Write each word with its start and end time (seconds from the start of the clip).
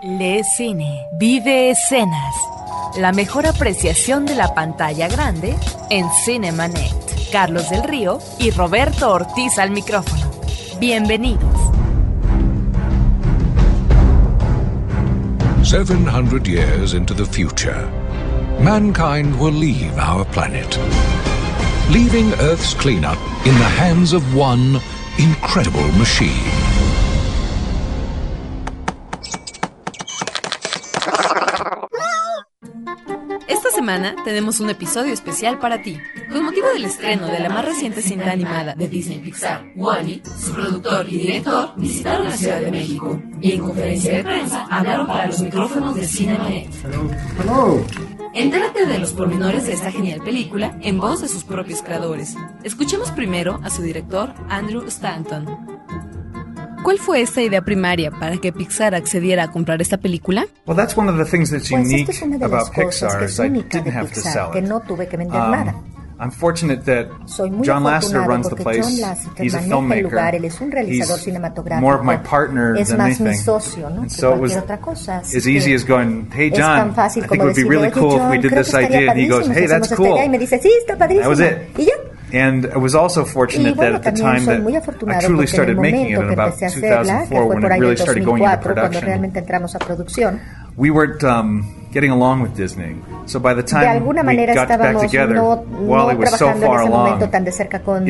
Le 0.00 0.44
cine, 0.44 1.08
vive 1.10 1.70
escenas. 1.70 2.34
La 2.98 3.10
mejor 3.10 3.46
apreciación 3.46 4.26
de 4.26 4.36
la 4.36 4.54
pantalla 4.54 5.08
grande 5.08 5.56
en 5.90 6.06
Cinemanet. 6.24 6.94
Carlos 7.32 7.68
del 7.68 7.82
Río 7.82 8.20
y 8.38 8.52
Roberto 8.52 9.10
Ortiz 9.10 9.58
al 9.58 9.72
micrófono. 9.72 10.30
Bienvenidos. 10.78 11.42
700 15.64 16.46
years 16.46 16.94
into 16.94 17.12
the 17.12 17.26
future, 17.26 17.84
mankind 18.60 19.34
will 19.40 19.52
leave 19.52 19.98
our 19.98 20.24
planet, 20.26 20.78
leaving 21.90 22.32
Earth's 22.34 22.72
cleanup 22.72 23.18
in 23.44 23.54
the 23.58 23.68
hands 23.80 24.12
of 24.12 24.22
one 24.36 24.80
incredible 25.18 25.90
machine. 25.98 26.77
Semana 33.88 34.16
tenemos 34.22 34.60
un 34.60 34.68
episodio 34.68 35.14
especial 35.14 35.58
para 35.58 35.80
ti. 35.80 35.96
Con 36.30 36.44
motivo 36.44 36.66
del 36.74 36.84
estreno 36.84 37.26
de 37.26 37.40
la 37.40 37.48
más 37.48 37.64
reciente 37.64 38.02
cinta 38.02 38.30
animada 38.30 38.74
de 38.74 38.86
Disney 38.86 39.18
Pixar, 39.18 39.64
Wally, 39.74 40.20
su 40.38 40.52
productor 40.52 41.08
y 41.08 41.16
director 41.16 41.72
visitaron 41.74 42.28
la 42.28 42.36
Ciudad 42.36 42.60
de 42.60 42.70
México 42.70 43.18
y 43.40 43.52
en 43.52 43.60
conferencia 43.60 44.18
de 44.18 44.24
prensa 44.24 44.66
hablaron 44.70 45.06
para 45.06 45.28
los 45.28 45.40
micrófonos 45.40 45.94
de 45.94 46.06
Cinemanet. 46.06 46.68
Entérate 48.34 48.84
de 48.84 48.98
los 48.98 49.14
pormenores 49.14 49.64
de 49.64 49.72
esta 49.72 49.90
genial 49.90 50.20
película 50.22 50.78
en 50.82 50.98
voz 51.00 51.22
de 51.22 51.28
sus 51.28 51.44
propios 51.44 51.80
creadores. 51.80 52.34
Escuchemos 52.64 53.10
primero 53.12 53.58
a 53.64 53.70
su 53.70 53.80
director, 53.80 54.34
Andrew 54.50 54.84
Stanton. 54.88 55.77
¿Cuál 56.88 56.98
fue 57.00 57.20
esta 57.20 57.42
idea 57.42 57.60
primaria 57.60 58.10
para 58.10 58.38
que 58.38 58.50
Pixar 58.50 58.94
accediera 58.94 59.42
a 59.42 59.50
comprar 59.50 59.82
esta 59.82 59.98
película? 59.98 60.46
Well, 60.66 60.74
that's 60.74 60.96
one 60.96 61.10
of 61.10 61.18
the 61.18 61.24
things 61.26 61.50
that's 61.50 61.68
Pues 61.68 61.84
unique 61.84 62.10
esta 62.10 62.12
es 62.12 62.22
una 62.22 62.38
de 62.38 62.48
las 62.48 62.62
about 62.70 62.74
cosas 62.74 63.12
Pixar 63.12 63.18
que 63.18 63.24
is 63.26 63.32
es 63.32 63.38
única 63.40 63.68
de 63.68 63.84
didn't 63.84 63.94
have 63.98 64.08
to 64.08 64.14
Pixar, 64.14 64.32
sell 64.32 64.50
que 64.54 64.62
no 64.62 64.80
tuve 64.80 65.06
que 65.06 65.18
vender 65.18 65.38
Um, 65.38 65.50
nada. 65.50 65.74
I'm 66.18 66.30
fortunate 66.32 66.84
that 66.86 67.08
Soy 67.28 67.50
muy 67.50 67.66
John 67.68 67.84
Lasseter 67.84 68.22
afortunado 68.22 68.28
runs 68.32 68.48
the 68.48 68.56
porque 68.56 68.64
place. 68.64 68.80
John 68.80 69.00
Lasseter 69.02 69.44
He's 69.44 69.54
a 69.54 69.58
filmmaker. 69.60 70.02
lugar, 70.04 70.34
él 70.34 70.44
es 70.46 70.60
un 70.62 70.70
realizador 70.72 71.16
He's 71.18 71.24
cinematográfico. 71.24 71.80
more 71.82 71.94
of 71.98 72.04
my 72.06 72.16
partner 72.16 72.74
es 72.78 72.88
than 72.88 72.96
más 72.96 73.20
mi 73.20 73.26
anything. 73.26 73.44
socio, 73.44 73.90
¿no? 73.90 74.00
And 74.00 74.08
que 74.10 74.16
so 74.16 74.34
it 74.34 74.40
was 74.40 74.56
as 74.56 75.46
easy 75.46 75.74
as 75.74 75.84
going, 75.86 76.30
hey 76.34 76.48
es 76.50 76.58
John, 76.58 76.74
tan 76.88 76.94
fácil 76.94 77.24
I 77.24 77.28
think 77.28 77.38
como 77.38 77.42
it 77.42 77.44
would 77.48 77.54
be 77.54 77.62
decirle, 77.64 77.70
really 77.70 77.88
"Oye, 77.88 78.00
cool 78.00 78.12
if 78.14 78.18
John, 78.18 78.30
we 78.30 78.38
did 78.38 78.50
creo 78.50 78.62
this 78.64 78.70
que 78.74 78.80
estaría 78.80 78.96
idea. 78.96 79.10
And 79.12 79.20
he 79.20 79.28
goes, 79.28 79.38
padrísimo 79.46 79.54
hey, 79.60 79.66
that's 79.68 79.92
hacemos 79.92 79.92
esta 79.92 79.94
idea". 79.94 80.08
cool. 80.08 80.16
That 81.20 81.28
was 81.28 81.40
it. 81.40 82.07
Y 82.30 82.36
ya. 82.36 82.46
And 82.48 82.66
I 82.66 82.76
was 82.78 82.94
also 82.94 83.22
Y 83.22 83.26
fortunate 83.26 83.74
bueno, 83.76 83.92
that 83.92 84.06
at 84.06 84.14
the 84.14 84.20
también 84.22 84.24
time 84.26 84.44
soy 84.44 84.54
that 84.54 84.62
muy 84.62 84.74
I 84.74 84.76
afortunado 84.76 85.20
truly 85.26 85.46
porque 85.46 85.56
en 85.56 85.60
el 85.62 85.74
started 85.74 85.76
making 85.76 86.06
it 86.10 86.16
momento 86.16 86.22
in 86.22 86.26
que 86.28 86.32
about 86.34 86.52
empecé 86.54 86.64
a 86.64 87.00
hacerla, 87.00 87.28
que 87.28 87.34
2004 87.34 87.36
fue 87.36 87.46
when 87.46 87.60
por 87.60 87.70
it 87.70 87.72
ahí 87.72 87.80
really 87.80 87.92
en 87.92 87.98
started 87.98 88.24
going 88.24 88.42
into 88.42 88.50
2004, 88.50 88.74
cuando 88.74 88.80
production. 88.80 89.04
realmente 89.06 89.38
entramos 89.38 89.74
a 89.74 89.78
producción, 89.78 90.40
We 90.76 90.90
weren't 90.90 91.24
um, 91.24 91.64
getting 91.92 92.10
along 92.10 92.42
with 92.42 92.54
Disney. 92.56 92.96
So 93.26 93.38
by 93.40 93.54
the 93.54 93.62
de 93.62 93.68
time 93.68 93.88
alguna 93.88 94.20
we 94.22 94.26
manera 94.26 94.54
got 94.54 94.68
back 94.68 94.98
together, 95.00 95.34
no, 95.34 95.56
Wally 95.80 96.14
no 96.14 96.20
was 96.20 96.30
so 96.38 96.52
far 96.54 96.80
along. 96.82 97.18
de 97.18 97.26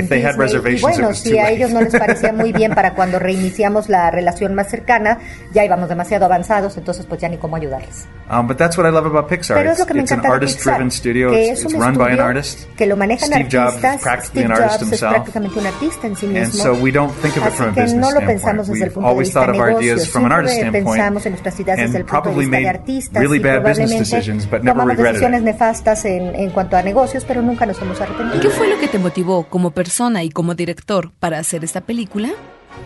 If 0.01 0.09
they 0.09 0.21
had 0.21 0.33
Disney. 0.37 0.39
Reservations, 0.39 0.81
it 0.81 0.83
bueno, 0.83 1.09
was 1.09 1.19
si 1.19 1.31
too 1.31 1.39
a 1.41 1.51
ellos 1.51 1.71
no 1.73 1.81
les 1.81 1.95
parecía 1.95 2.33
muy 2.33 2.53
bien 2.53 2.75
para 2.75 2.95
cuando 2.95 3.19
reiniciamos 3.29 3.89
la 3.89 4.11
relación 4.11 4.55
más 4.55 4.69
cercana, 4.71 5.19
ya 5.53 5.65
íbamos 5.65 5.89
demasiado 5.89 6.25
avanzados, 6.27 6.77
entonces 6.77 7.07
pues 7.07 7.21
ya 7.21 7.29
ni 7.29 7.37
cómo 7.39 7.57
ayudarles. 7.57 8.07
Um, 8.31 8.47
but 8.47 8.57
that's 8.59 8.77
what 8.77 8.87
I 8.87 8.91
love 8.93 9.07
about 9.07 9.29
Pixar. 9.29 9.57
Pero 9.57 9.71
It's, 9.71 9.75
es 9.75 9.79
lo 9.81 9.87
que 9.87 9.95
me 9.95 10.01
it's 10.03 10.13
an 10.13 10.19
encanta 10.19 10.29
de 10.29 10.35
artist-driven 10.35 10.91
studio. 10.91 11.31
que 11.31 11.49
It's, 11.51 11.65
es 11.65 11.73
un 11.75 11.81
run 11.83 11.97
by 11.97 12.13
an 12.13 12.21
artist. 12.21 12.69
que 12.77 12.87
lo 12.87 12.97
manejan 12.97 13.29
Steve 13.31 13.49
Jobs 13.51 13.83
artistas. 13.85 13.95
is 13.97 14.03
practically 14.03 14.43
Steve 14.43 14.45
an 14.45 14.53
artist 14.53 14.71
Jobs 14.71 14.83
es 14.83 14.89
himself. 14.91 15.13
prácticamente 15.15 15.59
un 15.59 15.67
artista 15.67 16.07
en 16.07 16.17
sí 16.17 16.27
And 16.27 16.35
mismo. 16.35 16.63
so 16.63 16.75
we 16.75 16.91
don't 16.93 17.13
think 17.23 17.37
of 17.37 17.43
it 17.47 17.53
Así 17.53 17.57
from 17.57 17.69
a 17.69 17.73
business 17.73 17.95
no 17.95 18.11
lo 18.13 18.21
standpoint. 18.21 18.69
We've 18.69 18.95
de 18.95 19.01
always 19.01 19.33
thought 19.33 19.53
de 19.53 19.59
of 19.59 19.79
ideas 19.79 20.09
from 20.09 20.25
an 20.27 20.33
artist 20.33 20.55
standpoint. 20.57 21.01
and 21.01 21.93
de 21.93 22.05
probably 22.05 22.45
de 22.45 22.51
made 22.51 22.81
really 23.15 23.39
bad 23.39 23.65
probablemente 23.77 24.59
tomamos 24.59 24.97
decisiones 24.97 25.43
nefastas 25.43 26.05
en, 26.05 26.35
en 26.35 26.51
cuanto 26.51 26.77
a 26.77 26.83
negocios, 26.83 27.25
pero 27.27 27.43
nunca 27.43 27.67
nos 27.67 27.81
hemos 27.81 28.01
arrepentido. 28.01 28.41
¿Qué 28.41 28.51
fue 28.51 28.69
lo 28.69 28.79
que 28.79 28.89
te 28.89 28.99
motivó 28.99 29.45
como 29.45 29.71
persona 29.73 30.23
y 30.25 30.31
como 30.31 30.55
director 30.55 31.11
para 31.19 31.39
hacer 31.39 31.65
esta 31.65 31.81
película? 31.83 32.31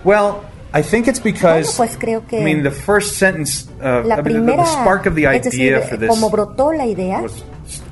Well, 0.04 0.34
I 0.74 0.82
think 0.82 1.06
it's 1.06 1.22
because 1.22 1.64
Bueno, 1.64 1.72
pues 1.76 1.96
creo 1.98 2.26
que 2.26 2.40
I 2.40 2.44
mean 2.44 2.62
the 2.62 2.70
first 2.70 3.16
sentence, 3.16 3.66
uh, 3.80 3.82
La 3.82 3.90
I 4.00 4.02
mean, 4.02 4.16
the- 4.16 4.22
primera, 4.22 4.64
the 4.64 4.70
spark 4.70 5.06
of 5.06 5.14
the 5.14 5.24
es 5.24 5.28
idea 5.28 5.40
decir, 5.40 5.78
for 5.88 5.98
this 5.98 6.08
como 6.08 6.30
brotó 6.30 6.72
la 6.72 6.86
idea, 6.86 7.20
was, 7.20 7.44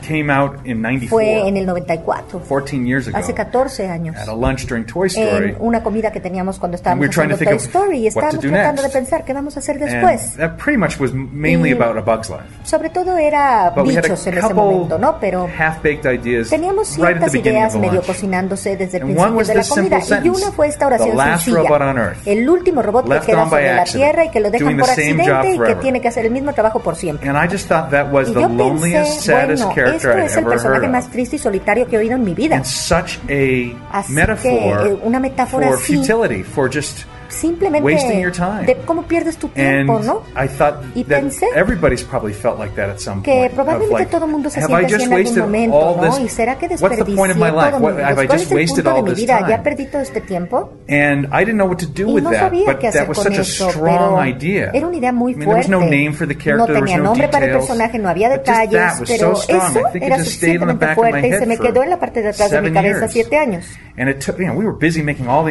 came 0.06 0.30
out 0.32 0.54
in 0.66 0.80
'94, 0.82 1.08
fue 1.08 1.48
en 1.48 1.56
el 1.56 1.66
94, 1.66 2.40
14 2.48 2.84
years 2.86 3.08
ago, 3.08 3.16
hace 3.16 3.34
14 3.34 3.88
años. 3.88 4.16
at 4.16 4.28
a 4.28 4.34
lunch 4.34 4.66
during 4.66 4.84
Toy 4.86 5.06
Story. 5.08 5.50
en 5.50 5.56
una 5.60 5.82
comida 5.82 6.10
que 6.12 6.20
teníamos 6.20 6.58
cuando 6.58 6.76
And 6.76 6.80
estábamos 7.02 7.08
haciendo 7.08 7.36
Toy 7.38 7.56
Story 7.56 7.98
y 7.98 8.06
estábamos 8.08 8.34
do 8.36 8.40
tratando 8.50 8.82
next. 8.82 8.94
de 8.94 9.00
pensar 9.00 9.24
qué 9.24 9.32
vamos 9.32 9.56
a 9.56 9.60
hacer 9.60 9.78
después. 9.78 10.36
that 10.36 10.56
pretty 10.56 10.78
much 10.78 10.98
was 10.98 11.12
mainly 11.12 11.70
Y- 11.70 11.72
about 11.72 11.96
A 11.96 12.00
Bug's 12.00 12.28
Life. 12.30 12.42
Sobre 12.64 12.90
todo 12.90 13.16
era 13.16 13.72
But 13.74 13.86
we 13.86 13.94
had 13.96 14.02
bichos 14.02 14.26
a 14.26 14.30
en 14.30 14.38
ese 14.38 14.46
couple 14.48 14.62
momento, 14.62 14.98
¿no? 14.98 15.18
Pero 15.20 15.48
half-baked 15.58 16.04
ideas 16.12 16.50
teníamos 16.50 16.88
ciertas 16.88 17.34
ideas 17.34 17.74
medio 17.76 18.02
cocinándose 18.02 18.76
desde 18.76 18.98
el 18.98 19.04
principio 19.04 19.44
de 19.44 19.54
la 19.54 19.64
comida. 19.64 20.20
Y 20.24 20.28
una 20.28 20.50
fue 20.52 20.68
esta 20.68 20.86
oración 20.86 21.10
"The 21.10 21.16
last 21.16 21.44
sencilla. 21.44 21.60
Earth, 21.70 22.26
el 22.26 22.48
último 22.48 22.82
robot 22.82 23.04
que 23.08 23.26
queda 23.26 23.48
sobre 23.48 23.74
la 23.74 23.84
Tierra 23.84 24.24
y 24.24 24.30
que 24.30 24.40
lo 24.40 24.50
dejan 24.50 24.76
por 24.76 24.88
accidente 24.90 25.22
y 25.22 25.26
que 25.26 25.56
forever." 25.56 25.80
tiene 25.80 26.00
que 26.00 26.08
hacer 26.08 26.24
el 26.26 26.30
mismo 26.32 26.52
trabajo 26.52 26.80
por 26.80 26.96
siempre. 26.96 27.28
And 27.28 27.36
I 27.38 27.48
just 27.52 27.68
thought 27.68 27.90
that 27.90 28.12
was 28.12 28.28
Y 28.28 28.32
the 28.34 28.40
yo 28.40 28.48
loneliest, 28.48 29.12
pensé, 29.14 29.32
saddest 29.32 29.64
bueno, 29.64 29.74
I'd 29.94 30.24
es 30.24 30.36
el 30.36 30.44
personaje 30.44 30.88
más 30.88 31.10
triste 31.10 31.36
y 31.36 31.38
solitario 31.38 31.86
que 31.86 31.96
he 31.96 31.98
oído 31.98 32.16
en 32.16 32.24
mi 32.24 32.34
vida. 32.34 32.56
And 32.56 32.64
such 32.64 33.18
a 33.28 33.98
Así 33.98 34.12
metaphor 34.12 34.84
que, 34.84 34.92
una 35.02 35.20
metáfora 35.20 35.68
for 35.68 35.76
así, 35.76 35.96
futility, 35.96 36.42
for 36.42 36.70
just 36.72 37.04
Simplemente 37.30 37.84
wasting 37.84 38.20
your 38.20 38.32
time. 38.32 38.66
de 38.66 38.76
cómo 38.84 39.02
pierdes 39.04 39.36
tu 39.38 39.48
tiempo, 39.48 39.96
And 39.96 40.04
¿no? 40.06 40.22
I 40.36 40.48
thought 40.48 40.84
Y 40.94 41.04
that 41.04 41.20
pensé 41.20 41.46
everybody's 41.56 42.02
probably 42.02 42.34
felt 42.34 42.58
like 42.58 42.74
that 42.74 42.90
at 42.90 42.98
some 42.98 43.22
que 43.22 43.32
point. 43.32 43.52
probablemente 43.54 43.94
like, 43.94 44.10
todo 44.10 44.26
mundo 44.26 44.50
se 44.50 44.60
siente 44.60 44.82
I 44.82 44.84
así 44.94 45.04
en 45.04 45.12
algún 45.12 45.38
momento, 45.38 45.96
¿no? 46.00 46.10
this? 46.16 46.24
¿Y 46.24 46.28
será 46.28 46.58
que 46.58 46.68
desperdicié 46.68 47.14
todo 47.16 47.34
mi, 47.34 47.40
I 47.46 48.14
¿Cuál 48.14 48.28
just 48.28 48.52
es 48.52 48.52
el 48.52 48.66
punto 48.82 48.94
de 48.94 49.02
mi 49.02 49.14
vida? 49.14 49.40
¿Ya 49.40 49.46
time? 49.46 49.58
perdí 49.58 49.86
todo 49.86 50.02
este 50.02 50.20
tiempo? 50.20 50.72
And 50.88 51.26
I 51.32 51.44
didn't 51.44 51.54
know 51.56 51.68
what 51.68 51.78
to 51.78 51.86
do 51.86 52.08
Y 52.08 52.14
with 52.14 52.22
no 52.24 52.30
that, 52.30 52.40
sabía 52.40 52.66
but 52.66 52.78
qué 52.78 52.88
hacer 52.88 53.00
that 53.02 53.08
was 53.08 53.18
con 53.18 53.26
such 53.28 53.38
a 53.38 53.42
eso, 53.42 53.70
strong 53.70 53.84
pero 54.18 54.24
idea. 54.26 54.70
era 54.74 54.86
una 54.86 54.96
idea 54.96 55.12
muy 55.12 55.32
I 55.32 55.36
mean, 55.36 55.48
there 55.48 55.56
was 55.56 55.66
fuerte. 55.66 55.86
no 55.86 55.90
name 55.90 56.12
for 56.12 56.26
the 56.26 56.34
character, 56.36 56.56
no 56.58 56.66
there 56.66 56.80
was 56.82 56.90
no 56.96 57.02
nombre 57.04 57.28
para 57.28 57.44
el 57.46 57.52
details, 57.52 57.66
personaje, 57.68 57.98
no 57.98 58.08
había 58.08 58.28
detalles, 58.28 58.82
pero 59.06 59.36
so 59.36 59.42
strong. 59.42 59.76
eso 59.76 59.80
I 59.94 59.98
era 60.04 60.18
suficientemente 60.18 60.94
fuerte 60.94 61.28
y 61.28 61.32
se 61.34 61.46
me 61.46 61.58
quedó 61.58 61.82
en 61.84 61.90
la 61.90 61.98
parte 62.00 62.22
de 62.22 62.28
atrás 62.30 62.50
de 62.50 62.60
mi 62.62 62.72
cabeza 62.72 63.06
siete 63.08 63.36
años. 63.36 63.64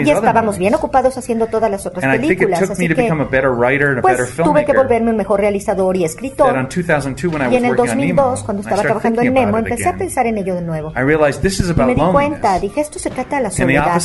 Y 0.06 0.09
estábamos 0.11 0.57
bien 0.57 0.73
ocupados 0.75 1.17
haciendo 1.17 1.47
todas 1.47 1.69
las 1.69 1.85
otras 1.85 2.18
películas, 2.18 2.59
took 2.59 2.72
así 2.72 2.84
me 2.84 2.90
to 2.90 2.96
que 2.96 3.02
become 3.03 3.22
a 3.22 3.25
better 3.25 3.52
writer 3.52 3.90
and 3.90 4.00
a 4.00 4.02
better 4.02 4.25
pues 4.25 4.47
tuve 4.47 4.66
que 4.66 4.74
volverme 4.74 5.12
un 5.12 5.18
mejor 5.18 5.40
realizador 5.40 5.96
y 5.96 6.03
escritor. 6.03 6.56
on 6.57 6.68
2002 6.68 7.31
when 7.31 7.41
I 7.41 7.53
Y 7.53 7.57
en 7.57 7.66
el 7.66 7.72
working 7.72 7.91
on 7.91 7.97
Nemo, 7.97 8.22
2002, 8.24 8.44
cuando 8.44 8.62
estaba 8.63 8.81
trabajando 8.81 9.22
en 9.22 9.34
Nemo, 9.34 9.57
empecé 9.57 9.90
a 9.90 9.97
pensar 9.97 10.28
en 10.28 10.38
ello 10.38 10.56
de 10.56 10.62
nuevo. 10.62 10.91
I 10.96 11.02
realized 11.02 11.41
this 11.41 11.59
is 11.59 11.68
Y 11.68 11.72
about 11.72 11.88
me 11.88 11.96
di 11.96 12.12
cuenta, 12.12 12.53
loneliness. 12.53 12.62
dije, 12.62 12.81
esto 12.81 13.00
se 13.00 13.09
trata 13.09 13.38
de 13.38 13.44
la 13.44 13.52
soledad. 13.52 14.02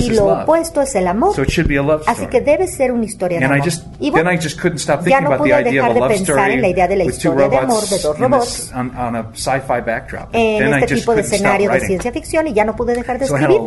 Y 0.00 0.10
lo 0.10 0.42
opuesto 0.42 0.82
es 0.82 0.94
el 0.94 1.06
amor. 1.06 1.34
So 1.34 1.42
it 1.42 1.48
should 1.48 1.68
be 1.68 1.78
a 1.78 1.82
love 1.82 2.02
Así 2.06 2.26
que 2.26 2.40
debe 2.40 2.66
ser 2.66 2.92
una 2.92 3.04
historia 3.04 3.38
de 3.38 3.44
And 3.44 3.54
I 3.54 3.58
amor. 3.58 3.66
just 3.66 3.86
y 3.98 4.10
then 4.10 4.12
bueno, 4.24 4.32
I 4.32 4.36
just 4.36 4.60
couldn't 4.60 4.78
stop 4.78 5.00
ya 5.00 5.18
thinking 5.18 5.24
no 5.24 5.26
about 5.34 5.44
the 5.44 5.50
pude 5.50 5.60
idea 5.68 5.82
dejar 5.82 5.94
de 5.94 6.16
pensar 6.16 6.50
en 6.50 6.60
la 6.62 6.68
idea 6.68 6.88
de 6.88 6.96
la 6.96 7.04
historia 7.04 7.48
de 7.48 7.56
amor 7.56 7.68
robots 7.68 7.90
de 7.90 7.98
dos 7.98 8.18
robots 8.18 8.46
this, 8.46 8.72
on, 8.74 8.96
on 8.96 9.16
a 9.16 9.26
sci-fi 9.34 9.80
backdrop. 9.84 10.28
en 10.32 10.74
este 10.74 10.94
tipo 10.96 11.14
de 11.14 11.20
escenario 11.20 11.70
de 11.70 11.80
ciencia 11.80 12.12
ficción 12.12 12.46
y 12.48 12.52
ya 12.52 12.64
no 12.64 12.74
pude 12.76 12.94
dejar 12.94 13.18
de 13.18 13.26
escribir. 13.26 13.60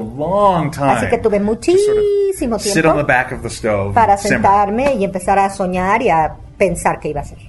Así 0.80 1.08
que 1.08 1.18
tuve 1.20 1.40
muchísimo 1.40 2.58
tiempo 2.58 2.94
back 3.26 3.38
of 3.38 3.42
the 3.42 3.50
stove 3.50 3.94
para 3.94 4.18
simmer. 4.18 4.38
sentarme 4.38 4.96
y 4.96 5.04
empezar 5.04 5.40
a 5.40 5.50
soñar 5.50 6.02
y 6.02 6.10
a 6.10 6.36
pensar 6.58 7.00
qué 7.00 7.10
iba 7.10 7.22
a 7.22 7.24
hacer. 7.24 7.40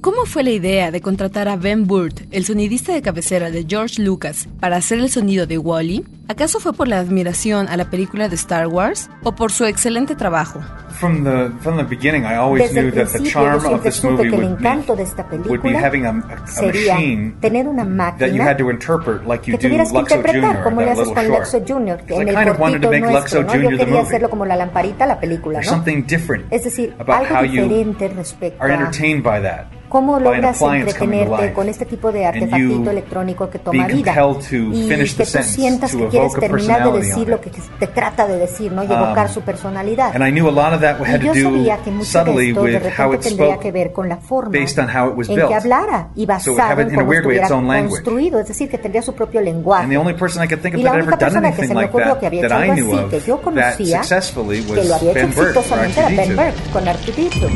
¿Cómo 0.00 0.26
fue 0.26 0.44
la 0.44 0.50
idea 0.50 0.90
de 0.90 1.00
contratar 1.00 1.48
a 1.48 1.56
Ben 1.56 1.86
Burt, 1.86 2.20
el 2.30 2.44
sonidista 2.44 2.92
de 2.92 3.00
cabecera 3.00 3.50
de 3.50 3.64
George 3.66 4.02
Lucas, 4.02 4.48
para 4.60 4.76
hacer 4.76 4.98
el 4.98 5.08
sonido 5.08 5.46
de 5.46 5.56
Wally? 5.56 6.04
¿Acaso 6.26 6.58
fue 6.58 6.72
por 6.72 6.88
la 6.88 7.00
admiración 7.00 7.68
a 7.68 7.76
la 7.76 7.84
película 7.90 8.30
de 8.30 8.34
Star 8.36 8.66
Wars 8.66 9.10
o 9.24 9.34
por 9.34 9.52
su 9.52 9.66
excelente 9.66 10.14
trabajo? 10.16 10.58
From 10.98 11.22
the 11.22 11.50
from 11.60 11.76
the 11.76 11.82
beginning, 11.82 12.22
I 12.24 12.36
always 12.36 12.68
Desde 12.72 12.80
el 12.80 12.86
knew 12.86 12.94
that 12.94 13.12
the 13.12 13.18
principio 13.18 13.42
yo 13.42 13.42
charm 13.42 13.56
of 13.56 13.62
siempre 13.64 13.90
this 13.90 13.94
supe 13.96 14.10
movie 14.12 14.30
que 14.30 14.36
el 14.36 14.42
would 14.44 14.58
encanto 14.58 14.92
be, 14.94 14.96
de 14.96 15.02
esta 15.02 15.22
would 15.30 15.42
be 15.42 15.48
película 15.48 15.80
having 15.86 16.06
a, 16.06 16.10
a, 16.10 16.34
a 16.44 16.46
sería 16.46 16.94
machine 16.94 17.34
tener 17.40 17.68
una 17.68 17.84
that 18.16 18.30
you 18.32 18.40
had 18.40 18.56
máquina 18.56 18.56
to 18.56 18.70
interpret 18.70 19.26
like 19.26 19.44
you 19.50 19.58
que 19.58 19.68
do 19.68 19.68
tuvieras 19.68 19.92
que 19.92 19.98
Luxo 19.98 20.14
interpretar 20.16 20.54
Jr. 20.56 20.62
como 20.64 20.80
le 20.80 20.86
that 20.86 20.92
haces 20.92 21.08
little 21.08 21.14
con 21.14 21.24
short. 21.26 21.40
Lexo 21.40 21.58
Jr. 21.66 21.96
que 22.06 22.14
So 22.14 22.20
I 22.20 22.22
en 22.22 22.28
el 22.28 22.34
kind 22.36 22.48
of 22.48 22.58
wanted 22.60 22.80
to 22.80 22.88
cortito 22.88 22.90
make 22.90 23.12
nuestro, 23.12 23.42
Luxo 23.42 23.42
¿no? 23.42 23.46
Yo 23.46 23.68
Jr. 23.68 23.70
the 23.70 23.76
quería 23.84 23.94
movie. 23.94 24.06
hacerlo 24.08 24.30
como 24.30 24.46
la 24.46 24.56
lamparita, 24.56 25.06
la 25.06 25.20
película, 25.20 25.58
There's 25.58 25.70
¿no? 25.72 25.76
something 25.76 26.02
different 26.06 26.46
Es 26.50 26.64
decir, 26.64 26.94
about 27.00 27.26
how 27.28 27.36
algo 27.38 27.44
you 27.52 27.62
diferente 27.68 28.08
respecto 28.08 28.62
are 28.62 28.72
a 28.72 28.76
entertained 28.76 29.22
by 29.24 29.42
that. 29.42 29.66
cómo 29.88 30.18
logras 30.18 30.60
entretenerte 30.60 31.52
con 31.52 31.68
este 31.68 31.84
tipo 31.86 32.10
de 32.10 32.24
And 32.26 32.34
artefactito 32.36 32.90
electrónico 32.90 33.48
que 33.50 33.58
toma 33.60 33.86
vida 33.86 34.12
compelled 34.14 34.48
to 34.48 34.76
y 34.76 34.88
finish 34.88 35.16
que 35.16 35.24
the 35.24 35.24
tú 35.24 35.30
sentence, 35.30 35.54
sientas 35.54 35.94
que 35.94 36.08
quieres 36.14 36.34
terminar 36.34 36.92
de 36.92 36.98
decir 36.98 37.28
lo 37.28 37.40
que 37.40 37.50
te 37.50 37.86
trata 37.86 38.26
de 38.26 38.38
decir, 38.38 38.72
¿no? 38.72 38.82
Y 38.82 38.86
evocar 38.86 39.26
Um, 39.26 39.32
su 39.32 39.40
personalidad. 39.42 40.14
And 40.14 40.26
I 40.26 40.30
knew 40.30 40.48
a 40.48 40.52
lot 40.52 40.72
of 40.72 40.80
that 40.80 41.00
had 41.00 41.22
Y 41.22 41.26
yo 41.26 41.34
sabía 41.34 41.78
que 41.78 41.90
mucho 41.90 42.24
de 42.24 42.48
esto 42.48 42.62
de 42.64 42.78
repente 42.78 43.18
tendría 43.18 43.58
que 43.58 43.72
ver 43.72 43.92
con 43.92 44.08
la 44.08 44.16
forma 44.16 44.56
en 44.56 44.66
que 44.66 45.54
hablara 45.54 46.08
y 46.14 46.26
basado 46.26 46.80
en 46.80 46.94
cómo 46.94 47.12
estuviera 47.12 47.48
construido, 47.48 48.40
es 48.40 48.48
decir, 48.48 48.68
que 48.68 48.78
tendría 48.78 49.02
su 49.02 49.14
propio 49.14 49.40
lenguaje. 49.40 49.88
Y 49.88 49.92
la 49.92 50.00
única 50.00 51.16
persona 51.16 51.52
que 51.52 51.66
se 51.66 51.74
me 51.74 51.84
ocurrió 51.84 52.18
que 52.18 52.26
había 52.26 52.44
hecho 52.44 52.54
algo 52.54 52.72
así, 52.72 53.08
que 53.10 53.20
yo 53.20 53.40
conocía, 53.40 54.00
que 54.00 54.84
lo 54.84 54.94
había 54.94 55.10
hecho 55.12 55.26
exitosamente 55.26 56.00
era 56.00 56.08
Ben 56.08 56.36
R2D2. 56.36 56.36
Burke 56.36 56.70
con 56.72 56.84
R2D2. 56.84 57.50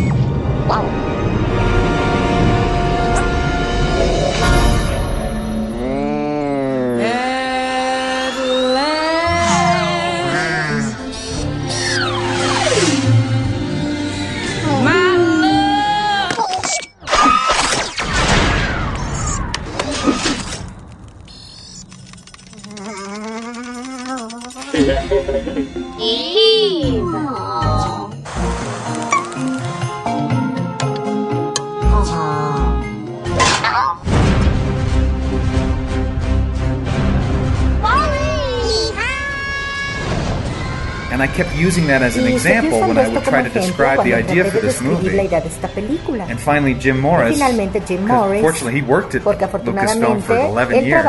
Wow. 0.69 0.85
어? 33.79 34.08
And 41.19 41.29
I 41.29 41.35
kept 41.35 41.51
using 41.57 41.89
that 41.89 42.01
as 42.01 42.17
an 42.17 42.29
example 42.31 42.79
when 42.79 42.97
I 42.97 43.09
would 43.09 43.25
try 43.25 43.43
to 43.43 43.51
describe 43.51 44.05
the 44.05 44.15
idea 44.15 44.49
for 44.53 44.61
this 44.61 44.81
movie. 44.81 45.19
idea 45.19 45.41
de 45.41 45.49
esta 45.49 45.67
película. 45.67 46.31
And 46.31 46.39
finally, 46.39 46.75
Jim 46.75 47.01
Morris, 47.01 47.41
Jim 47.89 48.07
Morris, 48.07 48.41
fortunately 48.41 48.79
he 48.79 48.87
worked 48.87 49.17
at 49.17 49.23
Lucasfilm 49.23 50.23
for 50.23 50.39
11 50.39 50.85
years. 50.85 51.05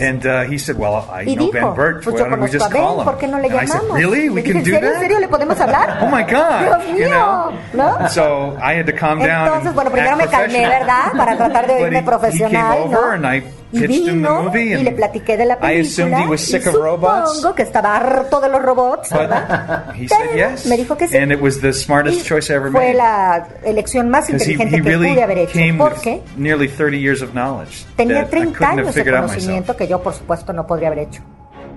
And 0.00 0.26
uh, 0.26 0.42
he 0.42 0.58
said, 0.58 0.76
well, 0.76 1.08
I 1.08 1.22
know 1.22 1.46
dijo, 1.46 1.52
Ben 1.52 1.74
Burt, 1.76 2.02
pues 2.02 2.20
why 2.20 2.28
don't 2.30 2.40
we 2.40 2.50
just 2.50 2.68
call 2.68 2.98
him? 3.00 3.30
no 3.30 3.36
and 3.36 3.54
I 3.54 3.64
said, 3.64 3.82
really? 3.92 4.28
We 4.28 4.42
can 4.42 4.64
do 4.64 4.72
that? 4.72 4.82
¿En 4.82 5.00
serio 5.00 5.20
le 5.20 5.28
podemos 5.28 5.60
hablar? 5.60 6.02
Oh 6.02 6.10
my 6.10 6.24
God! 6.24 6.82
You 6.98 7.10
know? 7.10 7.56
¿no? 7.74 8.08
So 8.08 8.58
I 8.60 8.74
had 8.74 8.86
to 8.86 8.92
calm 8.92 9.20
down. 9.20 9.46
Entonces, 9.46 9.72
bueno, 9.72 9.90
primero 9.92 10.16
me 10.16 10.26
calmé, 10.26 10.66
¿verdad? 10.66 11.12
Para 11.16 11.36
tratar 11.36 11.68
de 11.68 11.74
oírme 11.74 11.98
he- 12.00 12.02
profesional, 12.02 12.50
he 12.50 12.82
came 12.82 12.96
over 12.96 13.18
¿no? 13.18 13.26
and 13.26 13.26
I 13.26 13.61
Y 13.72 13.86
vino 13.86 14.42
movie 14.42 14.70
y 14.70 14.74
and 14.74 14.84
le 14.84 14.92
platiqué 14.92 15.36
de 15.36 15.46
la 15.46 15.58
película 15.58 16.24
he 16.24 16.28
was 16.28 16.48
y 16.48 16.60
supongo 16.60 17.54
que 17.54 17.62
estaba 17.62 17.96
harto 17.96 18.40
de 18.40 18.48
los 18.48 18.62
robots, 18.62 19.10
¿verdad? 19.10 19.86
But 19.86 19.96
he 20.02 20.08
said 20.08 20.18
Pero 20.32 20.50
yes. 20.50 20.66
Me 20.66 20.76
dijo 20.76 20.96
que 20.96 21.08
sí. 21.08 21.16
And 21.16 21.32
it 21.32 21.40
was 21.40 21.60
the 21.60 21.72
smartest 21.72 22.20
Y 22.20 22.22
choice 22.24 22.52
I 22.52 22.56
ever 22.56 22.70
Fue 22.70 22.88
made. 22.88 22.94
la 22.94 23.48
elección 23.64 24.10
más 24.10 24.26
Because 24.26 24.44
he, 24.48 24.52
inteligente 24.52 24.76
he 24.76 24.82
que 24.82 24.88
really 24.90 25.14
pude 25.14 25.22
haber 25.22 25.38
hecho. 25.38 25.58
Porque 25.78 26.22
nearly 26.36 26.68
30 26.68 26.96
years 26.98 27.22
of 27.22 27.30
knowledge 27.32 27.86
tenía 27.96 28.22
that 28.22 28.26
I 28.26 28.30
30 28.30 28.46
couldn't 28.46 28.62
have 28.62 28.80
años 28.80 28.94
de 28.94 29.04
conocimiento 29.04 29.76
que 29.76 29.88
yo, 29.88 30.02
por 30.02 30.14
supuesto, 30.14 30.52
no 30.52 30.66
podría 30.66 30.88
haber 30.88 31.00
hecho. 31.00 31.22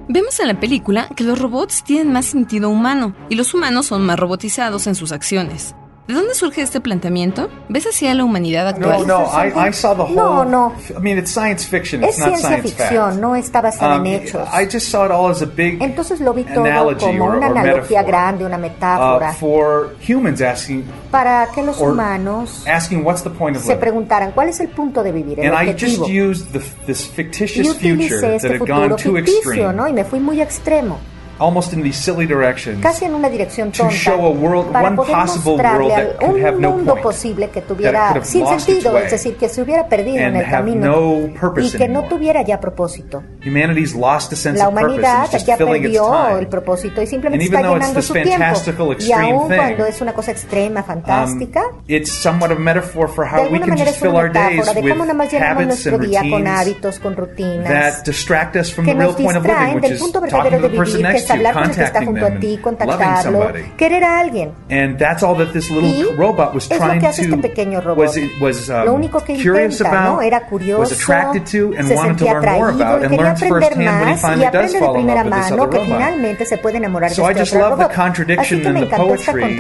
Vemos 0.08 0.40
en 0.40 0.48
la 0.48 0.60
película 0.60 1.08
que 1.16 1.24
los 1.24 1.40
robots 1.40 1.84
tienen 1.84 2.12
más 2.14 2.26
sentido 2.26 2.70
humano 2.70 3.16
y 3.30 3.36
los 3.36 3.54
humanos 3.54 3.88
son 3.88 4.06
más 4.06 4.20
robotizados 4.20 4.86
en 4.86 4.96
sus 4.96 5.12
acciones. 5.12 5.74
¿De 6.08 6.14
dónde 6.14 6.36
surge 6.36 6.62
este 6.62 6.80
planteamiento? 6.82 7.50
¿Ves 7.68 7.88
así 7.88 8.06
a 8.06 8.14
la 8.14 8.24
humanidad 8.24 8.78
No, 8.78 8.92
actual? 8.92 9.08
no, 9.08 9.24
I, 9.26 9.70
I 9.70 9.74
saw 9.74 9.96
the 9.96 10.04
whole. 10.04 10.14
No, 10.16 10.46
no. 10.46 10.74
I 10.96 11.00
mean, 11.02 11.18
it's 11.18 11.32
science 11.32 11.66
fiction. 11.68 12.04
Es 12.04 12.12
It's 12.12 12.20
not 12.20 12.28
ciencia 12.28 12.48
science 12.50 12.70
ficción, 12.76 13.10
fact. 13.10 13.22
no 13.22 13.36
está 13.36 13.60
basada 13.62 13.96
Um, 13.96 14.06
en 14.06 14.14
hechos. 14.22 14.48
I 14.54 14.66
just 14.72 14.90
saw 14.92 15.06
it 15.06 15.12
all 15.12 15.32
as 15.32 15.42
a 15.42 15.48
big 15.48 15.82
Entonces 15.82 16.20
lo 16.20 16.32
vi 16.36 16.44
todo 16.44 16.64
analogy 16.64 17.00
como 17.00 17.26
or, 17.26 17.38
una 17.38 17.48
or 17.50 17.58
analogía 17.58 18.02
metaphor, 18.04 18.06
grande, 18.06 18.46
una 18.46 18.58
uh, 18.58 18.60
metáfora, 18.60 19.34
for 19.34 19.96
humans 20.08 20.42
asking 20.44 20.84
para 21.10 21.48
que 21.56 21.64
los 21.64 21.80
humanos 21.82 22.64
asking 22.68 23.04
what's 23.04 23.24
the 23.24 23.30
point 23.32 23.56
of 23.58 23.64
se 23.64 23.70
living. 23.70 23.80
preguntaran 23.82 24.32
cuál 24.34 24.50
es 24.50 24.60
el 24.60 24.68
punto 24.68 25.02
de 25.02 25.12
vivir, 25.12 25.40
el 25.40 25.52
And 25.56 25.56
I 25.70 25.72
just 25.74 25.98
objetivo. 25.98 26.30
used 26.30 26.52
the, 26.52 26.60
this 26.86 27.08
Y 27.08 27.16
fictitious 27.16 27.78
future 27.78 27.94
utilicé 27.96 28.22
that 28.22 28.34
este 28.36 28.48
had 28.50 28.58
futuro 28.60 28.80
gone 28.90 28.96
too 28.96 29.14
ficticio, 29.16 29.40
extreme, 29.40 29.74
¿no? 29.74 29.88
Y 29.88 29.94
me 29.94 30.04
fui 30.04 30.20
muy 30.20 30.40
extremo, 30.40 31.00
almost 31.40 31.74
in 31.74 31.84
these 31.84 31.98
silly 31.98 32.26
directions. 32.26 32.82
casi 32.82 33.06
en 33.06 33.14
una 33.16 33.30
dirección 33.30 33.72
To 33.72 33.80
tonta, 33.84 33.96
show 33.96 34.26
a 34.26 34.30
world- 34.30 34.72
para 34.72 34.88
one 34.88 34.96
poder 34.96 35.12
possible 35.14 35.54
world 35.56 35.90
that 35.92 36.18
could 36.20 36.44
have 36.44 36.60
no 36.60 36.72
point, 36.78 37.02
posible 37.02 37.48
que 37.50 37.62
that 37.62 37.64
it 37.64 37.68
tuviera 37.68 38.24
sin 38.24 38.42
its 38.48 38.64
sentido, 38.64 38.98
es 38.98 39.12
decir, 39.12 39.36
que 39.38 39.50
se 39.50 39.62
hubiera 39.62 39.88
perdido 39.88 40.18
en 40.18 40.36
el 40.36 40.50
camino 40.50 40.86
no 40.86 41.34
purpose 41.40 41.68
y 41.68 41.78
que 41.78 41.88
no 41.88 42.04
tuviera 42.06 42.42
ya 42.44 42.60
propósito. 42.60 43.24
Humanity's 43.46 43.94
lost 43.96 44.34
a 44.34 44.36
sense 44.36 44.60
La 44.60 44.68
of 44.68 44.74
humanidad 44.74 45.24
it's 45.26 45.32
just 45.34 45.48
ya 45.48 45.56
its 45.56 45.64
perdió 45.66 46.38
el 46.38 46.48
propósito 46.48 47.02
y 47.02 47.08
simplemente 47.08 47.46
está 47.46 47.60
it's 47.60 47.70
llenando 47.70 48.02
su 48.02 48.14
tiempo. 48.14 48.32
Y 48.36 48.92
extreme 48.94 49.32
aún 49.32 49.48
thing, 49.50 49.56
cuando 49.58 49.86
es 49.86 50.02
una 50.02 50.14
cosa 50.14 50.32
extrema, 50.32 50.80
Um, 50.82 50.86
fantástica, 50.86 51.62
it's 51.88 52.12
somewhat 52.12 52.52
of 52.52 52.58
a 52.58 52.62
metaphor 52.62 53.08
for 53.10 53.26
how 53.26 53.38
we 53.38 53.44
alguna 53.44 53.66
manera 53.68 53.86
just 53.86 53.96
es 53.98 54.02
fill 54.02 54.10
una 54.12 54.20
our 54.20 54.32
days 54.32 54.58
metáfora 54.58 54.74
de 54.74 54.82
with 54.82 54.92
cómo 54.92 55.06
nada 55.06 55.14
más 55.18 55.32
llenamos 55.32 55.52
habits 55.56 55.68
nuestro 55.68 55.96
and 55.96 56.06
día 56.06 56.22
con 56.30 56.48
hábitos, 56.48 57.00
con 57.00 57.16
rutinas, 57.16 57.68
that 57.70 58.04
distract 58.06 58.56
us 58.56 58.72
from 58.72 58.86
que 58.86 58.94
the 58.94 58.98
real 59.00 59.12
nos 59.12 59.16
point 59.22 59.38
of 59.38 59.44
living, 59.44 59.56
distraen 59.56 59.76
which 59.76 59.84
del 59.84 59.94
is 59.94 60.00
punto 60.00 60.20
talking 60.22 60.32
verdadero 60.32 60.58
to 60.58 60.62
de 60.64 60.70
the 60.70 60.78
person 60.78 60.98
vivir, 60.98 61.12
hablar 61.34 61.54
con 61.54 61.64
el 61.64 61.72
que 61.76 61.84
está 61.84 62.06
junto 62.06 62.26
a 62.26 62.32
ti, 62.32 62.58
contactarlo, 62.62 63.52
querer 63.78 64.04
a 64.04 64.20
alguien. 64.20 64.52
And 64.70 64.98
that's 64.98 65.24
all 65.24 65.36
that 65.38 65.52
this 65.54 65.70
little 65.70 65.90
Y 65.90 66.04
robot 66.18 66.54
was 66.54 66.66
es 66.66 66.72
lo 66.80 66.86
trying 66.86 67.00
que 67.00 67.08
hace 67.08 67.22
este 67.24 67.36
to 67.36 67.42
pequeño 67.42 67.82
robot. 67.82 67.98
was 68.08 68.18
was 68.42 68.70
um, 68.70 68.86
Lo 68.86 68.94
único 68.94 69.20
que 69.24 69.34
intenta, 69.34 69.88
about, 69.88 70.16
¿no? 70.18 70.22
Era 70.22 70.42
curioso, 70.48 70.80
was 70.82 70.92
attracted 70.92 71.44
to, 71.46 71.74
and 71.78 71.88
se 71.88 71.96
wanted 71.96 72.18
to 72.18 72.26
learn 72.26 72.46
more 72.58 72.70
about, 72.70 73.02
y 73.02 73.06
and 73.06 73.18
learns 73.18 73.40
firsthand 73.44 73.78
when 74.00 74.08
he 74.10 74.16
finally 74.18 74.46
does 74.52 74.54
aprende 74.54 74.74
de 74.74 74.80
fall 74.80 74.96
in 74.96 75.06
primera 75.06 75.24
love 75.24 75.26
with 75.26 75.42
this 75.42 75.52
mano 75.52 75.64
other 75.64 75.70
que 75.70 75.80
robot. 75.80 75.98
finalmente 75.98 76.46
se 76.46 76.58
puede 76.58 76.78
enamorar 76.78 77.10
So 77.12 77.22
de 77.24 77.28
I 77.28 77.32
este 77.32 77.40
just 77.40 77.54
love 77.56 77.78
the 77.80 77.94
contradiction 77.96 78.66
and 78.68 78.78
the 78.90 78.96
poetry 78.98 79.58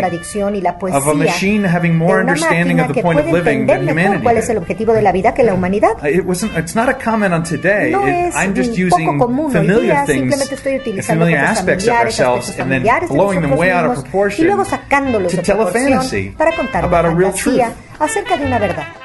of 0.91 1.07
a 1.07 1.13
machine 1.13 1.63
having 1.63 1.97
more 1.97 2.19
understanding 2.21 2.79
of 2.79 2.93
the 2.93 3.01
point 3.01 3.19
of 3.19 3.27
living 3.31 3.65
than 3.67 3.87
humanity 3.87 4.23
cuál 4.23 4.37
es 4.37 4.49
el 4.49 4.57
objetivo 4.57 4.93
de 4.93 5.01
la 5.01 5.11
vida 5.11 5.33
que 5.33 5.43
la 5.43 5.53
humanidad. 5.53 5.91
Uh, 6.03 6.07
It 6.07 6.25
wasn't. 6.25 6.55
It's 6.57 6.75
not 6.75 6.89
a 6.89 6.93
comment 6.97 7.33
on 7.33 7.43
today. 7.43 7.91
No 7.91 8.05
It- 8.07 8.27
es 8.29 8.35
I'm 8.35 8.53
just 8.55 8.71
poco 8.71 8.81
using 8.85 9.17
común 9.19 9.45
hoy 9.47 9.51
familiar 9.53 9.93
día, 9.95 10.05
things, 10.05 10.19
simplemente 10.35 10.55
estoy 10.55 10.71
and 10.73 10.81
utilizando 10.81 11.25
familiar 11.25 11.43
aspects 11.57 11.87
of 11.87 11.93
ourselves, 11.93 12.59
and 12.59 12.71
then 12.71 12.83
blowing 13.07 13.41
them 13.41 13.51
way 13.57 13.71
out 13.71 13.85
of 13.85 14.03
proportion 14.03 14.47
to 14.47 15.41
tell 15.41 15.61
a 15.61 15.71
fantasy 15.71 16.35
about 16.83 17.05
a 17.05 17.09
real 17.09 17.31
truth. 17.33 17.61
acerca 17.99 18.37
de 18.37 18.45
una 18.45 18.59
verdad. 18.59 19.04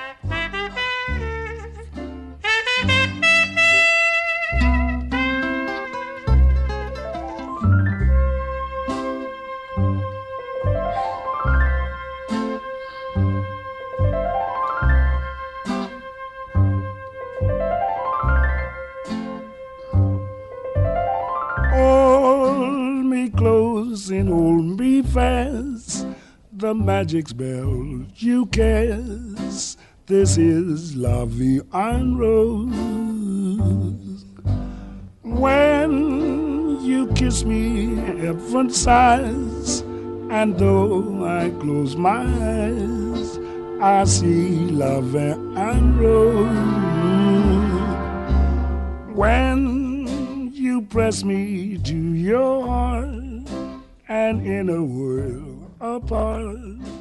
And 24.11 24.29
hold 24.29 24.79
me 24.81 25.03
fast. 25.03 26.07
The 26.53 26.75
magic 26.75 27.29
spell 27.29 28.05
you 28.17 28.47
cast. 28.47 29.79
This 30.06 30.37
is 30.37 30.93
Vie 30.93 31.61
en 31.73 32.17
Rose. 32.17 32.75
When 35.23 36.81
you 36.82 37.06
kiss 37.15 37.44
me, 37.44 37.94
heaven 37.96 38.70
sighs. 38.70 39.81
And 40.31 40.58
though 40.58 41.25
I 41.25 41.51
close 41.61 41.96
my 41.96 42.23
eyes, 42.23 43.39
I 43.81 44.05
see 44.05 44.70
La 44.70 44.99
and 44.99 46.01
Rose. 46.01 46.46
When 49.15 50.53
you 50.53 50.82
press 50.82 51.25
me 51.25 51.79
to 51.79 51.96
your 51.96 52.67
heart, 52.67 53.30
and 54.10 54.44
in 54.44 54.69
a 54.69 54.82
world 54.82 55.70
apart. 55.81 57.00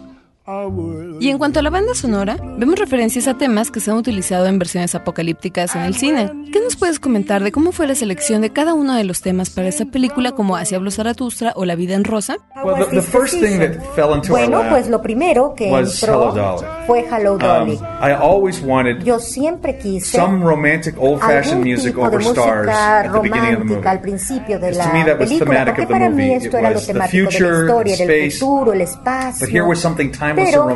Y 1.20 1.30
en 1.30 1.38
cuanto 1.38 1.60
a 1.60 1.64
la 1.64 1.70
banda 1.70 1.94
sonora, 1.94 2.38
vemos 2.58 2.80
referencias 2.80 3.28
a 3.28 3.38
temas 3.38 3.70
que 3.70 3.80
se 3.80 3.92
han 3.92 3.98
utilizado 3.98 4.48
en 4.48 4.58
versiones 4.58 4.96
apocalípticas 4.96 5.76
en 5.76 5.84
el 5.84 5.96
cine. 5.96 6.32
¿Qué 6.52 6.60
nos 6.60 6.76
puedes 6.76 7.00
comentar 7.00 7.44
de 7.44 7.52
cómo 7.52 7.72
fue 7.72 7.86
la 7.88 7.94
selección 7.94 8.42
de 8.42 8.50
cada 8.52 8.74
uno 8.74 8.96
de 8.96 9.04
los 9.04 9.22
temas 9.22 9.52
para 9.52 9.68
esa 9.68 9.86
película 9.86 10.32
como 10.32 10.56
Hacia 10.58 10.78
habló 10.78 10.90
Zaratustra 10.90 11.54
o 11.56 11.66
La 11.66 11.76
vida 11.76 11.94
en 11.96 12.04
rosa? 12.04 12.38
Well, 12.64 12.76
the, 12.90 12.96
the 12.96 13.02
first 13.02 13.36
thing 13.40 13.60
that 13.60 13.80
fell 13.96 14.14
into 14.16 14.30
Bueno, 14.32 14.64
pues 14.70 14.90
lo 14.90 15.02
primero 15.02 15.54
que 15.56 15.70
was 15.72 16.02
entró 16.02 16.32
Hello 16.32 16.34
Dolly. 16.34 16.68
fue 16.88 17.06
Hello 17.10 17.38
Dolly. 17.38 17.76
Um, 17.78 17.84
I 18.02 18.14
always 18.14 18.60
wanted 18.62 19.04
Yo 19.04 19.20
siempre 19.20 19.78
quise 19.78 20.18
some 20.18 20.44
romantic, 20.44 20.96
old-fashioned 20.98 21.60
algún 21.60 21.72
music 21.72 21.94
tipo 21.96 22.10
de 22.10 22.18
over 22.18 22.22
stars 22.22 22.66
música 22.68 23.00
at 23.02 23.12
the 23.14 23.20
beginning 23.20 23.54
of 23.54 23.60
the 23.60 23.66
movie. 23.66 23.76
romántica 23.76 23.92
al 23.92 24.02
principio 24.02 24.60
de 24.60 24.72
To 24.72 24.78
la 24.80 24.94
me, 24.94 25.04
that 25.06 25.20
was 25.20 25.30
película, 25.30 25.40
thematic 25.52 25.76
porque 25.76 25.82
of 25.84 25.88
the 25.88 25.94
para 25.94 26.10
mí 26.10 26.16
movie. 26.24 26.34
esto 26.36 26.48
It 26.58 26.64
era 26.64 26.70
lo 26.72 26.80
the 26.80 26.86
temático 26.88 27.30
de 27.30 27.40
la 27.40 27.60
historia, 27.60 27.98
del 28.08 28.32
futuro, 28.32 28.74
el 28.74 28.82
espacio. 28.82 29.46
But 29.46 29.54
here 29.56 29.64
was 29.66 29.80
something 29.80 30.12
timeless 30.12 30.39
Pero 30.46 30.68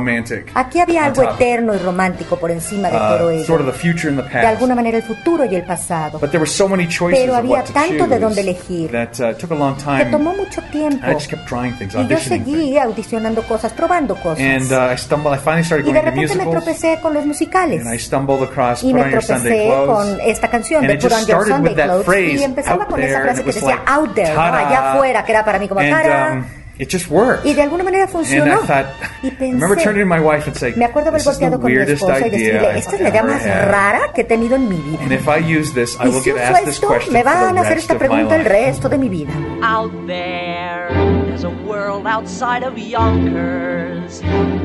aquí 0.55 0.79
había 0.79 1.05
algo 1.05 1.23
eterno 1.23 1.73
y 1.73 1.77
romántico 1.77 2.37
por 2.37 2.51
encima 2.51 2.89
de 2.89 2.97
todo 2.97 3.27
Uh, 3.27 3.29
ello. 3.31 3.57
de 4.31 4.47
alguna 4.47 4.75
manera 4.75 4.97
el 4.97 5.03
futuro 5.03 5.45
y 5.45 5.55
el 5.55 5.63
pasado. 5.63 6.19
But 6.19 6.31
there 6.31 6.39
were 6.39 6.49
so 6.49 6.67
many 6.67 6.87
choices 6.87 7.19
Pero 7.21 7.35
había 7.35 7.63
tanto 7.63 8.07
de 8.07 8.19
dónde 8.19 8.41
elegir. 8.41 8.91
that 8.91 9.19
uh, 9.19 9.31
it 9.31 9.37
took 9.37 9.51
a 9.51 9.55
long 9.55 9.75
que 9.75 10.05
tomó 10.05 10.33
mucho 10.35 10.61
tiempo. 10.71 11.05
I 11.07 11.13
just 11.13 11.29
kept 11.29 11.47
trying 11.47 11.73
things, 11.77 11.93
Y 11.95 12.07
yo 12.07 12.17
seguí 12.17 12.77
audicionando 12.77 13.43
cosas, 13.43 13.73
probando 13.73 14.15
cosas. 14.15 14.39
And 14.39 14.71
uh, 14.71 14.93
I 14.93 14.97
stumbled. 14.97 15.33
I 15.35 15.39
finally 15.39 15.63
started 15.63 15.87
y 15.87 15.93
de 15.93 16.01
repente 16.01 16.35
me 16.35 16.45
tropecé 16.45 16.99
con 17.01 17.13
los 17.13 17.25
musicales. 17.25 17.81
Y 18.81 18.93
me 18.93 19.03
tropecé 19.05 19.71
con 19.85 20.19
esta 20.21 20.49
canción 20.49 20.85
de 20.87 20.95
Put 20.97 21.11
on 21.11 21.25
Your 21.25 21.45
Sunday 21.45 21.75
Clothes 21.75 22.41
y 22.41 22.43
empezaba 22.43 22.85
con 22.87 23.01
esa 23.01 23.21
frase 23.21 23.43
que 23.43 23.51
decía 23.51 23.81
out 23.85 24.13
there, 24.13 24.31
allá 24.31 24.93
afuera, 24.93 25.23
que 25.23 25.31
era 25.31 25.45
para 25.45 25.59
mí 25.59 25.67
como 25.67 25.81
um, 25.81 26.43
it 26.79 26.89
just 26.89 27.07
worked. 27.09 27.45
y 27.45 27.53
de 27.53 27.61
alguna 27.61 27.83
manera 27.83 28.03
And 28.05 28.11
funcionó. 28.11 28.63
I 28.63 28.65
thought, 28.65 28.85
y 29.21 29.29
pensé, 29.31 29.83
turning 29.83 30.03
to 30.03 30.05
my 30.07 30.19
wife 30.19 30.47
and 30.47 30.55
saying, 30.57 30.77
me 30.77 30.85
acuerdo 30.85 31.09
haber 31.09 31.21
"This 31.21 31.31
is 31.33 31.39
the 31.39 31.45
volteado 31.45 31.61
con 31.61 31.71
mi 31.71 31.77
esposa 31.77 32.27
y 32.27 32.29
decirle, 32.31 32.59
I've 32.69 32.77
esta 32.79 32.95
es 32.95 33.01
la 33.01 33.09
idea 33.09 33.21
ever 33.21 33.31
más 33.35 33.45
had. 33.45 33.69
rara 33.71 33.99
que 34.13 34.21
he 34.21 34.23
tenido 34.23 34.55
en 34.55 34.67
mi 34.69 34.77
vida. 34.77 35.03
And 35.03 35.11
if 35.11 35.27
I 35.27 35.37
use 35.39 35.73
this, 35.73 35.95
I 35.99 36.05
y 36.07 36.09
will 36.09 36.21
si 36.21 36.31
get 36.31 36.35
uso 36.35 36.43
asked 36.43 36.65
this 36.65 36.75
esto, 36.75 36.87
question 36.87 37.13
me 37.13 37.19
for 37.21 37.29
van 37.29 37.53
the 37.55 37.59
a 37.59 37.63
hacer 37.63 37.75
rest 37.75 37.81
esta 37.91 37.93
of 37.93 37.99
my 38.01 38.07
pregunta 38.07 38.35
el 38.35 38.43
life. 38.43 38.49
resto 38.49 38.89
de 38.89 38.97
mi 38.97 39.09
vida. 39.09 39.33
Out 39.61 39.91
there, 40.07 40.87
there's 41.27 41.43
a 41.43 41.49
world 41.49 42.07
outside 42.07 42.63
of 42.63 42.77
Yonkers. 42.77 44.21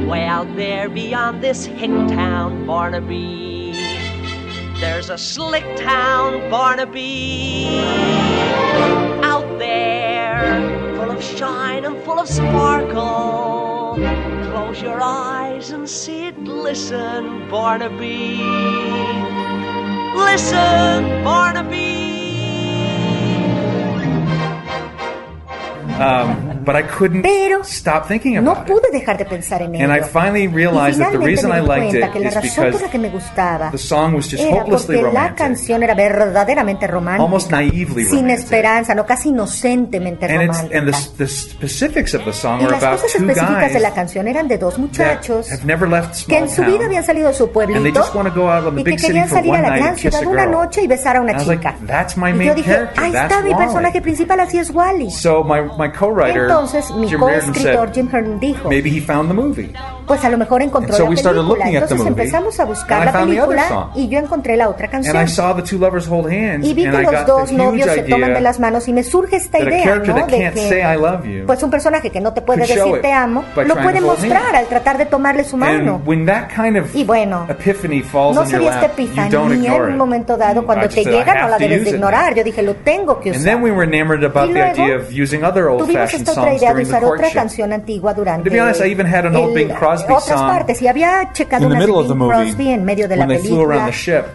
Way 0.08 0.24
out 0.26 0.48
there 0.56 0.88
beyond 0.88 1.42
this 1.42 1.66
hick 1.66 1.90
town, 2.08 2.66
Barnaby. 2.66 3.74
There's 4.80 5.10
a 5.10 5.18
slick 5.18 5.64
town, 5.76 6.48
Barnaby. 6.50 7.80
Out 9.22 9.58
there, 9.58 10.77
of 11.18 11.24
shine 11.24 11.84
and 11.84 11.96
full 12.04 12.20
of 12.20 12.28
sparkle. 12.28 13.96
Close 14.50 14.80
your 14.80 15.00
eyes 15.02 15.70
and 15.70 15.88
sit, 15.88 16.38
listen, 16.38 17.48
Barnaby. 17.50 18.36
Listen, 20.14 21.24
Barnaby. 21.24 22.07
Um, 25.98 26.64
but 26.64 26.76
I 26.76 26.82
couldn't 26.82 27.22
Pero 27.22 27.62
stop 27.64 28.06
thinking 28.06 28.34
No 28.42 28.52
about 28.52 28.66
pude 28.66 28.86
it. 28.88 28.92
dejar 28.92 29.16
de 29.18 29.24
pensar 29.24 29.62
en 29.62 29.74
ello. 29.74 29.84
And 29.84 29.92
I 29.92 30.02
finally 30.06 30.44
y 30.44 30.46
realized 30.48 31.00
that 31.00 31.10
the 31.12 31.18
reason 31.18 31.50
I 31.52 31.60
liked 31.60 31.94
it 31.94 32.12
que 32.12 32.20
la 32.20 32.28
is 32.28 32.34
razón 32.34 32.54
por 32.54 32.64
la 32.64 32.70
because 32.70 32.90
que 32.90 32.98
me 32.98 33.08
gustaba 33.10 33.70
the 33.70 33.78
song 33.78 34.14
was 34.14 34.26
just 34.30 34.42
era 34.42 34.62
hopelessly 34.62 34.96
porque 34.96 35.12
la 35.12 35.20
romantic. 35.20 35.36
canción 35.38 35.82
era 35.82 35.94
verdaderamente 35.94 36.86
romántica, 36.86 37.24
Almost 37.24 37.50
naively 37.50 38.04
sin 38.04 38.30
esperanza, 38.30 38.94
no 38.94 39.04
casi 39.06 39.30
inocentemente 39.30 40.26
And, 40.26 40.36
romántica. 40.48 40.78
and 40.78 40.92
the, 40.92 41.24
the 41.24 41.26
specifics 41.28 42.14
of 42.14 42.24
the 42.24 42.32
song 42.32 42.60
y 42.60 42.64
are 42.64 42.70
las 42.72 42.82
about 42.82 43.00
cosas 43.02 43.14
específicas 43.20 43.72
de 43.72 43.80
la 43.80 43.92
canción 43.92 44.28
eran 44.28 44.48
de 44.48 44.58
dos 44.58 44.78
muchachos 44.78 45.50
have 45.50 45.64
never 45.64 45.88
left 45.88 46.26
que 46.26 46.36
en 46.38 46.48
su 46.48 46.62
vida 46.64 46.84
habían 46.86 47.04
salido 47.04 47.28
de 47.28 47.34
su 47.34 47.44
And 47.44 47.52
they 47.52 47.66
pueblito 47.66 48.00
just 48.00 48.14
want 48.14 48.28
to 48.28 48.34
go 48.34 48.48
out 48.50 48.64
on 48.66 48.74
the 48.74 48.80
y 48.82 48.84
que 48.84 48.90
big 48.92 49.00
querían 49.00 49.28
salir 49.28 49.54
a 49.54 49.62
la 49.62 49.76
gran 49.76 49.96
ciudad 49.96 50.24
una 50.26 50.46
noche 50.46 50.82
y 50.82 50.86
besar 50.86 51.16
a 51.16 51.20
una 51.20 51.32
like, 51.32 51.44
chica. 51.44 51.76
"That's 51.86 52.16
my 52.16 52.30
y 52.30 52.34
main 52.34 52.48
yo 52.48 52.54
dije, 52.54 52.70
character, 52.72 53.04
ahí 53.04 53.14
está 53.14 53.40
mi 53.42 53.50
Wally." 53.50 53.64
personaje 53.64 54.00
principal, 54.02 54.40
así 54.40 54.58
es 54.58 54.70
Wally. 54.70 55.10
So 55.10 55.42
my, 55.44 55.62
my 55.78 55.87
co-writer, 55.92 56.42
Entonces 56.42 56.90
mi 56.92 57.08
Jim 57.08 57.20
coescritor 57.20 57.86
said, 57.86 57.94
Jim 57.94 58.08
Hearn 58.08 58.40
dijo, 58.40 58.68
maybe 58.68 58.90
he 58.90 59.00
found 59.00 59.28
the 59.28 59.34
movie. 59.34 59.72
Pues 60.08 60.24
a 60.24 60.30
lo 60.30 60.38
mejor 60.38 60.62
encontró 60.62 60.94
so 60.94 61.04
la 61.04 61.10
película. 61.10 61.68
Entonces 61.70 62.06
empezamos 62.06 62.58
a 62.58 62.64
buscar 62.64 63.04
la 63.04 63.12
película 63.12 63.90
y 63.94 64.08
yo 64.08 64.18
encontré 64.18 64.56
la 64.56 64.68
otra 64.68 64.86
And 64.86 65.04
canción. 65.04 65.16
I 65.16 65.28
saw 65.28 65.54
the 65.54 65.62
two 65.62 65.78
lovers 65.78 66.08
hold 66.08 66.26
hands, 66.26 66.66
Y 66.66 66.74
vi 66.74 66.84
que 66.84 67.02
los 67.02 67.26
dos 67.26 67.52
novios 67.52 67.90
se 67.92 68.02
toman 68.02 68.34
de 68.34 68.40
las 68.40 68.58
manos 68.58 68.88
y 68.88 68.92
me 68.92 69.02
surge 69.02 69.36
esta 69.36 69.58
idea, 69.60 69.96
¿no? 69.96 70.14
De 70.14 70.26
que 70.26 71.44
pues 71.46 71.62
un 71.62 71.70
personaje 71.70 72.10
que 72.10 72.20
no 72.20 72.32
te 72.32 72.40
puede 72.42 72.60
decir 72.66 73.00
te 73.02 73.12
amo, 73.12 73.44
lo 73.54 73.76
puede 73.76 74.00
mostrar 74.00 74.56
al 74.56 74.66
tratar 74.66 74.98
de 74.98 75.06
tomarle 75.06 75.44
su 75.44 75.56
mano. 75.56 76.02
Kind 76.04 76.76
of 76.78 76.94
Y 76.94 77.04
bueno, 77.04 77.46
epiphany 77.48 78.02
falls 78.02 78.34
no 78.34 78.46
sería 78.46 78.70
esta 78.70 78.86
epifanía 78.86 79.76
en 79.76 79.82
un 79.92 79.96
momento 79.96 80.36
dado, 80.36 80.64
cuando 80.64 80.86
I 80.86 80.88
te 80.88 81.04
llega 81.04 81.42
no 81.42 81.48
la 81.48 81.58
debes 81.58 81.84
de 81.84 81.90
ignorar. 81.90 82.34
Yo 82.34 82.44
dije, 82.44 82.62
lo 82.62 82.74
tengo 82.76 83.20
que 83.20 83.30
usar. 83.30 83.42
then 83.42 83.62
we 83.62 83.70
were 83.70 83.84
enamored 83.84 84.24
about 84.24 84.48
Y 84.48 84.52
the 84.52 84.58
luego 84.58 84.82
idea 84.82 84.96
of 84.96 85.10
using 85.12 85.44
other 85.44 85.64
Tuvimos 85.78 86.14
esta 86.14 86.32
otra 86.32 86.54
idea 86.54 86.74
de 86.74 86.82
usar 86.82 87.04
otra 87.04 87.30
canción 87.30 87.72
antigua 87.72 88.14
durante 88.14 88.48
To 88.48 88.54
be 88.54 88.60
honest, 88.60 88.80
I 88.80 88.90
even 88.90 89.06
had 89.06 89.26
an 89.26 89.36
old 89.36 89.50
el- 89.50 89.54
Bing 89.54 89.68
Crosby 89.68 89.97
otras 90.02 90.40
partes 90.40 90.82
y 90.82 90.88
había 90.88 91.32
checado 91.32 91.66
una 91.66 91.84
Crosby 91.84 92.68
en 92.70 92.84
medio 92.84 93.08
de 93.08 93.16
la 93.16 93.26
película 93.26 93.90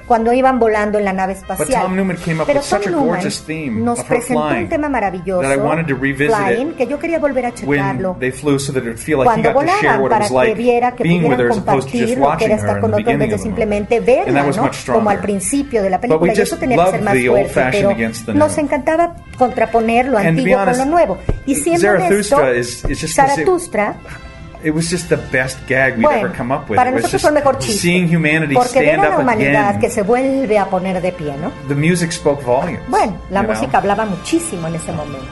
cuando 0.06 0.34
iban 0.34 0.60
volando 0.60 1.00
en 1.00 1.06
la 1.06 1.14
nave 1.14 1.34
espacial. 1.34 1.84
Tom 1.84 1.96
Newman 1.96 2.18
came 2.18 2.42
up 2.42 2.48
Pero 2.48 2.60
with 2.60 2.66
such 2.66 2.82
a 2.82 2.84
Tom 2.84 2.92
Newman 2.92 3.08
gorgeous 3.08 3.42
theme 3.42 3.84
nos 3.84 4.04
presentó 4.04 4.48
flying 4.48 4.64
un 4.64 4.70
tema 4.70 4.90
maravilloso, 4.90 5.42
that 5.42 5.54
I 5.54 5.58
wanted 5.58 5.88
to 5.88 5.96
revisit 5.96 6.36
Flying, 6.36 6.74
que 6.74 6.88
yo 6.88 7.00
quería 7.00 7.20
volver 7.20 7.46
a 7.46 7.54
checarlo. 7.54 8.12
when 8.12 8.20
they 8.20 8.32
flew 8.32 8.60
so 8.60 8.72
that 8.74 8.82
it 8.82 8.88
would 8.88 9.00
feel 9.00 9.20
like 9.20 9.30
he 9.40 9.42
cuando 9.42 9.54
volaban 9.54 10.02
what 10.02 10.08
it 10.08 10.12
para 10.12 10.20
was 10.20 10.30
que 10.30 10.36
like 10.36 10.56
viera 10.56 10.92
que 10.96 11.04
pudieran 11.04 11.48
compartir 11.50 12.18
lo 12.18 12.38
que 12.38 12.46
era 12.46 12.56
estar 12.56 12.80
con 12.80 12.92
the 12.92 13.02
otro 13.02 13.12
en 13.12 13.20
vez 13.20 13.30
de 13.32 13.38
simplemente 13.38 14.00
verla, 14.00 14.44
¿no? 14.44 14.72
Como 14.94 15.10
al 15.10 15.20
principio 15.20 15.84
de 15.84 15.90
la 15.90 16.00
película, 16.00 16.34
y 16.34 16.40
eso 16.40 16.58
tenía 16.58 16.86
que 16.86 16.92
ser 16.92 17.02
más 17.02 17.18
fuerte, 17.18 17.70
pero 17.72 18.34
nos 18.34 18.58
encantaba 18.58 19.16
contraponer 19.38 20.08
lo 20.08 20.18
antiguo 20.18 20.58
con 20.64 20.78
lo 20.78 20.86
nuevo. 20.86 21.18
Y 21.46 21.56
siendo 21.56 21.90
honesto, 21.90 22.38
Zaratustra 23.08 23.96
It 24.64 24.72
was 24.74 24.90
just 24.90 25.10
the 25.10 25.18
best 25.18 25.58
gag 25.68 25.98
we'd 25.98 26.04
bueno, 26.04 26.28
ever 26.28 26.38
come 26.38 26.54
up 26.54 26.70
with. 26.70 26.78
para 26.78 26.90
nosotros 26.92 27.12
just 27.12 27.22
fue 27.24 27.30
el 27.30 27.36
mejor 27.36 27.60
chiste. 27.60 27.82
seeing 27.82 28.08
humanity 28.08 28.54
porque 28.56 28.80
ver 28.80 28.96
stand 28.96 29.06
a 29.06 29.10
la 29.10 29.16
up 29.18 29.22
humanidad 29.22 29.68
again. 29.70 29.82
que 29.82 29.90
se 29.90 30.02
vuelve 30.04 30.58
a 30.58 30.66
poner 30.70 31.02
de 31.02 31.12
pie, 31.12 31.34
¿no? 31.38 31.52
The 31.68 31.76
music 31.76 32.12
spoke 32.12 32.44
volumes. 32.44 32.80
Bueno, 32.88 33.18
la 33.30 33.42
know? 33.44 33.54
música 33.54 33.78
hablaba 33.80 34.06
muchísimo 34.06 34.68
en 34.68 34.76
ese 34.76 34.92
momento. 34.94 35.28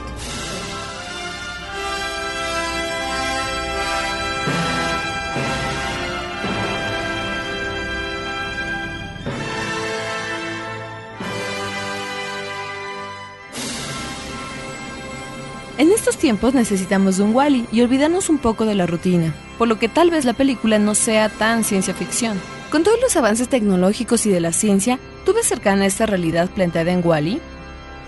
Tiempos 16.22 16.54
necesitamos 16.54 17.16
de 17.16 17.24
un 17.24 17.34
Wally 17.34 17.66
y 17.72 17.82
olvidarnos 17.82 18.30
un 18.30 18.38
poco 18.38 18.64
de 18.64 18.76
la 18.76 18.86
rutina, 18.86 19.34
por 19.58 19.66
lo 19.66 19.80
que 19.80 19.88
tal 19.88 20.08
vez 20.08 20.24
la 20.24 20.34
película 20.34 20.78
no 20.78 20.94
sea 20.94 21.28
tan 21.28 21.64
ciencia 21.64 21.94
ficción. 21.94 22.40
Con 22.70 22.84
todos 22.84 23.00
los 23.02 23.16
avances 23.16 23.48
tecnológicos 23.48 24.24
y 24.26 24.30
de 24.30 24.40
la 24.40 24.52
ciencia, 24.52 25.00
¿tú 25.24 25.34
ves 25.34 25.46
cercana 25.46 25.84
esta 25.84 26.06
realidad 26.06 26.48
planteada 26.48 26.92
en 26.92 27.04
Wally? 27.04 27.40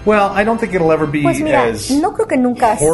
Well, 0.04 0.32
I 0.34 0.44
don't 0.44 0.58
think 0.60 0.74
it'll 0.74 0.92
ever 0.92 1.06
be 1.06 1.22
Pues 1.22 1.40
mira, 1.40 1.64
as 1.64 1.90
no 1.90 2.12
creo 2.12 2.26
que 2.28 2.36
nunca 2.36 2.76
sea 2.76 2.84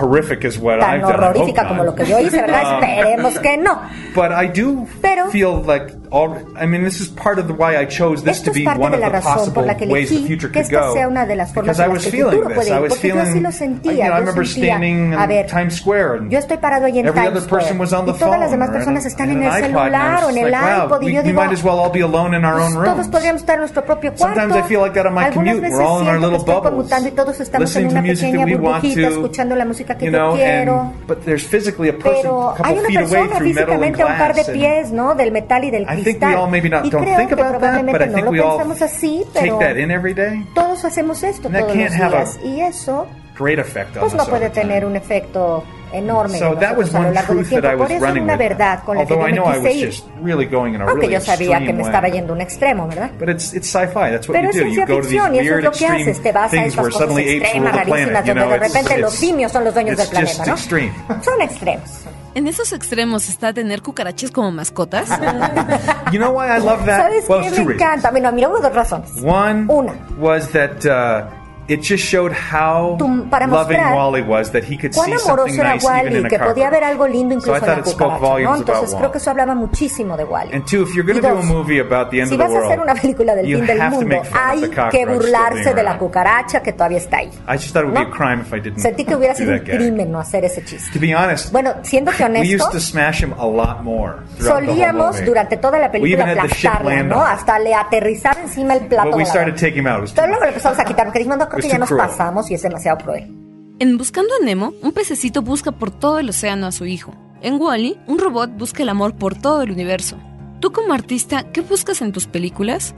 horrific 0.00 0.44
as 0.44 0.58
what 0.58 0.80
tan 0.80 0.96
I've 0.96 1.02
done. 1.02 1.14
Horrorífica 1.14 1.66
como 1.68 1.84
lo 1.84 1.94
que 1.94 2.04
yo 2.04 2.18
hice, 2.20 2.40
¿verdad? 2.40 2.58
Um, 2.78 2.84
Esperemos 2.84 3.38
que 3.40 3.56
no. 3.56 3.80
But 4.14 4.32
I 4.32 4.46
do 4.48 4.86
Pero- 5.00 5.30
feel 5.30 5.62
like 5.64 5.94
all, 6.10 6.36
I 6.56 6.66
mean, 6.66 6.84
this 6.84 7.00
is 7.00 7.08
part 7.08 7.38
of 7.38 7.46
the 7.46 7.54
why 7.54 7.76
I 7.76 7.84
chose 7.86 8.22
this 8.22 8.40
to 8.42 8.50
be 8.52 8.64
one 8.66 8.92
of 8.94 9.00
the 9.00 9.20
possible 9.20 9.54
por 9.54 9.66
la 9.66 9.74
que 9.76 9.86
ways 9.86 10.08
the 10.10 10.26
future 10.26 10.48
could 10.48 10.70
go. 10.70 10.92
sea 10.94 11.06
una 11.06 11.24
de 11.26 11.36
las 11.36 11.52
Because 11.52 11.80
I 11.80 11.88
was 11.88 12.06
feeling 12.06 12.40
this. 12.48 12.70
I 12.70 12.78
was 12.80 12.90
yo 12.90 12.96
feeling, 13.00 13.52
sentía, 13.52 13.92
you 13.92 14.04
know, 14.04 14.14
I 14.14 14.18
remember 14.20 14.44
standing 14.44 15.12
in 15.12 15.44
Times 15.48 15.76
Square 15.76 16.14
and 16.16 16.30
Yo 16.30 16.38
estoy 16.38 16.56
parado 16.58 16.86
ahí 16.86 16.98
en 16.98 17.06
every 17.06 17.20
Times 17.22 17.36
other 17.36 17.48
person 17.48 17.76
Square 17.76 17.78
was 17.80 17.92
on 17.92 18.06
the 18.06 18.12
y 18.12 18.18
todas 18.18 18.38
las 18.40 18.50
phone 18.50 18.58
demás 18.58 18.68
or 18.70 18.74
personas 18.74 19.04
in- 19.04 19.08
están 19.10 19.30
en 19.30 19.42
el 19.42 19.48
iPod, 19.48 19.56
and 19.56 19.64
I 19.64 19.68
celular 19.68 20.24
o 20.24 20.30
en 20.30 20.38
el 20.38 20.54
iPod 20.86 21.02
y 21.02 21.06
we, 21.06 21.12
yo 21.12 21.22
digo, 21.22 21.40
might 21.42 21.52
as 21.52 21.62
well 21.64 21.78
all 21.78 21.90
be 21.90 22.00
alone 22.02 22.34
in 22.36 22.44
our 22.44 22.58
own 22.60 22.72
todos 22.74 22.86
rooms. 22.96 23.08
podríamos 23.08 23.40
estar 23.42 23.54
en 23.56 23.60
nuestro 23.60 23.84
propio 23.84 24.12
cuarto. 24.14 24.34
Sometimes 24.40 24.56
I 24.64 24.68
feel 24.68 24.80
like 24.80 24.94
that 24.94 25.06
on 25.06 25.14
my 25.14 25.30
commute. 25.30 25.60
We're 25.62 25.82
all 25.82 26.00
in 26.00 26.08
our 26.08 26.18
little 26.18 26.38
estoy 26.38 26.57
conmutando 26.62 27.08
y 27.08 27.12
todos 27.12 27.40
estamos 27.40 27.74
en 27.76 27.88
una 27.88 28.02
pequeña 28.02 28.46
burbujita 28.46 29.08
escuchando 29.08 29.56
la 29.56 29.64
música 29.64 29.96
que 29.96 30.10
yo 30.10 30.32
quiero. 30.34 30.80
and, 30.80 31.06
but 31.06 31.18
there's 31.24 31.46
physically 31.46 31.88
a 31.88 31.92
person 31.92 32.22
Pero 32.22 32.54
hay 32.62 32.78
una 32.78 32.88
persona 32.88 33.36
físicamente 33.40 34.02
a 34.02 34.06
un 34.06 34.18
par 34.18 34.34
de 34.34 34.44
pies, 34.44 34.92
¿no? 34.92 35.14
Del 35.14 35.32
metal 35.32 35.64
y 35.64 35.70
del 35.70 35.86
cristal. 35.86 36.50
y 36.84 36.90
creo 36.90 37.28
que 37.28 37.36
probablemente 37.36 38.06
no 38.06 38.22
lo 38.22 38.30
pensamos 38.30 38.82
así, 38.82 39.24
take 39.32 39.46
pero 39.46 39.58
that 39.58 39.76
in 39.76 39.90
every 39.90 40.14
day. 40.14 40.46
todos 40.54 40.84
hacemos 40.84 41.22
esto 41.22 41.48
todos 41.48 41.62
los 41.62 41.72
días. 41.72 42.38
Y 42.44 42.60
eso, 42.60 43.06
Great 43.38 43.58
effect 43.58 43.96
on 43.96 44.00
pues 44.00 44.14
no 44.14 44.26
puede 44.26 44.50
tener 44.50 44.84
un 44.84 44.96
efecto 44.96 45.62
enorme 45.92 46.38
So 46.38 46.54
that 46.56 46.76
was 46.76 46.92
nosotros 46.92 46.94
a 46.94 46.98
lo 46.98 47.04
one 47.06 47.14
largo 47.14 47.34
del 47.34 47.48
tiempo. 47.48 47.66
I 47.68 47.70
Por 47.70 47.80
was 47.80 47.90
eso 47.90 48.06
era 48.06 48.22
una 48.22 48.32
with. 48.34 48.38
verdad 48.38 48.82
con 48.84 48.96
la 48.96 49.06
que 49.06 49.14
yo 49.14 49.46
me 49.46 49.56
quise 49.58 49.72
ir. 49.72 49.86
just 49.88 50.06
really 50.22 50.46
going 50.46 50.74
in 50.74 50.80
a 50.82 50.84
Aunque 50.84 51.08
yo 51.10 51.20
sabía 51.20 51.58
que 51.58 51.64
extreme 51.64 51.72
me 51.78 51.82
estaba 51.84 52.08
yendo 52.08 52.32
a 52.32 52.36
un 52.36 52.42
extremo, 52.42 52.88
¿verdad? 52.88 53.10
But 53.18 53.28
it's 53.30 53.54
it's 53.54 53.68
sci-fi. 53.68 54.10
That's 54.10 54.28
what 54.28 54.34
Pero 54.36 54.44
you 54.44 54.48
es 54.50 54.54
ciencia 54.74 54.86
ficción 54.86 55.34
y 55.34 55.38
eso 55.40 55.54
es 55.58 55.64
lo 55.64 55.70
que 55.70 55.76
extreme 55.78 56.02
haces, 56.02 56.22
te 56.22 56.32
vas 56.32 56.52
a 56.52 56.64
estas 56.64 56.84
cosas 56.88 57.18
extremas, 57.18 57.72
the 57.72 57.78
rarísimas, 57.78 58.26
donde 58.26 58.34
de 58.34 58.56
it's, 58.56 58.60
repente 58.74 58.98
los 58.98 59.14
it's- 59.14 59.20
simios 59.28 59.52
son 59.52 59.64
los 59.64 59.74
dueños 59.74 59.92
it's 59.92 60.02
del 60.02 60.10
planeta, 60.10 60.46
¿no? 60.46 60.52
extreme. 60.54 60.92
Son 61.22 61.40
extremos. 61.40 61.90
¿En 62.34 62.46
esos 62.46 62.72
extremos 62.72 63.28
está 63.28 63.52
tener 63.52 63.82
cucarachas 63.82 64.30
como 64.30 64.52
mascotas? 64.52 65.08
You 66.12 66.18
know 66.18 66.30
why 66.32 66.46
I 66.48 66.58
love 66.60 66.84
that? 66.86 67.02
¿Sabes 67.02 67.28
well, 67.28 67.40
qué? 67.42 67.48
it's 67.48 67.58
Me 67.58 67.74
encanta. 67.74 68.10
Mira, 68.10 68.30
mira, 68.30 68.48
hubo 68.48 68.60
dos 68.60 68.72
razones. 68.74 69.10
One 69.22 69.66
Una. 69.68 69.92
was 70.18 70.48
that 70.52 70.84
uh, 70.86 71.26
it 71.68 71.82
just 71.82 72.02
showed 72.04 72.32
how 72.32 72.96
para 73.30 73.46
loving 73.46 73.78
Wally 73.78 74.22
was 74.22 74.50
that 74.52 74.64
he 74.64 74.76
could 74.76 74.92
Cuán 74.92 75.06
see 75.06 75.18
something 75.18 75.30
amoroso 75.30 75.60
era 75.60 75.74
nice 75.74 75.84
even 75.84 76.12
Wally, 76.12 76.16
in 76.16 76.28
que 76.28 76.38
podía 76.38 76.70
ver 76.70 76.84
algo 76.84 77.06
lindo 77.06 77.38
So 77.40 77.52
I 77.52 77.56
incluso 77.56 77.56
en 77.56 77.60
thought 77.60 77.68
la 77.68 77.78
it 77.78 77.86
spoke 77.86 77.98
cucaracha, 77.98 78.20
¿no? 78.20 78.28
volumes 78.28 78.58
Entonces 78.60 78.88
about 78.88 78.98
creo 78.98 79.12
que 79.12 79.18
Wally. 79.18 79.22
eso 79.22 79.30
hablaba 79.30 79.54
muchísimo 79.54 80.16
de 80.16 80.24
Wally. 80.24 80.52
And 80.54 80.64
two, 80.66 80.82
if 80.82 80.94
you're 80.94 81.04
going 81.06 81.20
to 81.20 81.28
do 81.28 81.38
a 81.38 81.42
movie 81.42 81.78
about 81.80 82.10
the 82.10 82.20
end 82.20 82.28
si 82.28 82.34
of 82.34 82.38
the 82.38 82.44
vas 82.44 82.52
a 82.52 82.54
world, 82.54 82.72
hacer 82.72 82.80
una 82.80 82.94
película 82.94 83.34
del 83.34 83.46
fin 83.46 83.66
del 83.66 83.90
mundo, 83.90 84.22
hay 84.32 84.70
que 84.90 85.06
burlarse 85.06 85.74
de 85.74 85.82
la 85.82 85.98
cucaracha 85.98 86.62
que 86.62 86.72
todavía 86.72 86.98
está 86.98 87.18
ahí. 87.18 87.30
I 87.46 87.56
just 87.56 87.72
thought 87.72 87.84
it 87.84 87.92
would 87.92 87.98
be 87.98 88.10
a 88.10 88.10
crime 88.10 88.40
if 88.40 88.52
I 88.52 88.60
didn't 88.60 88.78
Sentí 88.80 89.04
que 89.04 89.14
hubiera 89.14 89.34
do 89.34 89.38
sido 89.38 89.52
un 89.52 89.58
crimen 89.60 90.10
no 90.10 90.20
hacer 90.20 90.44
ese 90.44 90.64
chiste. 90.64 90.90
To 90.92 91.00
be 91.00 91.14
honest, 91.14 91.52
Bueno, 91.52 91.74
siéndote 91.82 92.24
we 92.28 92.40
used 92.40 92.64
honesto, 92.64 92.70
to 92.70 92.80
smash 92.80 93.22
him 93.22 93.34
a 93.38 93.46
lot 93.46 93.82
more 93.82 94.16
solíamos 94.40 95.24
durante 95.24 95.56
toda 95.56 95.78
la 95.78 95.90
película 95.90 96.32
him. 96.32 97.12
Hasta 97.12 97.58
le 97.58 97.74
aterrizaba 97.74 98.40
encima 98.40 98.74
el 98.74 98.86
plato 98.86 99.10
But 99.10 99.18
we 99.18 99.24
started 99.26 99.56
taking 99.56 99.80
him 99.80 99.86
out. 99.86 100.08
Luego 100.16 100.44
empezamos 100.44 100.78
a 100.78 100.84
quitar 100.84 101.06
porque 101.06 101.18
dijimos, 101.20 101.38
no, 101.38 101.48
creo 101.48 101.57
It 101.57 101.57
que 101.58 101.68
ya 101.68 101.78
nos 101.78 101.90
pasamos 101.90 102.50
y 102.50 102.54
es 102.54 102.62
demasiado 102.62 102.98
cruel. 102.98 103.34
En 103.80 103.96
Buscando 103.96 104.30
a 104.40 104.44
Nemo, 104.44 104.72
un 104.82 104.92
pececito 104.92 105.42
busca 105.42 105.72
por 105.72 105.90
todo 105.90 106.18
el 106.18 106.28
océano 106.30 106.66
a 106.66 106.72
su 106.72 106.84
hijo. 106.86 107.12
En 107.40 107.60
Wally, 107.60 107.98
un 108.06 108.18
robot 108.18 108.50
busca 108.58 108.82
el 108.82 108.88
amor 108.88 109.14
por 109.14 109.36
todo 109.36 109.62
el 109.62 109.70
universo. 109.70 110.16
Tú 110.60 110.72
como 110.72 110.92
artista, 110.92 111.44
¿qué 111.52 111.60
buscas 111.60 112.02
en 112.02 112.10
tus 112.10 112.26
películas? 112.26 112.94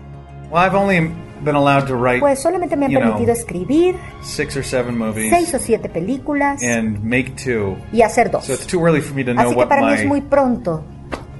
Well, 0.50 0.64
I've 0.64 0.74
only 0.74 1.12
been 1.44 1.54
allowed 1.54 1.86
to 1.86 1.94
write 1.94 2.20
Pues 2.20 2.40
solamente 2.40 2.76
me 2.76 2.86
han 2.86 2.92
permitido 2.92 3.32
escribir 3.32 3.96
six 4.22 4.56
or 4.56 4.64
seven 4.64 4.96
movies 4.98 5.30
seis 5.30 5.54
o 5.54 5.58
siete 5.58 5.88
películas 5.88 6.62
and 6.62 7.02
make 7.02 7.32
two. 7.42 7.76
y 7.92 8.02
hacer 8.02 8.30
dos. 8.30 8.46
So 8.46 8.54
it's 8.54 8.66
too 8.66 8.84
early 8.84 9.00
for 9.00 9.14
me 9.14 9.24
to 9.24 9.32
know 9.32 9.42
Así 9.42 9.50
que 9.54 9.58
what 9.58 9.68
para 9.68 9.82
mí 9.86 9.92
es 9.94 10.06
muy 10.06 10.20
pronto 10.22 10.82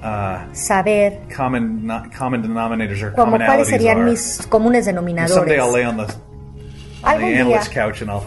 uh, 0.03 0.53
saber 0.53 1.21
common 1.35 1.85
no, 1.85 2.03
common 2.17 2.41
denominators 2.41 3.03
or 3.03 3.13
como 3.13 3.37
cuáles 3.37 3.67
serían 3.67 3.99
are. 4.01 4.11
mis 4.11 4.45
comunes 4.49 4.85
denominadores. 4.85 5.61
Algún 7.03 7.29
día 7.29 7.45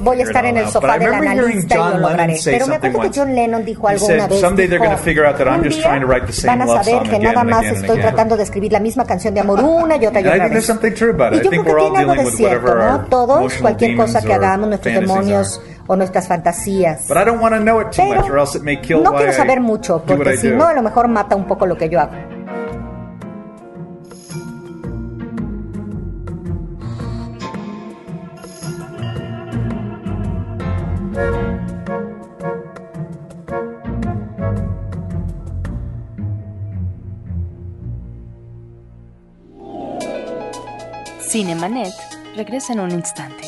voy 0.00 0.20
a 0.20 0.22
estar 0.24 0.44
en 0.46 0.56
el 0.56 0.66
sofá 0.68 0.94
But 0.94 0.96
I 0.96 1.04
del 1.04 1.14
analista 1.14 1.74
y 1.74 1.78
lo 1.78 1.98
lograré. 1.98 2.36
Pero 2.44 2.66
me 2.66 2.74
acuerdo 2.76 3.00
que. 3.00 3.10
John 3.14 3.34
Lennon 3.34 3.64
dijo 3.64 3.88
algo 3.88 4.06
una 4.06 4.26
vez. 4.26 4.40
"Someday 4.40 4.66
they're 4.66 4.78
dijo, 4.78 4.84
gonna 4.84 4.96
figure 4.96 5.26
out 5.26 5.36
that 5.36 5.46
I'm 5.46 5.60
"Un 5.60 5.64
just 5.64 5.76
día 5.78 5.86
trying 5.88 6.00
to 6.00 6.06
write 6.06 6.26
the 6.26 6.32
same 6.32 6.56
Van 6.58 6.62
a 6.62 6.82
saber 6.82 7.02
que 7.08 7.18
nada 7.18 7.44
más 7.44 7.64
estoy 7.64 7.90
again." 7.90 8.00
tratando 8.02 8.36
de 8.36 8.42
escribir 8.42 8.72
la 8.72 8.80
misma 8.80 9.04
canción 9.04 9.34
de 9.34 9.40
amor 9.40 9.60
una 9.62 9.96
y 9.96 10.06
otra 10.06 10.20
y 10.20 10.26
otra 10.26 10.48
vez. 10.48 10.68
Y 10.68 11.40
yo 11.42 11.50
creo 11.50 11.64
que 11.64 11.72
tiene 11.74 11.98
algo 11.98 12.14
de 12.14 12.30
cierto, 12.32 12.74
¿no? 12.74 13.00
Todos, 13.08 13.54
cualquier 13.54 13.96
cosa 13.96 14.22
que 14.22 14.34
hagamos, 14.34 14.68
nuestros 14.68 14.94
demonios 14.94 15.60
o 15.86 15.96
nuestras 15.96 16.26
fantasías. 16.26 17.06
But 17.08 17.18
I 17.18 17.24
don't 17.24 17.40
want 17.42 17.54
to 17.54 17.60
know 17.60 17.80
it 17.80 17.90
too 17.90 18.02
much, 18.04 18.18
or 18.18 18.24
Pero 18.24 18.40
else 18.40 18.56
it 18.56 18.64
may 18.64 18.80
kill 18.80 19.02
no 19.02 19.12
quiero 19.14 19.32
saber 19.32 19.60
mucho, 19.60 20.02
porque 20.06 20.36
si 20.36 20.48
no, 20.48 20.66
a 20.66 20.74
lo 20.74 20.82
mejor 20.82 21.08
mata 21.08 21.36
un 21.36 21.46
poco 21.46 21.66
lo 21.66 21.76
que 21.76 21.88
yo 21.88 22.00
hago. 22.00 22.12
Cinemanet 41.34 41.92
regresa 42.36 42.74
en 42.74 42.78
un 42.78 42.92
instante. 42.92 43.42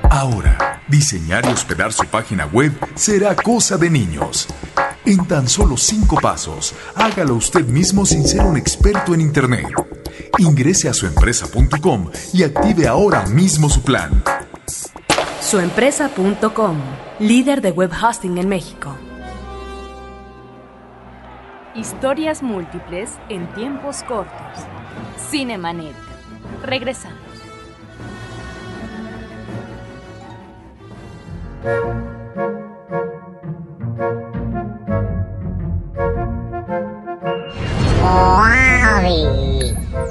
Ahora, 0.09 0.70
diseñar 0.91 1.45
y 1.45 1.47
hospedar 1.47 1.93
su 1.93 2.05
página 2.05 2.45
web 2.45 2.71
será 2.95 3.35
cosa 3.35 3.77
de 3.77 3.89
niños. 3.89 4.47
En 5.05 5.25
tan 5.25 5.47
solo 5.47 5.77
cinco 5.77 6.17
pasos, 6.21 6.75
hágalo 6.95 7.35
usted 7.35 7.65
mismo 7.65 8.05
sin 8.05 8.27
ser 8.27 8.41
un 8.41 8.57
experto 8.57 9.15
en 9.15 9.21
Internet. 9.21 9.67
Ingrese 10.37 10.89
a 10.89 10.93
suempresa.com 10.93 12.11
y 12.33 12.43
active 12.43 12.87
ahora 12.87 13.25
mismo 13.25 13.69
su 13.69 13.81
plan. 13.81 14.23
Suempresa.com, 15.39 16.77
líder 17.19 17.61
de 17.61 17.71
web 17.71 17.91
hosting 17.91 18.37
en 18.37 18.47
México. 18.47 18.95
Historias 21.73 22.43
múltiples 22.43 23.11
en 23.29 23.47
tiempos 23.53 24.03
cortos. 24.03 24.35
Cinemanet. 25.31 25.95
Regresamos. 26.63 27.20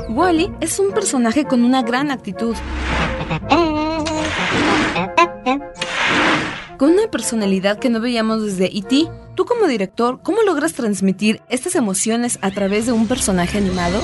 Wally 0.09 0.53
es 0.61 0.79
un 0.79 0.93
personaje 0.93 1.45
con 1.45 1.65
una 1.65 1.83
gran 1.83 2.11
actitud. 2.11 2.55
Con 6.79 6.91
una 6.93 7.11
personalidad 7.11 7.79
que 7.79 7.91
no 7.91 8.01
veíamos 8.01 8.43
desde 8.45 8.67
E.T. 8.67 9.09
Tú 9.35 9.45
como 9.45 9.67
director, 9.67 10.21
¿cómo 10.23 10.43
logras 10.43 10.75
transmitir 10.75 11.43
estas 11.49 11.75
emociones 11.75 12.39
a 12.43 12.51
través 12.51 12.87
de 12.87 12.93
un 12.93 13.09
personaje 13.09 13.59
animado? 13.59 14.01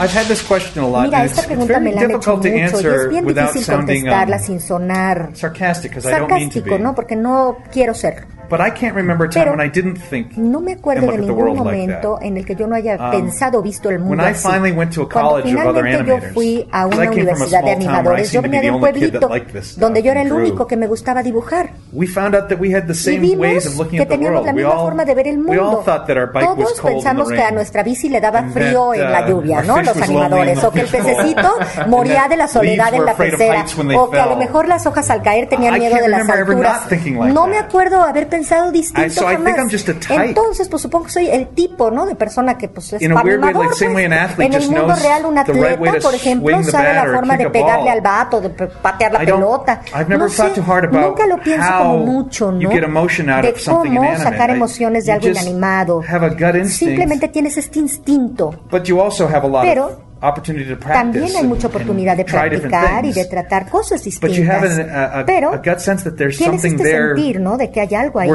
I've 0.00 0.12
had 0.12 0.26
this 0.26 0.42
question 0.42 0.82
a 0.82 0.88
lot, 0.88 1.04
Mira, 1.04 1.24
esta 1.24 1.42
pregunta 1.42 1.78
me 1.78 1.92
la 1.92 2.02
han 2.02 2.10
hecho 2.10 2.36
difficult 2.36 2.42
to 2.42 2.48
mucho 2.48 2.56
y 2.56 2.60
es 2.60 2.74
answer 2.74 3.08
bien 3.08 3.24
without 3.26 3.52
difícil 3.52 3.64
sounding 3.64 4.02
contestarla 4.02 4.36
um, 4.36 4.42
sin 4.42 4.60
sonar 4.60 5.30
sarcastic, 5.34 5.90
because 5.92 6.06
I 6.06 6.18
don't 6.18 6.30
mean 6.30 6.48
to 6.50 6.54
sarcástico, 6.54 6.76
be. 6.76 6.82
¿no? 6.82 6.94
Porque 6.94 7.16
no 7.16 7.58
quiero 7.72 7.94
ser. 7.94 8.26
But 8.48 8.60
I 8.60 8.70
can't 8.70 8.94
remember 8.94 9.24
a 9.24 9.30
time 9.30 9.44
Pero 9.44 9.56
when 9.56 9.66
I 9.66 9.70
didn't 9.70 9.96
think 9.96 10.36
No 10.36 10.60
me 10.60 10.74
acuerdo 10.74 11.10
de 11.10 11.18
ningún 11.18 11.56
momento 11.56 12.18
en 12.20 12.36
el 12.36 12.44
que 12.44 12.54
yo 12.54 12.66
no 12.66 12.76
haya 12.76 12.94
Um, 12.94 13.10
pensado 13.10 13.62
visto 13.62 13.88
el 13.90 13.98
mundo 13.98 14.22
así. 14.22 14.46
Cuando 14.46 15.08
college 15.08 15.54
of 15.54 15.66
other 15.66 15.84
finalmente 15.84 16.04
yo 16.06 16.18
fui 16.34 16.68
a 16.70 16.86
una 16.86 17.10
universidad 17.10 17.64
de 17.64 17.70
animadores, 17.72 18.30
yo 18.32 18.42
venía 18.42 18.60
de 18.60 18.70
un 18.70 18.80
pueblito 18.80 19.28
donde 19.78 20.02
yo 20.02 20.12
era 20.12 20.22
el 20.22 20.32
único 20.32 20.66
que 20.66 20.76
me 20.76 20.86
gustaba 20.86 21.22
dibujar. 21.22 21.70
We 21.92 22.06
found 22.06 22.34
out 22.34 22.48
that 22.48 22.58
we 22.60 22.74
had 22.74 22.86
the 22.86 22.92
Y 22.92 22.96
same 22.96 23.20
vimos 23.20 23.40
ways 23.40 23.66
of 23.66 23.76
looking 23.76 23.96
que 23.96 24.02
at 24.02 24.08
the 24.08 24.14
teníamos 24.14 24.44
la 24.44 24.52
misma 24.52 24.72
forma 24.72 25.04
de 25.04 25.14
ver 25.14 25.28
el 25.28 25.38
mundo. 25.38 25.82
Todos 25.84 26.80
pensamos 26.80 27.30
que 27.30 27.42
a 27.42 27.50
nuestra 27.50 27.82
bici 27.82 28.08
le 28.08 28.20
daba 28.20 28.44
frío 28.50 28.92
en 28.94 29.10
la 29.10 29.24
uh, 29.24 29.28
lluvia, 29.28 29.62
¿no? 29.62 29.82
Los 29.84 29.96
in 29.96 30.02
animadores. 30.02 30.64
O 30.64 30.70
que 30.70 30.80
el 30.80 30.88
pececito 30.88 31.54
moría 31.86 32.28
de 32.28 32.36
la 32.36 32.48
soledad 32.48 32.94
en 32.94 33.04
la 33.04 33.14
pecera. 33.14 33.64
O 33.96 34.10
que 34.10 34.20
a 34.20 34.26
lo 34.26 34.36
mejor 34.36 34.68
las 34.68 34.86
hojas 34.86 35.10
al 35.10 35.22
caer 35.22 35.48
tenían 35.48 35.78
miedo 35.78 35.96
de 35.96 36.08
las 36.08 36.28
alturas. 36.28 36.82
No 37.32 37.46
me 37.46 37.58
acuerdo 37.58 38.02
haber 38.02 38.28
pensado 38.28 38.70
distinto 38.72 39.26
jamás. 39.26 39.54
Entonces, 40.10 40.68
pues 40.68 40.82
supongo 40.82 41.06
que 41.06 41.12
soy 41.12 41.28
el 41.28 41.48
tipo, 41.48 41.90
¿no? 41.90 42.06
De 42.06 42.14
persona 42.14 42.56
que 42.58 42.68
pues 42.68 42.92
es 42.94 43.02
same 43.74 44.08
pues. 44.36 44.46
En 44.46 44.52
el 44.54 44.70
mundo 44.70 44.94
real, 44.94 45.26
un 45.26 45.38
atleta, 45.38 45.92
por 46.02 46.14
ejemplo, 46.14 46.62
sabe 46.64 46.94
la 46.94 47.02
or 47.02 47.14
forma 47.14 47.36
de 47.36 47.50
pegarle 47.50 47.90
al 47.90 48.00
vato, 48.00 48.40
de 48.40 48.50
patear 48.50 49.12
la 49.12 49.18
pelota. 49.20 49.80
No 50.08 50.28
sé, 50.28 50.52
nunca 50.90 51.26
lo 51.26 51.38
pienso 51.40 51.68
como 51.78 51.98
mucho, 51.98 52.52
¿no? 52.52 52.70
de 52.70 53.54
cómo 53.64 54.16
sacar 54.16 54.50
emociones 54.50 55.06
de 55.06 55.12
algo 55.12 55.28
inanimado. 55.28 56.02
Simplemente 56.68 57.28
tienes 57.28 57.56
este 57.56 57.78
instinto. 57.78 58.54
But 58.70 59.73
Pero. 59.74 60.14
También 60.80 61.36
hay 61.36 61.44
mucha 61.46 61.66
oportunidad 61.66 62.16
de 62.16 62.24
practicar 62.24 63.04
y 63.04 63.12
de 63.12 63.24
tratar 63.26 63.68
cosas 63.68 64.02
distintas. 64.02 64.38
Pero 65.26 65.60
tienes 65.60 66.64
este 66.64 66.84
sentir, 67.14 67.40
¿no? 67.40 67.58
De 67.58 67.70
que 67.70 67.80
hay 67.80 67.94
algo 67.94 68.20
ahí 68.20 68.30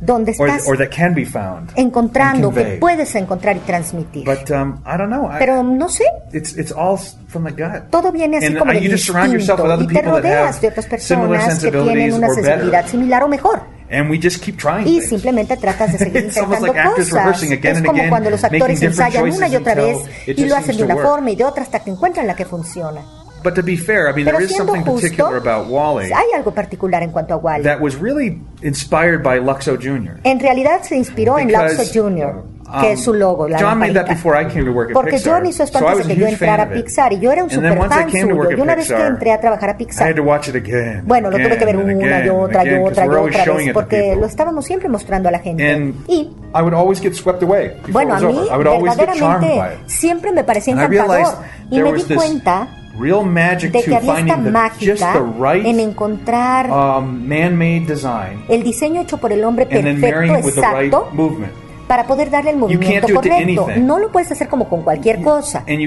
donde 0.00 0.34
or, 0.38 0.48
estás 0.48 0.66
or 0.68 0.78
that 0.78 0.88
can 0.94 1.14
be 1.14 1.24
found, 1.26 1.70
encontrando, 1.76 2.48
and 2.48 2.56
que 2.56 2.64
puedes 2.80 3.14
encontrar 3.14 3.56
y 3.56 3.60
transmitir. 3.60 4.24
But 4.24 4.50
um, 4.50 4.78
I 4.86 4.96
don't 4.96 5.10
know. 5.10 5.30
I- 5.30 5.38
Pero 5.38 5.62
no 5.62 5.88
sé, 5.88 6.04
it's 6.32 6.56
it's 6.56 6.72
all 6.72 6.94
s- 6.96 7.16
from 7.28 7.44
the 7.44 7.50
gut. 7.52 7.90
todo 7.90 8.10
viene 8.10 8.38
así 8.38 8.46
como 8.54 8.72
del 8.72 8.82
you 8.82 8.90
just 8.90 9.04
surround 9.06 9.32
yourself 9.32 9.60
with 9.60 9.70
instinto 9.70 9.74
other 9.74 9.84
y 9.84 9.94
te 9.94 10.02
rodeas 10.02 10.60
de 10.60 10.68
otras 10.68 10.86
personas 10.86 11.58
que 11.62 11.70
tienen 11.70 12.14
una 12.14 12.28
sensibilidad 12.30 12.86
similar 12.86 13.22
o 13.22 13.28
mejor. 13.28 13.62
And 13.92 14.10
we 14.10 14.18
just 14.18 14.42
keep 14.42 14.56
trying. 14.56 14.86
Y 14.86 15.00
simplemente 15.00 15.56
tratas 15.56 15.92
de 15.92 15.98
seguir 15.98 16.16
intentando 16.24 16.66
like 16.66 16.82
cosas. 16.82 17.06
Es 17.52 17.82
como 17.82 17.98
again, 18.00 18.08
cuando 18.08 18.30
los 18.30 18.42
actores 18.42 18.82
ensayan 18.82 19.30
una 19.30 19.48
y 19.48 19.56
otra 19.56 19.74
vez 19.74 19.98
y 20.26 20.44
lo 20.46 20.56
hacen 20.56 20.76
de 20.76 20.84
una 20.84 20.96
forma 20.96 21.30
y 21.30 21.36
de 21.36 21.44
otra 21.44 21.62
hasta 21.62 21.80
que 21.80 21.90
encuentran 21.90 22.26
la 22.26 22.34
que 22.34 22.44
funciona. 22.44 23.02
But 23.42 23.54
to 23.54 23.62
be 23.62 23.76
fair, 23.76 24.08
I 24.08 24.14
mean, 24.14 24.24
Pero 24.24 24.38
there 24.38 24.44
is 24.44 24.56
something 24.56 24.84
justo, 24.84 25.00
particular 25.00 25.36
about 25.36 25.68
Wally 25.68 26.12
hay 26.12 26.32
algo 26.36 26.54
particular 26.54 27.02
en 27.02 27.10
cuanto 27.10 27.34
a 27.34 27.38
Wally. 27.38 27.64
that 27.64 27.80
was 27.80 27.96
really 27.96 28.40
inspired 28.62 29.22
by 29.24 29.40
Luxo 29.40 29.76
Jr. 29.76 30.20
En 30.22 30.38
realidad 30.38 30.82
se 30.82 30.96
inspiró 30.96 31.40
en 31.40 31.48
Because, 31.48 31.76
Luxo 31.76 31.92
Jr., 31.92 32.44
que 32.80 32.86
um, 32.86 32.92
es 32.92 33.04
su 33.04 33.14
logo, 33.14 33.48
la 33.48 33.58
John 33.58 33.78
made 33.78 33.94
that 33.94 34.08
before 34.08 34.40
I 34.40 34.46
came 34.46 34.64
to 34.64 34.72
work 34.72 34.90
at 34.90 34.94
Porque 34.94 35.12
Pixar. 35.12 35.32
John 35.32 35.46
hizo 35.46 35.62
esto 35.62 35.78
so 35.78 35.86
antes 35.86 35.98
was 36.00 36.08
de 36.08 36.14
que 36.14 36.20
yo 36.20 36.26
entrara 36.26 36.62
a. 36.64 36.70
Pixar 36.70 37.12
y 37.12 37.20
yo 37.20 37.30
era 37.32 37.44
un 37.44 37.50
super 37.50 37.78
fan 37.88 38.10
suyo. 38.10 38.50
Y 38.50 38.60
una 38.60 38.74
vez 38.74 38.88
que 38.88 39.06
entré 39.06 39.32
a 39.32 39.40
trabajar 39.40 39.70
a 39.70 39.76
Pixar, 39.76 40.08
again. 40.08 41.02
bueno, 41.04 41.30
lo 41.30 41.36
tuve 41.36 41.58
que 41.58 41.64
ver 41.64 41.76
again, 41.76 41.96
una 41.96 42.08
y 42.08 42.12
again, 42.12 42.30
otra 42.30 42.64
y 42.64 42.74
otra 42.74 43.04
y 43.04 43.08
we're 43.08 43.18
always 43.18 43.36
otra 43.36 43.54
vez, 43.54 43.72
porque 43.72 44.16
lo 44.16 44.26
estábamos 44.26 44.64
siempre 44.64 44.88
mostrando 44.88 45.28
a 45.28 45.32
la 45.32 45.38
gente. 45.38 45.70
And 45.70 45.94
Y 46.08 46.30
I 46.54 46.62
would 46.62 46.74
always 46.74 47.00
get 47.00 47.14
swept 47.14 47.42
away. 47.42 47.72
bueno, 47.88 48.14
a 48.14 48.20
mí. 48.20 48.46
I 48.50 48.56
would 48.56 48.66
always 48.66 48.96
get 48.96 49.12
charmed 49.14 49.40
by 49.40 49.48
verdaderamente 49.48 49.84
it. 49.84 49.88
siempre 49.88 50.32
me 50.32 50.44
parecía 50.44 50.74
encantador 50.74 51.34
y 51.70 51.80
me 51.80 51.92
di 51.92 52.14
cuenta 52.14 52.68
real 52.98 53.24
magic 53.24 53.72
de 53.72 53.82
que 53.82 53.90
to 53.90 53.96
había 53.96 54.18
esta 54.18 54.36
mágica 54.36 55.12
the 55.14 55.20
right 55.40 55.64
en 55.64 55.80
encontrar 55.80 56.70
um, 56.70 57.26
man-made 57.26 57.86
design 57.86 58.44
el 58.48 58.62
diseño 58.62 59.00
hecho 59.00 59.16
por 59.16 59.32
el 59.32 59.42
hombre 59.44 59.66
perfecto, 59.66 60.20
right 60.20 60.46
exacto, 60.46 61.08
movement. 61.12 61.61
Para 61.86 62.06
poder 62.06 62.30
darle 62.30 62.50
el 62.50 62.56
movimiento 62.56 63.08
correcto. 63.12 63.68
No 63.78 63.98
lo 63.98 64.10
puedes 64.10 64.30
hacer 64.32 64.48
como 64.48 64.68
con 64.68 64.82
cualquier 64.82 65.20
cosa. 65.22 65.64
Y 65.66 65.86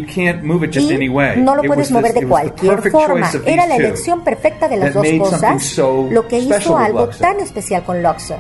no 1.38 1.56
lo 1.56 1.64
puedes 1.64 1.92
mover 1.92 2.14
de 2.14 2.28
cualquier 2.28 2.92
forma. 2.92 3.30
Era 3.46 3.68
la 3.68 3.76
elección 3.76 4.24
perfecta 4.24 4.68
de 4.68 4.78
las 4.78 4.94
dos 4.94 5.08
cosas, 5.18 5.78
lo 5.78 6.28
que 6.28 6.40
hizo 6.40 6.78
algo 6.78 7.10
tan 7.10 7.40
especial 7.40 7.84
con 7.84 8.02
Luxor. 8.02 8.38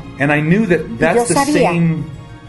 That 0.99 1.15
yo 1.15 1.25
sabía 1.25 1.71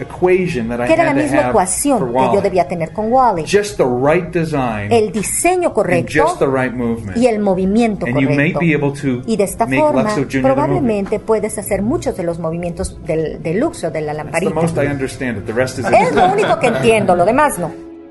equation 0.01 0.69
that 0.69 0.81
I 0.85 0.87
que 0.87 0.93
era 0.95 1.05
la 1.05 1.11
had 1.11 1.17
to 1.17 1.23
misma 1.23 1.37
have 1.39 1.53
for 1.53 1.63
ecuación 1.63 2.13
que 2.13 2.35
yo 2.37 2.41
debía 2.43 2.69
tener 2.69 2.93
con 2.93 3.13
Wally. 3.13 3.43
Just 3.47 3.77
the 3.77 3.85
right 3.85 4.33
design 4.33 4.93
El 4.93 5.13
diseño 5.13 5.69
and 5.69 5.75
correcto 5.75 6.13
just 6.27 6.39
the 6.39 6.47
right 6.47 6.73
movement. 6.73 7.17
y 7.17 7.27
el 7.27 7.39
movimiento 7.41 8.07
And 8.07 8.19
you 8.21 8.29
may 8.29 8.53
correcto. 8.53 8.61
be 8.61 8.75
able 8.75 8.93
to 9.01 9.23
Y 9.27 9.37
de 9.37 9.45
esta 9.45 9.67
make 9.67 9.81
forma, 9.81 10.15
probablemente 10.43 11.19
puedes 11.21 11.59
hacer 11.59 11.83
muchos 11.83 12.17
de 12.17 12.23
los 12.25 12.39
movimientos 12.39 13.03
del, 13.05 13.43
del 13.43 13.59
Luxo, 13.59 13.91
de 13.91 14.01
la 14.01 14.13
That's 14.15 14.41
the 14.41 14.45
lamparita. 14.47 14.55
most 14.55 14.77
I 14.77 14.87
understand 14.87 15.39
it. 15.39 15.47
The 15.47 15.53
rest 15.53 15.79
is 15.79 15.87
Es 15.87 16.15
lo 16.15 16.27
único 16.33 16.59
que 16.59 16.67
entiendo, 16.69 17.15
lo 17.17 17.25
demás 17.25 17.59
no. 17.59 17.71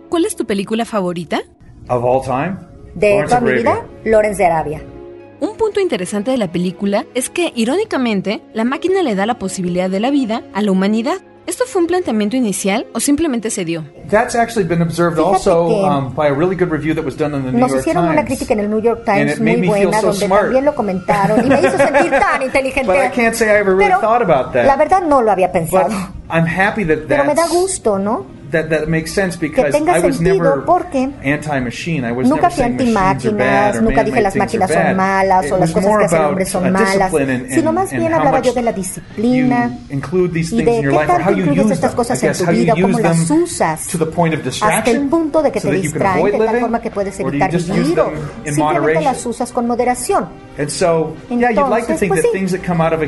¿Cuál 0.10 0.26
es 0.26 0.36
tu 0.36 0.46
película 0.46 0.86
favorita? 0.86 1.42
Of 1.90 2.04
all 2.04 2.22
time? 2.24 2.58
De 2.96 3.10
Lawrence 3.10 3.28
toda 3.36 3.38
of 3.38 3.44
mi 3.44 3.54
vida, 3.54 3.86
Lorenz 4.06 4.38
de 4.38 4.46
Arabia. 4.46 4.82
Un 5.42 5.58
punto 5.58 5.82
interesante 5.82 6.32
de 6.32 6.38
la 6.38 6.52
película 6.52 7.06
es 7.14 7.30
que, 7.30 7.52
irónicamente, 7.56 8.42
la 8.54 8.64
máquina 8.64 9.04
le 9.04 9.16
da 9.16 9.26
la 9.26 9.38
posibilidad 9.38 9.90
de 9.90 10.00
la 10.00 10.10
vida 10.10 10.44
a 10.54 10.62
la 10.62 10.72
humanidad. 10.72 11.18
¿Esto 11.48 11.66
fue 11.68 11.82
un 11.82 11.88
planteamiento 11.88 12.36
inicial 12.36 12.88
o 12.94 13.00
simplemente 13.00 13.52
se 13.52 13.64
dio? 13.66 13.84
That's 14.10 14.36
actually 14.36 14.68
been 14.68 14.82
observed 14.82 15.16
Fíjate 15.18 15.36
also 15.36 15.68
que 15.68 15.74
um, 15.76 16.14
by 16.16 16.28
a 16.28 16.34
really 16.34 16.56
good 16.56 16.72
review 16.72 16.96
that 16.96 17.04
was 17.06 17.16
done 17.16 17.36
in 17.38 17.44
the 17.46 17.52
New 17.52 17.60
Nos 17.60 17.70
York 17.70 17.82
hicieron 17.82 18.06
Times. 18.06 18.18
una 18.18 18.26
crítica 18.26 18.54
en 18.54 18.60
el 18.62 18.70
New 18.70 18.82
York 18.82 19.06
Times 19.06 19.40
muy 19.40 19.68
buena, 19.68 20.00
so 20.02 20.08
donde 20.08 20.26
smart. 20.26 20.42
también 20.44 20.66
lo 20.66 20.74
comentaron 20.76 21.46
y 21.46 21.50
me 21.50 21.60
hizo 21.60 21.78
sentir 21.78 22.10
tan 22.20 22.42
inteligente. 22.42 22.88
But 22.88 22.98
I 22.98 23.10
can't 23.10 23.36
say 23.36 23.48
I 23.48 23.60
ever 23.60 23.76
really 23.76 23.86
Pero 23.86 24.00
thought 24.02 24.24
about 24.24 24.54
that. 24.54 24.66
La 24.66 24.76
verdad 24.76 25.02
no 25.04 25.22
lo 25.22 25.32
había 25.32 25.52
pensado. 25.52 25.88
But 25.90 26.36
I'm 26.36 26.46
happy 26.48 26.84
that 26.86 27.00
Pero 27.08 27.24
me 27.26 27.36
da 27.36 27.48
gusto, 27.48 28.00
¿no? 28.00 28.26
That 28.52 28.70
that 28.70 28.88
makes 28.88 29.12
sense 29.14 29.38
because 29.38 29.74
I 29.76 30.00
was 30.00 30.22
never 30.22 30.64
anti-machine. 31.24 32.06
I 32.06 32.12
was 32.12 32.28
nunca 32.28 32.44
never 32.44 32.56
saying 32.56 32.78
machines 32.78 33.26
are 33.26 33.32
bad 33.32 33.76
anti-máquinas, 33.76 33.76
or 33.76 33.82
nunca 33.82 34.04
dije 34.04 34.22
las 34.22 34.36
máquinas 34.36 34.72
son 34.72 34.96
malas 34.96 35.52
o 35.52 35.58
las 35.58 35.72
cosas 35.72 35.98
que 35.98 36.06
hace 36.06 36.16
el 36.16 36.26
hombre 36.26 36.46
son 36.46 36.72
malas, 36.72 37.12
sino 37.50 37.74
más 37.74 37.92
bien 37.92 38.14
hablaba 38.14 38.42
yo 38.42 38.54
de 38.54 38.62
la 38.62 38.72
disciplina 38.72 39.72
y 39.90 40.00
things 40.50 40.66
de 40.66 40.78
in 40.78 40.82
your 40.84 40.92
qué 40.92 41.08
tanto 41.08 41.30
how 41.30 41.34
you 41.34 41.44
incluyes 41.44 41.66
use 41.66 41.74
estas 41.74 41.96
cosas 41.96 42.24
en 42.24 42.34
tu 42.34 42.46
vida, 42.52 42.74
cómo 42.80 43.00
las 43.00 43.30
usas 43.30 43.88
to 43.88 43.98
the 43.98 44.06
point 44.06 44.34
of 44.34 44.46
hasta 44.62 44.92
el 44.92 45.08
punto 45.08 45.42
de 45.42 45.52
que 45.52 45.62
te 45.62 45.72
distraen, 45.72 46.26
de 46.26 46.38
tal 46.38 46.60
forma 46.60 46.82
que 46.82 46.92
puedes 46.92 47.20
evitar 47.20 47.52
vivir 47.52 48.00
o 48.00 48.12
simplemente 48.46 49.02
las 49.02 49.26
usas 49.26 49.52
con 49.52 49.68
moderación. 49.68 50.28
Entonces, 50.58 52.08
pues 52.08 52.22
sí, 52.22 52.58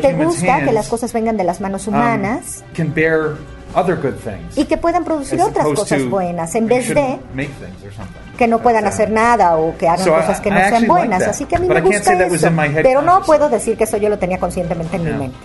te 0.02 0.14
gusta 0.14 0.66
que 0.66 0.72
las 0.72 0.88
cosas 0.88 1.14
vengan 1.14 1.38
de 1.38 1.44
las 1.44 1.62
manos 1.62 1.88
um, 1.88 1.94
humanas 1.94 2.64
other 3.76 3.96
good 3.96 4.16
things. 4.24 4.58
y 4.58 4.66
que 4.66 4.78
puedan 4.78 5.04
producir 5.04 5.40
as 5.42 5.48
otras 5.48 5.66
cosas 5.66 6.00
to 6.04 6.10
buenas 6.10 6.54
en 6.56 6.64
you 6.64 6.70
vez 6.76 6.88
de 6.90 6.94
shouldn't 6.94 7.34
make 7.36 7.50
things 7.60 7.84
or 7.86 7.94
something. 7.94 8.22
que 8.38 8.48
no 8.48 8.60
puedan 8.60 8.86
hacer 8.86 9.10
nada 9.12 9.56
o 9.58 9.76
que 9.78 9.88
hagan 9.88 10.04
So 10.06 10.12
I- 10.12 10.22
cosas 10.22 10.40
que 10.42 10.50
I 10.50 10.52
no 10.52 10.58
sean 10.58 10.66
actually 10.74 10.88
like 10.88 11.00
buenas. 11.00 11.20
that. 11.20 11.30
Así 11.30 11.46
que 11.46 11.56
a 11.56 11.60
mí 11.60 11.68
But 11.68 11.76
me 11.76 11.80
I 11.80 11.84
can't 11.84 11.96
gusta 11.96 12.10
say 12.12 12.18
that 12.20 12.30
was 12.32 12.40
eso. 12.44 12.48
in 12.48 12.56
my 12.56 12.68
head 12.68 12.84
Pero 12.84 13.02
no 13.02 13.22
puedo 13.24 13.50
decir 13.50 13.78
que 13.78 13.84
eso 13.86 13.98
yo 13.98 14.10
lo 14.10 14.18
tenía 14.20 14.40
conscientemente 14.40 14.96
en 14.98 15.04
mi 15.04 15.12
mente. 15.14 15.38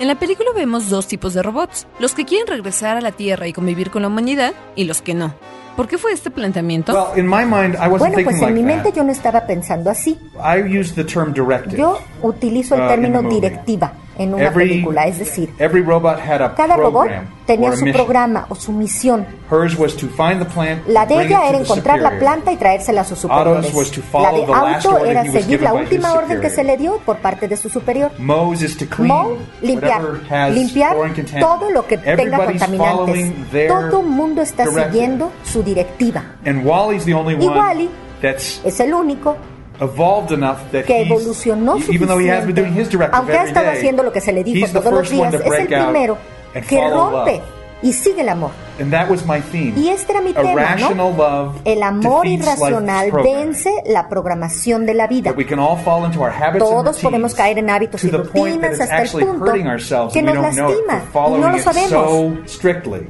En 0.00 0.08
la 0.08 0.16
película 0.16 0.50
vemos 0.56 0.88
dos 0.90 1.06
tipos 1.06 1.32
de 1.34 1.42
robots, 1.42 1.86
los 2.00 2.14
que 2.14 2.24
quieren 2.24 2.46
regresar 2.48 2.96
a 2.96 3.00
la 3.00 3.12
Tierra 3.12 3.46
y 3.46 3.52
convivir 3.52 3.90
con 3.90 4.02
la 4.02 4.08
humanidad 4.08 4.52
y 4.74 4.84
los 4.84 5.00
que 5.00 5.14
no. 5.14 5.32
¿Por 5.76 5.86
qué 5.88 5.96
fue 5.96 6.12
este 6.12 6.30
planteamiento? 6.30 6.92
Well, 6.92 7.18
in 7.18 7.26
my 7.26 7.44
mind, 7.46 7.76
I 7.76 7.88
wasn't 7.88 7.98
Bueno, 7.98 8.16
thinking 8.16 8.24
pues 8.24 8.36
en 8.36 8.40
like 8.42 8.54
mi 8.54 8.62
mente 8.62 8.88
that. 8.90 8.96
yo 8.96 9.04
no 9.04 9.12
estaba 9.12 9.46
pensando 9.46 9.88
así. 9.90 10.18
I 10.36 10.58
used 10.78 10.96
the 10.96 11.04
term 11.04 11.32
directive. 11.32 11.78
Yo 11.78 11.98
utilizo 12.20 12.74
el 12.74 12.82
uh, 12.82 12.88
término 12.88 13.22
movie. 13.22 13.40
directiva 13.40 13.92
en 14.18 14.34
una 14.34 14.44
Every- 14.46 14.68
película, 14.68 15.06
es 15.06 15.18
decir, 15.18 15.50
Every 15.58 15.82
robot 15.82 16.18
had 16.18 16.42
a 16.42 16.54
cada 16.54 16.76
robot 16.76 17.08
tenía 17.46 17.72
su 17.76 17.84
programa 17.92 18.46
o 18.48 18.54
su 18.54 18.72
misión. 18.72 19.26
Hers 19.50 19.76
was 19.78 19.96
to 19.96 20.06
find 20.08 20.38
the 20.38 20.44
plant, 20.44 20.86
La 20.86 21.06
de 21.06 21.22
ella 21.24 21.48
era 21.48 21.58
encontrar 21.58 22.00
la 22.00 22.18
planta 22.18 22.52
y 22.52 22.56
traérsela 22.56 23.02
a 23.02 23.04
sus 23.04 23.18
superiores. 23.18 23.72
La 24.12 24.32
de 24.32 24.44
auto 24.44 25.04
era 25.04 25.24
seguir 25.24 25.62
la 25.62 25.74
última 25.74 26.12
orden 26.14 26.40
que 26.40 26.50
se 26.50 26.64
le 26.64 26.76
dio 26.76 26.98
por 26.98 27.18
parte 27.18 27.48
de 27.48 27.56
su 27.56 27.68
superior. 27.68 28.10
Mo, 28.18 28.52
limpiar, 29.60 30.02
limpiar 30.50 30.96
todo 31.40 31.70
lo 31.70 31.86
que 31.86 31.98
tenga 31.98 32.44
contaminantes. 32.44 33.32
Todo 33.68 34.02
mundo 34.02 34.42
está 34.42 34.66
siguiendo 34.66 35.32
su 35.44 35.62
directiva. 35.62 36.22
And 36.44 36.64
Wally's 36.64 37.04
the 37.04 37.14
only 37.14 37.34
Y 37.34 37.46
one 37.46 37.58
Wally 37.58 37.90
that's 38.20 38.60
Es 38.64 38.78
el 38.80 38.94
único 38.94 39.36
que 40.86 41.02
he's- 41.02 41.06
evolucionó 41.10 41.76
even 41.88 42.06
though 42.08 42.20
he 42.20 42.30
has 42.30 42.44
been 42.46 42.54
doing 42.54 42.78
his 42.78 42.88
suficiente, 42.88 43.10
aunque 43.12 43.32
ha 43.38 43.44
estado 43.44 43.70
haciendo 43.70 44.02
lo 44.02 44.12
que 44.12 44.20
se 44.20 44.32
le 44.32 44.44
dijo 44.44 44.66
todos 44.80 44.92
los 44.92 45.10
días, 45.10 45.34
es 45.34 45.40
el 45.60 45.66
primero 45.86 46.18
que 46.68 46.76
rompe 46.90 47.40
y 47.82 47.92
sigue 47.92 48.20
el 48.22 48.28
amor. 48.28 48.50
And 48.80 48.92
that 48.92 49.08
was 49.10 49.26
my 49.26 49.40
theme. 49.40 49.74
Y 49.76 49.88
este 49.88 50.12
era 50.12 50.20
mi 50.20 50.32
tema, 50.32 50.76
¿no? 50.76 51.12
love 51.12 51.60
El 51.64 51.82
amor 51.82 52.26
irracional 52.26 53.12
vence 53.12 53.70
la 53.86 54.08
programación 54.08 54.86
de 54.86 54.94
la 54.94 55.06
vida. 55.06 55.30
That 55.30 55.36
we 55.36 55.46
can 55.46 55.58
all 55.58 55.76
fall 55.76 56.04
into 56.06 56.20
our 56.20 56.30
habits 56.30 56.64
and 56.64 56.72
Todos 56.72 56.98
podemos 56.98 57.34
caer 57.34 57.58
en 57.58 57.70
hábitos 57.70 58.00
to 58.00 58.06
y 58.06 58.10
rutinas 58.10 58.80
hasta 58.80 59.02
el 59.02 59.10
punto 59.10 59.52
que 60.12 60.22
nos 60.22 60.36
lastima 60.36 61.02
y 61.14 61.40
no 61.40 61.50
lo 61.50 61.58
sabemos. 61.58 62.52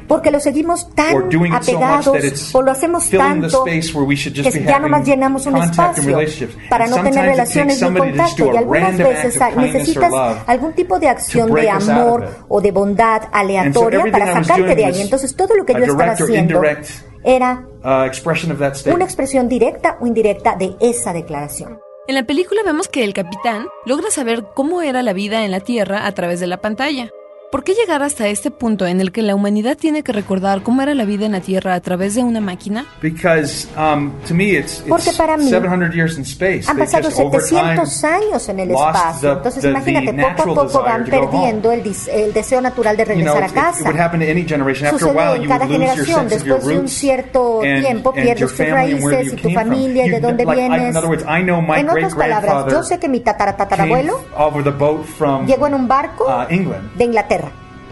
Porque 0.09 0.31
lo 0.31 0.41
seguimos 0.41 0.91
tan 0.95 1.17
apegados 1.53 2.55
o 2.55 2.63
lo 2.63 2.71
hacemos 2.71 3.09
tanto 3.09 3.65
space 3.67 3.93
where 3.95 4.07
we 4.07 4.17
should 4.17 4.37
just 4.37 4.53
que 4.53 4.65
ya 4.65 4.79
nomás 4.79 5.07
llenamos 5.07 5.47
un 5.47 5.57
espacio 5.57 6.05
relationships. 6.05 6.55
para 6.69 6.87
no 6.87 6.97
tener 7.03 7.25
relaciones 7.25 7.81
just 7.81 7.97
contacto 7.97 8.53
y 8.53 8.57
algunas 8.57 8.97
veces 8.97 9.39
necesitas 9.57 10.13
algún 10.47 10.73
tipo 10.73 10.99
de 10.99 11.09
acción 11.09 11.53
de 11.55 11.71
amor 11.71 12.29
o 12.49 12.61
de 12.61 12.73
bondad 12.73 13.23
aleatoria 13.33 14.05
para 14.11 14.33
sacarte 14.33 14.75
de 14.75 14.85
ahí. 14.85 15.01
Entonces 15.01 15.35
todo 15.35 15.52
lo 15.57 15.65
que 15.65 15.75
yo 15.75 15.81
estaba 15.81 16.05
direct 16.05 16.21
or 16.21 16.27
haciendo 16.27 16.55
indirect 16.57 16.91
era 17.25 17.67
uh, 17.85 18.93
una 18.93 19.05
expresión 19.05 19.49
directa 19.49 19.97
o 20.01 20.07
indirecta 20.07 20.57
de 20.57 20.75
esa 20.81 21.13
declaración. 21.13 21.79
En 22.09 22.17
la 22.17 22.25
película 22.25 22.63
vemos 22.65 22.89
que 22.89 23.05
el 23.05 23.15
capitán 23.15 23.69
logra 23.87 24.11
saber 24.11 24.45
cómo 24.55 24.83
era 24.83 25.03
la 25.03 25.13
vida 25.13 25.45
en 25.45 25.53
la 25.53 25.61
Tierra 25.61 26.07
a 26.07 26.13
través 26.13 26.41
de 26.41 26.49
la 26.49 26.61
pantalla. 26.61 27.11
¿Por 27.53 27.65
qué 27.65 27.75
llegar 27.75 28.03
hasta 28.03 28.29
este 28.29 28.51
punto 28.51 28.87
en 28.87 29.03
el 29.03 29.13
que 29.13 29.21
la 29.21 29.35
humanidad 29.35 29.77
tiene 29.77 30.03
que 30.03 30.11
recordar 30.13 30.63
cómo 30.63 30.81
era 30.81 30.95
la 30.95 31.05
vida 31.05 31.27
en 31.27 31.33
la 31.33 31.43
Tierra 31.43 31.75
a 31.75 31.81
través 31.81 32.15
de 32.15 32.23
una 32.25 32.41
máquina? 32.41 32.87
Because 33.03 33.69
um, 33.77 34.11
to 34.27 34.33
me, 34.33 34.57
it's, 34.59 34.83
Porque 34.89 35.11
para 35.19 35.37
mí 35.37 35.51
700 35.51 35.93
years 35.95 36.17
in 36.17 36.23
space. 36.23 36.63
Han 36.67 36.79
pasado 36.79 37.11
just 37.11 37.21
over 37.21 37.43
time 37.43 37.77
700 37.77 38.05
años 38.05 38.49
en 38.49 38.59
el 38.61 38.71
espacio. 38.71 39.21
the- 39.33 39.37
Entonces 39.37 39.63
the- 39.63 39.69
the 39.69 39.91
imagínate, 39.91 40.23
poco 40.23 40.31
a 40.31 40.45
poco 40.47 40.63
desire 40.65 40.83
van 40.83 41.05
to 41.05 41.11
go 41.11 41.17
home. 41.19 41.29
perdiendo 41.31 41.73
el, 41.73 41.83
el 42.11 42.33
deseo 42.33 42.61
natural 42.63 42.97
de 42.97 43.03
You 43.03 43.07
know, 43.23 43.35
regresar 43.35 43.43
a 43.43 43.47
it, 43.47 43.53
it 43.53 43.57
would 43.85 43.93
casa. 43.97 44.03
happen 44.03 44.21
to 44.21 44.27
any 44.31 44.49
generation. 44.49 44.87
After 44.87 44.97
a 44.97 44.99
Sucede 45.11 45.15
while, 45.19 45.37
en 45.37 45.43
you 45.43 45.49
cada 45.51 45.67
would 45.67 45.79
lose 45.79 45.85
your 45.85 46.07
generación. 46.07 46.29
Después 46.31 46.65
de 46.67 46.79
un 46.79 46.89
cierto 46.89 47.61
and, 47.63 47.83
tiempo 47.85 48.13
pierdes 48.15 48.49
tus 48.51 48.59
raíces 48.67 49.33
y 49.35 49.37
tu 49.37 49.51
familia 49.51 50.07
y 50.07 50.09
de 50.09 50.21
dónde 50.21 50.47
vienes. 50.47 50.91
in 50.93 50.97
other 50.97 51.11
words, 51.11 51.25
I 51.29 51.43
know 51.43 51.61
my 51.61 51.81
en 51.81 51.91
otras 51.91 52.15
palabras, 52.15 52.73
yo 52.73 52.83
sé 52.83 52.99
que 52.99 53.11
mi 53.11 53.21
tataratatarabuelo 53.21 54.17
came 54.17 54.43
over 54.43 54.65
the 54.65 54.71
boat 54.71 55.05
from 55.05 55.45
llegó 55.47 55.67
en 55.67 55.75
un 55.75 55.87
barco 55.87 56.25
uh, 56.25 56.47
England, 56.51 56.95
de 56.97 57.05
Inglaterra. 57.05 57.42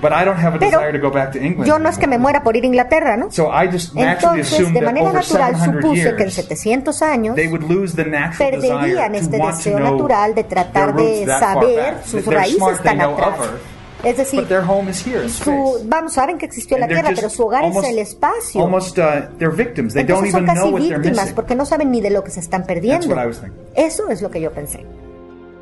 But 0.00 0.12
I 0.12 0.24
don't 0.24 0.38
have 0.38 0.56
a 0.56 0.58
Pero 0.58 0.78
desire 0.78 0.92
to 0.92 0.98
go 0.98 1.12
back 1.12 1.32
to 1.32 1.38
England. 1.38 1.66
Yo 1.66 1.78
no 1.78 1.88
es 1.88 1.98
que 1.98 2.06
me 2.06 2.18
muera 2.18 2.42
por 2.42 2.56
ir 2.56 2.64
a 2.64 2.66
Inglaterra, 2.66 3.16
¿no? 3.16 3.30
So 3.30 3.50
I 3.52 3.68
just 3.70 3.94
Entonces, 3.96 4.72
de 4.72 4.80
manera 4.80 5.12
natural 5.12 5.56
700 5.56 5.82
supuse 5.82 6.02
que 6.02 6.08
en 6.08 6.16
years, 6.18 6.34
700 6.34 7.02
años 7.02 7.36
they 7.36 7.48
would 7.48 7.62
lose 7.62 7.94
the 7.94 8.04
natural 8.04 8.50
perderían 8.50 9.12
desire 9.12 9.18
este 9.18 9.38
deseo 9.38 9.78
know 9.78 9.92
natural 9.96 10.34
de 10.34 10.44
tratar 10.44 10.94
their 10.96 11.06
de 11.06 11.26
saber 11.26 11.94
sus 12.04 12.24
They're 12.24 12.36
raíces 12.38 12.82
tan 12.82 13.00
atrás. 13.00 13.34
Es 14.02 14.16
decir, 14.16 14.40
but 14.40 14.48
their 14.48 14.62
home 14.66 14.90
is 14.90 15.06
here 15.06 15.22
in 15.22 15.28
su, 15.28 15.82
vamos, 15.84 16.14
saben 16.14 16.38
que 16.38 16.46
existió 16.46 16.78
la 16.78 16.88
Tierra, 16.88 17.10
pero 17.14 17.28
su 17.28 17.42
hogar 17.42 17.64
almost- 17.64 17.84
es 17.84 17.92
el 17.92 17.98
espacio. 17.98 18.62
Almost, 18.62 18.96
uh, 18.98 19.02
they're 19.38 19.54
victims. 19.54 19.92
They 19.92 20.04
don't 20.04 20.24
Entonces 20.24 20.32
son 20.32 20.44
even 20.44 20.54
casi 20.54 20.68
know 20.70 20.78
víctimas 20.78 21.32
porque 21.34 21.54
no 21.54 21.66
saben 21.66 21.90
ni 21.90 22.00
de 22.00 22.08
lo 22.08 22.24
que 22.24 22.30
se 22.30 22.40
están 22.40 22.64
perdiendo. 22.64 23.06
That's 23.06 23.14
what 23.14 23.22
I 23.22 23.26
was 23.26 23.40
thinking. 23.40 23.60
Eso 23.74 24.08
es 24.08 24.22
lo 24.22 24.30
que 24.30 24.40
yo 24.40 24.52
pensé. 24.52 24.86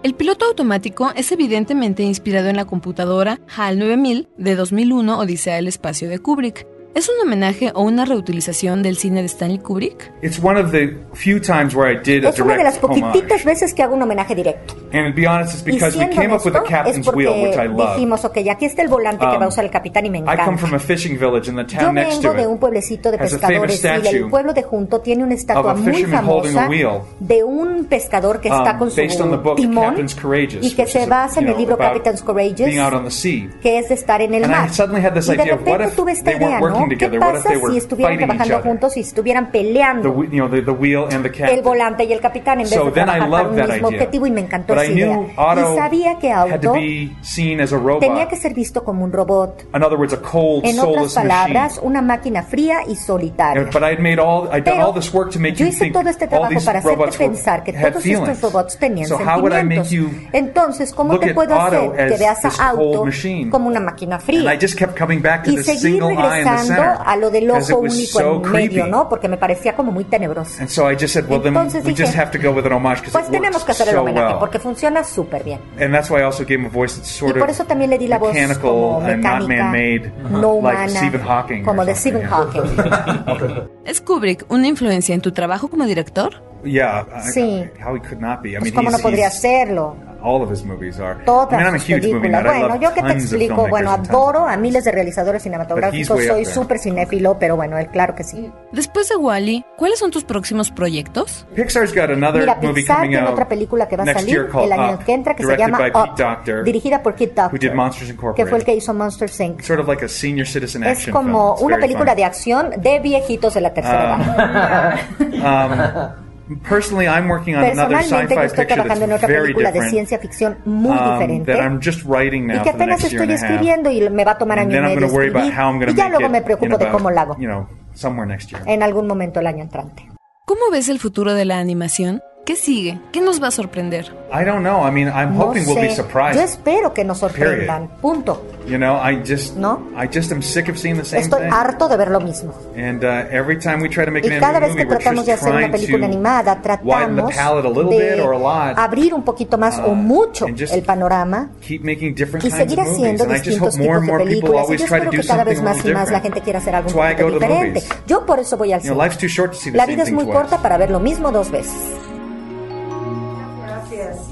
El 0.08 0.14
piloto 0.14 0.46
automático 0.46 1.12
es 1.16 1.32
evidentemente 1.32 2.02
inspirado 2.02 2.48
en 2.48 2.56
la 2.56 2.64
computadora 2.64 3.40
HAL 3.54 3.78
9000 3.78 4.26
de 4.38 4.56
2001 4.56 5.18
Odisea 5.18 5.56
del 5.56 5.68
Espacio 5.68 6.08
de 6.08 6.18
Kubrick. 6.18 6.66
¿Es 6.98 7.08
un 7.08 7.14
homenaje 7.22 7.70
o 7.76 7.82
una 7.82 8.04
reutilización 8.04 8.82
del 8.82 8.96
cine 8.96 9.20
de 9.20 9.28
Stanley 9.28 9.60
Kubrick? 9.60 10.10
It's 10.20 10.42
one 10.42 10.58
of 10.60 10.72
the 10.72 10.96
few 11.14 11.38
times 11.38 11.72
where 11.72 11.88
I 11.88 11.96
did 11.96 12.24
a 12.24 12.30
Es 12.30 12.40
una 12.40 12.56
de 12.56 12.64
las 12.64 12.78
poquititas 12.78 13.44
veces 13.44 13.72
que 13.72 13.84
hago 13.84 13.94
un 13.94 14.02
homenaje 14.02 14.34
directo. 14.34 14.74
And 14.92 15.06
to 15.06 15.14
be 15.14 15.24
honest, 15.24 15.54
it's 15.54 15.62
Y 15.62 15.72
because 15.74 15.96
we 15.96 16.02
siendo 16.06 16.16
came 16.16 16.34
up 16.34 16.44
with 16.44 16.56
es 16.56 16.62
captain's 16.68 17.06
wheel, 17.14 17.40
which 17.40 17.54
porque 17.54 17.66
I 17.66 17.68
love. 17.68 17.94
dijimos, 17.94 18.24
ok, 18.24 18.38
aquí 18.50 18.64
está 18.64 18.82
el 18.82 18.88
volante 18.88 19.24
que 19.24 19.36
Um, 19.36 19.40
va 19.40 19.44
a 19.44 19.48
usar 19.48 19.64
el 19.64 19.70
capitán 19.70 20.06
y 20.06 20.10
me 20.10 20.18
I 20.18 20.20
encanta. 20.22 20.44
come 20.44 20.58
from 20.58 20.74
a 20.74 20.78
fishing 20.80 21.16
village, 21.16 21.48
and 21.48 21.56
the 21.56 21.72
Yo 21.72 21.78
town 21.82 21.94
next 21.94 22.20
vengo 22.20 22.34
to 22.34 22.36
de 22.36 22.46
un 22.48 22.58
pueblecito 22.58 23.12
de 23.12 23.18
has 23.18 23.32
a 23.34 23.38
famous 23.38 23.70
pescadores 23.70 23.84
y 23.84 23.86
el 23.86 24.00
statue 24.02 24.30
pueblo 24.30 24.52
de 24.52 24.62
junto 24.64 25.00
tiene 25.00 25.22
una 25.22 25.34
estatua 25.34 25.72
of 25.74 25.78
a 25.78 25.80
muy 25.80 25.92
fisherman 25.94 26.24
holding 26.24 26.52
famosa 26.52 26.64
a 26.64 26.68
wheel, 26.68 27.00
de 27.20 27.44
un 27.44 27.84
pescador 27.84 28.40
que 28.40 28.48
está 28.48 28.72
um, 28.72 28.78
con 28.80 28.90
su 28.90 28.96
based 29.00 29.20
on 29.20 29.30
the 29.30 29.36
book 29.36 29.54
timón 29.56 29.84
Captain's 29.90 30.16
Courageous, 30.16 30.66
y 30.66 30.74
que 30.74 30.86
se 30.88 31.06
basa 31.06 31.38
en 31.38 31.46
you 31.46 31.52
el 31.52 31.58
libro 31.58 31.78
Captain's 31.78 32.22
Courageous 32.22 32.56
the 32.58 33.58
que 33.62 33.78
es 33.78 33.88
de 33.88 33.94
estar 33.94 34.20
en 34.20 34.34
el 34.34 34.48
mar. 34.48 34.68
suddenly 34.72 35.00
had 35.00 35.14
this 35.14 35.28
y 35.28 35.36
de 35.36 35.42
idea 35.44 35.54
of 35.54 35.60
what 35.60 35.78
repente 35.78 35.90
if 35.90 35.96
tuve 35.96 36.12
esta 36.12 36.32
idea, 36.32 36.58
working 36.58 36.87
¿Qué 36.96 37.08
pasa 37.18 37.50
si 37.70 37.76
estuvieran 37.76 38.16
trabajando 38.18 38.60
juntos 38.60 38.96
y 38.96 39.00
estuvieran 39.00 39.46
The, 39.46 39.58
peleando? 39.58 40.10
whe- 40.12 40.28
you 40.30 40.38
know, 40.38 40.48
the, 40.48 40.62
the 40.62 40.70
wheel 40.70 41.04
and 41.12 41.24
the 41.28 41.44
el 41.44 41.62
volante 41.62 42.04
y 42.04 42.12
el 42.12 42.20
capitán 42.20 42.60
en 42.60 42.64
vez 42.64 42.74
So 42.74 42.86
de 42.86 42.92
then 42.92 43.08
I 43.08 43.18
trabajar 43.18 43.30
para 43.30 43.42
loved 43.42 43.50
un 43.52 43.56
that 43.56 43.68
mismo 43.74 43.88
idea. 43.88 43.98
objetivo 43.98 44.26
y 44.26 44.30
me 44.30 44.40
encantó 44.40 44.74
But 44.74 44.82
esa 44.84 44.92
idea. 44.92 45.18
Otto 45.36 45.60
y 45.72 45.76
sabía 45.76 46.18
que 46.18 46.32
Auto 46.32 46.72
be 46.74 47.10
seen 47.22 47.60
as 47.60 47.72
a 47.72 47.76
robot. 47.76 48.00
tenía 48.00 48.28
que 48.28 48.36
ser 48.36 48.54
visto 48.54 48.84
como 48.84 49.04
un 49.04 49.12
robot. 49.12 49.64
In 49.74 49.82
other 49.82 49.98
words, 49.98 50.12
a 50.12 50.20
cold, 50.20 50.64
En 50.64 50.78
otras 50.78 51.14
palabras, 51.14 51.72
machine. 51.74 51.86
una 51.86 52.02
máquina 52.02 52.42
fría 52.42 52.78
y 52.88 52.96
solitaria. 52.96 53.62
All, 53.62 54.48
Pero 54.64 54.86
all 54.88 54.94
this 54.94 55.12
work 55.12 55.30
to 55.32 55.38
make 55.38 55.54
yo 55.54 55.66
you 55.66 55.70
hice 55.72 55.90
todo 55.90 56.08
este 56.08 56.26
trabajo 56.26 56.60
para 56.64 56.78
hacerte 56.80 57.18
pensar 57.18 57.62
que 57.64 57.72
todos 57.72 58.02
feelings. 58.02 58.28
estos 58.28 58.52
robots 58.52 58.78
tenían 58.78 59.08
So 59.08 59.18
sentimientos. 59.18 59.92
Entonces, 60.32 60.92
¿cómo 60.92 61.18
te 61.18 61.34
puedo 61.34 61.58
hacer 61.60 61.90
que 61.92 62.14
as 62.14 62.18
veas 62.18 62.44
a 62.60 62.68
Auto 62.68 63.04
como 63.50 63.68
una 63.68 63.80
máquina 63.80 64.18
fría? 64.18 64.56
just 64.60 64.76
kept 64.78 64.98
coming 64.98 65.20
back 65.22 65.44
to 65.44 65.52
Y 65.52 65.58
seguir 65.62 66.00
the 66.00 66.08
regresando. 66.08 66.77
A 66.82 67.16
lo 67.16 67.30
del 67.30 67.50
ojo 67.50 67.78
único 67.78 68.18
so 68.18 68.34
en 68.36 68.42
creepy. 68.42 68.68
medio, 68.76 68.86
¿no? 68.86 69.08
Porque 69.08 69.28
me 69.28 69.36
parecía 69.36 69.74
como 69.76 69.92
muy 69.92 70.04
tenebroso. 70.04 70.60
And 70.60 70.68
so 70.68 70.90
I 70.90 70.94
just 70.98 71.14
said, 71.14 71.24
well, 71.28 71.40
then 71.40 71.54
Entonces 71.54 71.84
we 71.84 71.90
dije, 71.92 72.04
just 72.04 72.16
have 72.18 72.30
to 72.30 72.38
go 72.38 72.54
with 72.54 72.64
an 72.66 72.72
homage 72.72 73.00
because 73.00 73.12
Pues 73.12 73.30
tenemos 73.30 73.64
que 73.64 73.72
hacer 73.72 73.88
el 73.88 73.94
so 73.94 74.00
homenaje 74.02 74.26
well. 74.28 74.38
porque 74.38 74.58
funciona 74.58 75.04
súper 75.04 75.44
bien. 75.44 75.60
And 75.80 75.92
that's 75.94 76.10
why 76.10 76.18
I 76.20 76.24
also 76.24 76.44
gave 76.44 76.56
him 76.60 76.66
a 76.66 76.68
voice 76.70 76.96
that's 76.96 77.10
Y 77.14 77.18
sort 77.18 77.34
por 77.38 77.42
of 77.44 77.50
eso 77.50 77.64
también 77.64 77.90
le 77.90 77.98
di 77.98 78.06
la 78.08 78.18
voz 78.18 78.32
mechanical 78.32 78.60
como 78.62 79.00
and 79.00 79.22
not 79.22 79.42
mecánica, 79.42 79.64
man-made, 79.64 80.12
no 80.30 80.54
like 80.54 80.58
humana, 80.58 80.88
Stephen 80.88 81.20
Hawking. 81.22 81.64
como 81.64 81.84
de. 81.84 81.94
Stephen 81.94 82.22
Hawking. 82.22 82.62
¿Es 83.84 84.00
Kubrick 84.00 84.44
una 84.48 84.66
influencia 84.66 85.14
en 85.14 85.20
tu 85.20 85.32
trabajo 85.32 85.68
como 85.68 85.84
director? 85.84 86.42
Yeah, 86.64 87.06
I- 87.14 87.30
Sí. 87.32 87.64
how 87.84 87.94
he 87.94 88.00
could 88.00 88.20
not 88.20 88.42
be. 88.42 88.50
I 88.50 88.58
Pues 88.58 88.64
mean, 88.72 88.74
cómo 88.74 88.90
no 88.90 88.98
podría 88.98 89.26
he's- 89.28 89.36
hacerlo. 89.38 89.96
All 90.22 90.42
of 90.42 90.50
his 90.50 90.64
movies 90.64 90.98
are. 90.98 91.22
Todas 91.24 91.52
I 91.52 91.56
mean, 91.56 91.66
I'm 91.66 91.74
a 91.74 91.78
sus 91.78 91.88
huge 91.88 92.06
movie 92.12 92.28
películas. 92.28 92.44
nut. 92.44 92.68
Bueno, 92.68 92.80
yo 92.80 92.94
que 92.94 93.02
te 93.02 93.12
explico, 93.12 93.68
bueno, 93.68 93.90
adoro 93.90 94.46
a 94.46 94.56
miles 94.56 94.84
de 94.84 94.92
realizadores 94.92 95.42
cinematográficos, 95.42 96.24
soy 96.24 96.44
súper 96.44 96.78
cinéfilo, 96.78 97.38
pero 97.38 97.56
bueno, 97.56 97.78
él 97.78 97.88
claro 97.88 98.14
que 98.14 98.24
sí. 98.24 98.50
Después 98.72 99.08
de 99.08 99.16
Wally, 99.16 99.64
¿cuáles 99.76 99.98
son 99.98 100.10
tus 100.10 100.24
próximos 100.24 100.70
proyectos? 100.70 101.46
Pixar's 101.54 101.94
got 101.94 102.10
another 102.10 102.40
Mira, 102.40 102.56
movie 102.56 102.82
Pixar 102.82 102.96
coming 102.96 103.10
tiene 103.10 103.24
out 103.26 103.32
otra 103.32 103.48
película 103.48 103.88
que 103.88 103.96
va 103.96 104.02
a 104.02 104.06
next 104.06 104.20
salir 104.20 104.34
year 104.34 104.48
called 104.48 104.66
el 104.66 104.72
año 104.72 104.94
Up, 104.94 105.04
que 105.04 105.12
entra 105.12 105.34
que 105.34 105.42
se 105.42 105.48
directed 105.50 105.72
llama 105.72 105.78
by 105.78 105.90
Up, 105.90 106.10
Pete 106.14 106.22
Docter, 106.22 106.64
dirigida 106.64 107.02
por 107.02 107.14
Kid 107.14 107.28
Doctor, 107.28 107.52
who 107.52 107.58
did 107.58 107.72
Monsters 107.74 108.14
que 108.34 108.46
fue 108.46 108.58
el 108.58 108.64
que 108.64 108.74
hizo 108.74 108.94
Monsters 108.94 109.40
Inc. 109.40 109.62
Sort 109.62 109.80
of 109.80 109.88
like 109.88 110.04
a 110.04 110.08
senior 110.08 110.46
citizen 110.46 110.82
Es 110.84 110.98
action 110.98 111.12
como 111.12 111.56
film. 111.56 111.58
It's 111.58 111.62
una 111.62 111.78
película 111.78 112.10
fun. 112.10 112.16
de 112.16 112.24
acción 112.24 112.70
de 112.78 113.00
viejitos 113.00 113.54
de 113.54 113.60
la 113.60 113.72
tercera 113.74 114.16
edad. 114.16 115.00
Um, 115.38 116.27
personally, 116.68 117.06
I'm 117.06 117.28
working 117.28 117.54
on 117.56 117.64
another 117.64 117.96
Personalmente 117.96 118.34
yo 118.34 118.40
sci-fi 118.40 118.46
estoy 118.46 118.64
picture 118.66 118.74
trabajando 118.74 119.04
en 119.04 119.12
otra 119.12 119.28
very 119.28 119.40
película 119.42 119.68
de 119.68 119.72
different. 119.74 119.90
ciencia 119.92 120.18
ficción 120.18 120.58
muy 120.64 120.96
um, 120.98 121.12
diferente 121.12 121.52
that 121.52 121.60
I'm 121.62 121.80
just 121.82 122.02
writing 122.04 122.46
now 122.46 122.56
y 122.56 122.62
que 122.62 122.70
for 122.70 122.78
the 122.78 122.84
apenas 122.84 123.00
next 123.02 123.12
year 123.12 123.22
estoy 123.22 123.22
and 123.22 123.30
a 123.30 123.34
half. 123.34 123.50
escribiendo 123.50 123.90
y 123.90 124.10
me 124.10 124.24
va 124.24 124.32
a 124.32 124.38
tomar 124.38 124.58
And 124.58 124.68
año 124.68 124.70
y 124.70 124.74
then 124.74 124.84
I'm 124.84 124.94
medio 124.94 125.00
going 125.00 125.10
to 125.10 125.16
worry 125.16 125.28
about 125.30 125.42
escribir. 125.44 125.60
how 125.60 125.70
I'm 125.70 125.78
going 125.78 125.88
y 125.90 125.92
to 125.94 125.98
ya 125.98 126.04
make 126.04 126.10
luego 126.18 126.26
it 126.26 126.32
me 126.32 126.38
in 126.38 126.44
preocupo 126.44 126.78
de 126.78 126.84
about, 126.84 126.92
cómo 126.92 127.10
lo 127.10 127.20
hago 127.20 127.36
you 127.38 127.46
know, 127.48 127.66
somewhere 127.94 128.26
next 128.26 128.50
year. 128.50 128.62
en 128.66 128.82
algún 128.82 129.06
momento 129.06 129.40
el 129.40 129.46
año 129.46 129.62
entrante. 129.62 130.08
¿Cómo 130.46 130.70
ves 130.72 130.88
el 130.88 130.98
futuro 130.98 131.34
de 131.34 131.44
la 131.44 131.58
animación? 131.58 132.22
¿Qué 132.48 132.56
sigue? 132.56 132.98
¿Qué 133.12 133.20
nos 133.20 133.42
va 133.42 133.48
a 133.48 133.50
sorprender? 133.50 134.06
I 134.32 134.42
don't 134.42 134.62
know. 134.62 134.82
I 134.82 134.90
mean, 134.90 135.08
I'm 135.08 135.36
No 135.36 135.48
hoping 135.48 135.66
we'll 135.66 135.74
be 135.82 135.90
sé. 135.90 135.96
surprised. 135.96 136.34
Yo 136.38 136.42
espero 136.42 136.94
que 136.94 137.04
nos 137.04 137.18
sorprendan. 137.18 137.88
Punto. 138.00 138.42
You 138.66 138.78
know, 138.78 138.96
I 138.96 139.22
just, 139.22 139.54
¿No? 139.56 139.82
I 139.94 140.06
just 140.10 140.32
am 140.32 140.40
sick 140.40 140.70
of 140.70 140.78
seeing 140.78 140.96
the 140.96 141.04
same 141.04 141.20
Estoy 141.20 141.42
thing. 141.42 141.52
harto 141.52 141.88
de 141.90 141.98
ver 141.98 142.10
lo 142.10 142.20
mismo. 142.20 142.54
And 142.74 143.04
uh, 143.04 143.26
every 143.30 143.58
time 143.58 143.82
we 143.82 143.90
try 143.90 144.06
to 144.06 144.10
make 144.10 144.26
Y 144.26 144.32
an 144.32 144.40
cada 144.40 144.60
vez 144.60 144.74
que 144.74 144.86
movie, 144.86 144.96
tratamos 144.96 145.26
de 145.26 145.32
hacer 145.34 145.54
una 145.54 145.70
película 145.70 145.98
to 145.98 146.04
animada, 146.06 146.62
tratamos 146.62 147.34
palette 147.34 147.66
a 147.66 147.68
little 147.68 147.90
bit 147.98 148.18
or 148.18 148.32
a 148.32 148.38
lot. 148.38 148.76
de 148.76 148.82
abrir 148.82 149.12
un 149.12 149.24
poquito 149.24 149.58
más 149.58 149.78
o 149.80 149.88
Uh, 149.90 149.94
mucho 149.94 150.46
and 150.46 150.58
just 150.58 150.72
el 150.72 150.82
panorama 150.84 151.50
keep 151.60 151.82
making 151.82 152.14
different 152.14 152.46
y 152.46 152.50
seguir 152.50 152.78
of 152.80 152.86
movies. 152.86 152.98
haciendo 153.04 153.24
And 153.24 153.32
I 153.32 153.36
just 153.36 153.46
distintos 153.60 153.76
more 153.76 154.00
tipos 154.00 154.00
and 154.00 154.06
de 154.06 154.06
more 154.10 154.24
people 154.24 154.48
películas. 154.50 154.70
Y 154.70 154.76
yo 154.78 154.84
espero 154.86 155.10
que 155.10 155.22
cada 155.22 155.44
vez 155.44 155.60
más 155.62 155.84
y 155.84 155.92
más 155.92 156.10
la 156.10 156.20
gente 156.20 156.40
quiera 156.40 156.60
hacer 156.60 156.74
algo 156.74 156.88
diferente. 156.88 157.80
movies. 157.80 157.88
Yo 158.06 158.24
por 158.24 158.38
eso 158.38 158.56
voy 158.56 158.72
al 158.72 158.80
cine. 158.80 158.94
life's 158.94 159.18
too 159.18 159.28
short 159.28 159.52
to 159.52 159.58
see 159.58 159.70
the 159.70 159.76
La 159.76 159.84
same 159.84 159.92
vida 159.96 160.02
es 160.04 160.08
thing 160.08 160.14
muy 160.16 160.24
corta 160.26 160.56
para 160.62 160.78
ver 160.78 160.90
lo 160.90 160.98
mismo 161.00 161.30
dos 161.30 161.50
veces. 161.50 161.74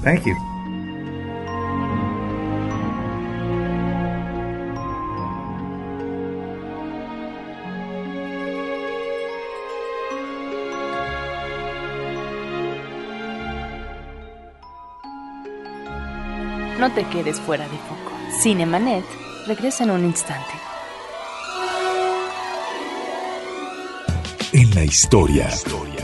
Thank 0.07 0.25
you. 0.25 0.35
No 16.79 16.89
te 16.93 17.03
quedes 17.09 17.41
fuera 17.41 17.67
de 17.67 17.77
foco. 17.77 18.13
Cinemanet 18.41 19.03
regresa 19.45 19.83
en 19.83 19.91
un 19.91 20.05
instante. 20.05 20.66
Historia. 24.83 25.49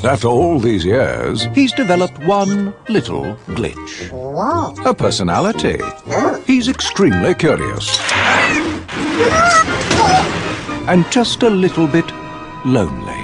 After 0.03 0.29
all 0.29 0.59
these 0.59 0.83
years, 0.83 1.43
he's 1.53 1.71
developed 1.71 2.17
one 2.25 2.73
little 2.89 3.35
glitch. 3.49 4.09
A 4.83 4.93
personality. 4.95 5.77
He's 6.47 6.67
extremely 6.69 7.35
curious. 7.35 7.99
And 10.87 11.05
just 11.11 11.43
a 11.43 11.49
little 11.51 11.85
bit 11.85 12.09
lonely. 12.65 13.23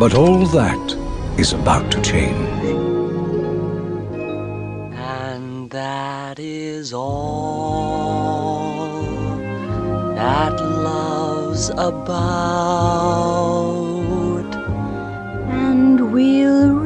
But 0.00 0.14
all 0.14 0.46
that 0.46 0.96
is 1.38 1.52
about 1.52 1.92
to 1.92 2.02
change. 2.02 2.48
And 4.96 5.70
that 5.70 6.40
is 6.40 6.92
all 6.92 7.75
that 10.26 10.58
love's 10.60 11.68
about. 11.70 12.16
and 15.68 16.12
we'll 16.12 16.85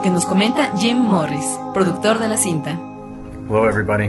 lo 0.00 0.04
que 0.04 0.10
nos 0.10 0.24
comenta 0.24 0.72
Jim 0.78 0.96
Morris, 0.96 1.44
productor 1.74 2.18
de 2.20 2.28
la 2.28 2.38
cinta. 2.38 2.70
Hello, 3.50 3.68
everybody. 3.68 4.08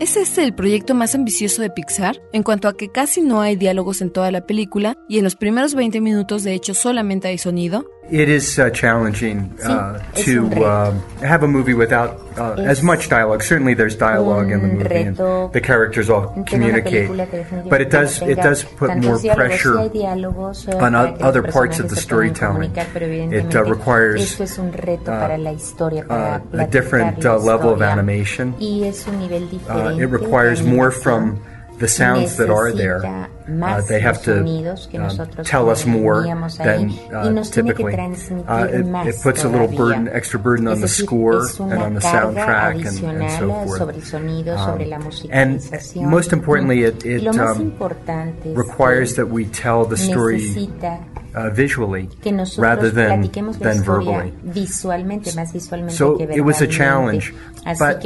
¿Es 0.00 0.16
este 0.16 0.44
el 0.44 0.54
proyecto 0.54 0.94
más 0.94 1.14
ambicioso 1.14 1.60
de 1.60 1.68
Pixar? 1.68 2.22
En 2.32 2.42
cuanto 2.42 2.68
a 2.68 2.76
que 2.76 2.90
casi 2.90 3.20
no 3.20 3.42
hay 3.42 3.54
diálogos 3.54 4.00
en 4.00 4.10
toda 4.10 4.30
la 4.30 4.46
película 4.46 4.96
y 5.06 5.18
en 5.18 5.24
los 5.24 5.36
primeros 5.36 5.74
20 5.74 6.00
minutos 6.00 6.42
de 6.42 6.54
hecho 6.54 6.72
solamente 6.72 7.28
hay 7.28 7.36
sonido. 7.36 7.84
It 8.10 8.28
is 8.28 8.58
uh, 8.58 8.68
challenging 8.70 9.50
uh, 9.64 9.98
es 10.14 10.24
to 10.26 10.44
un 10.44 10.50
reto. 10.50 10.62
uh, 10.66 11.26
have 11.26 11.42
a 11.42 11.48
movie 11.48 11.72
without 11.72 12.20
uh, 12.38 12.52
as 12.60 12.82
much 12.82 13.08
dialogue. 13.08 13.42
Certainly, 13.42 13.74
there's 13.74 13.96
dialogue 13.96 14.50
in 14.52 14.60
the 14.60 14.68
un 14.68 14.76
movie, 14.78 14.94
and 15.08 15.16
reto 15.16 15.50
the 15.52 15.60
characters 15.62 16.10
all 16.10 16.28
Tiene 16.44 16.66
una 16.68 16.82
communicate. 16.82 17.06
película 17.08 17.26
que 17.26 17.38
definitivamente 17.38 17.70
But 17.70 17.80
it 17.80 17.90
does 17.90 18.20
it 18.20 18.26
tenga 18.36 18.42
does 18.42 18.64
put 18.64 18.88
tantos 18.90 19.04
more 19.08 19.18
diálogos, 19.18 19.22
sí 19.22 19.34
pressure 19.34 19.78
hay 19.80 19.88
diálogos, 19.88 20.68
eh, 20.68 20.74
on 20.74 20.80
para 20.80 21.00
o- 21.02 21.04
que 21.14 21.24
los 21.24 21.28
other 21.30 21.42
parts 21.50 21.80
of 21.80 21.88
the 21.88 21.94
personajes 21.94 21.98
se 22.04 22.06
puedan 22.06 22.34
storytelling. 22.34 22.52
comunicar, 22.52 22.86
pero 22.92 23.06
It 23.06 23.08
uh, 23.08 23.12
evidentemente 23.14 23.62
requires 23.64 24.20
esto 24.22 24.44
es 24.44 24.58
un 24.58 24.72
reto 24.74 25.02
uh, 25.10 25.20
para 25.20 25.38
la 25.38 25.52
historia, 25.52 26.04
para 26.06 26.42
uh, 26.52 26.60
a 26.60 26.66
different 26.66 27.14
platicar 27.20 27.36
uh, 27.36 27.38
la 27.46 27.52
level 27.52 27.68
of 27.70 27.80
historia. 27.80 27.92
animation. 27.92 28.54
y 28.60 28.84
es 28.84 29.06
un 29.08 29.18
nivel 29.18 29.44
Uh, 29.44 29.48
diferente 29.48 30.02
it 30.04 30.10
requires 30.10 30.62
de 30.62 30.70
more 30.70 30.88
animación. 30.90 31.02
from 31.02 31.38
the 31.84 31.88
sounds 31.88 32.36
that 32.36 32.48
are 32.50 32.72
there. 32.72 33.00
Necesita 33.00 33.28
Uh, 33.46 33.50
más 33.50 33.86
they 33.88 34.00
have 34.00 34.16
los 34.16 34.22
to 34.24 34.34
sonidos 34.38 34.88
que 34.88 34.98
uh, 34.98 35.02
nosotros 35.02 35.46
tell 35.46 35.68
us 35.68 35.84
more 35.84 36.22
teníamos 36.22 36.58
ahí, 36.60 36.64
than 36.66 36.88
y 36.88 37.28
uh, 37.28 37.30
nos 37.30 37.50
tiene 37.50 37.74
que 37.74 37.84
typically. 37.84 37.92
transmitir 37.94 38.48
Uh, 38.48 38.78
it, 38.80 38.86
más 38.86 39.06
it 39.06 39.16
puts 39.22 39.44
a 39.44 39.48
little 39.48 39.68
todavía. 39.68 39.78
burden, 39.78 40.08
extra 40.16 40.38
burden 40.40 40.66
on 40.66 40.72
Es 40.72 40.80
the 40.80 40.86
decir, 40.86 41.04
score 41.04 41.42
es 41.44 41.60
and 41.60 41.72
una 41.72 41.84
on 41.84 41.94
the 41.94 42.00
carga 42.00 42.22
soundtrack 42.22 42.72
and, 42.72 42.74
and 42.74 42.86
adicional 43.22 43.38
so 43.38 43.66
forth. 43.66 43.78
sobre 43.78 43.96
el 43.96 44.02
sonido, 44.02 44.54
Um, 44.56 44.64
sobre 44.64 44.86
la 44.86 44.96
and 44.96 45.04
musicalización. 45.04 46.08
most 46.10 46.32
importantly, 46.32 46.84
it, 46.84 47.04
Y 47.04 47.08
it 47.16 47.22
lo 47.22 47.32
más 47.34 47.56
um, 47.58 47.62
importante 47.62 48.50
es 48.52 48.56
requires 48.56 49.12
que 49.14 49.22
that 49.22 49.30
we 49.30 49.44
tell 49.44 49.84
the 49.86 49.96
story 49.96 50.38
necesita 50.40 51.00
uh, 51.36 51.50
visually 51.54 52.08
que 52.22 52.32
nosotros 52.32 52.64
rather 52.66 52.90
than, 52.90 53.20
platiquemos 53.20 53.58
la 53.60 53.68
than 53.68 53.76
historia 53.80 54.10
verbally. 54.22 54.32
visualmente, 54.54 55.32
más 55.34 55.52
visualmente 55.52 55.94
So 55.98 56.16
que 56.16 56.24
it 56.24 56.40
was 56.40 56.62
a 56.62 56.66
verbalmente. 56.66 56.68
challenge, 56.78 57.34
Así 57.66 57.84
but- 57.84 58.00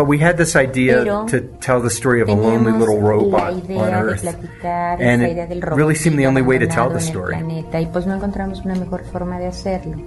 But 0.00 0.08
we 0.08 0.18
had 0.18 0.38
this 0.38 0.56
idea 0.56 1.04
Pero 1.04 1.26
to 1.26 1.42
tell 1.60 1.82
the 1.82 1.90
story 1.90 2.22
of 2.22 2.30
a 2.30 2.34
lonely 2.34 2.72
little 2.72 3.02
robot 3.02 3.68
la 3.68 3.82
on 3.82 3.92
Earth. 3.92 4.24
And 4.64 5.22
it 5.22 5.62
really 5.62 5.94
seemed 5.94 6.18
the 6.18 6.26
only 6.26 6.40
way 6.40 6.58
to 6.58 6.66
tell 6.66 6.88
the 6.88 6.96
en 6.96 7.02
el 7.02 7.10
story. 7.10 7.34
planeta, 7.34 7.82
y 7.82 7.84
pues 7.84 8.06
no 8.06 8.14
encontramos 8.14 8.64
una 8.64 8.76
mejor 8.76 9.04
forma 9.04 9.38
de 9.38 9.48
hacerlo. 9.48 9.98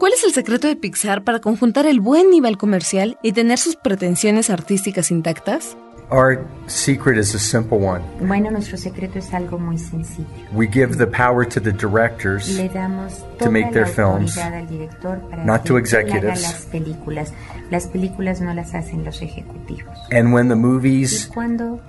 ¿Cuál 0.00 0.14
es 0.14 0.24
el 0.24 0.32
secreto 0.32 0.66
de 0.66 0.74
Pixar 0.74 1.22
para 1.22 1.38
conjuntar 1.38 1.86
el 1.86 2.00
buen 2.00 2.28
nivel 2.28 2.58
comercial 2.58 3.18
y 3.22 3.30
tener 3.30 3.58
sus 3.58 3.76
pretensiones 3.76 4.50
artísticas 4.50 5.12
intactas? 5.12 5.76
Our 6.10 6.46
secret 6.68 7.18
is 7.18 7.34
a 7.34 7.38
simple 7.38 7.78
one. 7.78 8.02
Bueno, 8.26 8.50
nuestro 8.50 8.78
secreto 8.78 9.18
es 9.18 9.30
algo 9.34 9.58
muy 9.58 9.76
sencillo. 9.76 10.26
We 10.52 10.66
give 10.66 10.96
the 10.96 11.06
power 11.06 11.44
to 11.44 11.60
the 11.60 11.70
directors 11.70 12.58
Le 12.58 12.68
damos 12.68 13.22
to 13.38 13.50
make 13.50 13.72
their 13.72 13.84
films, 13.86 14.38
al 14.38 14.66
director 14.66 15.20
para 15.28 15.44
not 15.44 15.64
que 15.64 15.68
to 15.68 15.74
haga 15.74 15.80
executives. 15.80 16.42
las 16.42 16.66
películas. 16.66 17.32
Las 17.70 17.86
películas 17.88 18.40
no 18.40 18.54
las 18.54 18.74
hacen 18.74 19.04
los 19.04 19.20
ejecutivos. 19.20 19.94
And 20.10 20.32
when 20.32 20.48
the 20.48 20.56
movies 20.56 21.30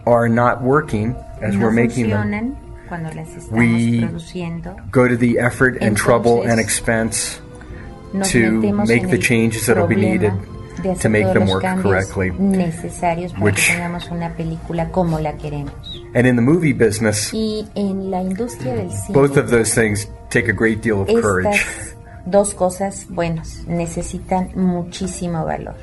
are 0.05 0.27
not 0.27 0.62
working 0.62 1.15
as 1.41 1.55
no 1.55 1.62
we're 1.62 1.71
making 1.71 2.10
them, 2.10 2.58
cuando 2.89 3.13
las 3.13 3.29
estamos 3.29 3.51
we 3.51 4.01
produciendo, 4.01 4.75
go 4.91 5.08
to 5.08 5.15
the 5.15 5.39
effort 5.39 5.77
and 5.82 5.95
trouble 5.95 6.41
and 6.41 6.60
expense 6.60 7.39
to 8.25 8.62
make 8.86 9.10
the 9.10 9.17
changes 9.17 9.65
that 9.67 9.77
will 9.77 9.88
be 9.88 9.95
needed 9.95 10.34
de 10.81 10.89
to 10.89 10.91
hacer 10.93 11.11
make 11.11 11.23
todos 11.23 11.33
them 11.33 11.43
los 11.43 11.51
work 11.53 11.63
cambios 11.63 12.05
correctly. 12.11 12.31
necesarios 12.39 13.33
para 13.33 13.45
which- 13.45 13.55
que 13.67 13.73
tengamos 13.73 14.09
una 14.11 14.33
película 14.35 14.89
como 14.91 15.19
la 15.19 15.33
queremos. 15.37 15.73
And 16.15 16.25
in 16.25 16.35
the 16.35 16.41
movie 16.41 16.73
business, 16.73 17.33
Y 17.33 17.67
en 17.75 18.09
la 18.11 18.21
industria 18.21 18.73
del 18.75 18.91
cine, 18.91 19.13
both 19.19 19.37
of 19.37 19.49
those 19.49 19.79
things 19.79 20.09
take 20.29 20.49
a 20.49 20.53
great 20.53 20.81
deal 20.83 20.99
of 21.01 21.07
courage. 21.07 21.55
estas 21.57 21.95
dos 22.25 22.53
cosas, 22.53 23.05
bueno, 23.09 23.41
necesitan 23.67 24.49
muchísimo 24.55 25.45
valor. 25.45 25.75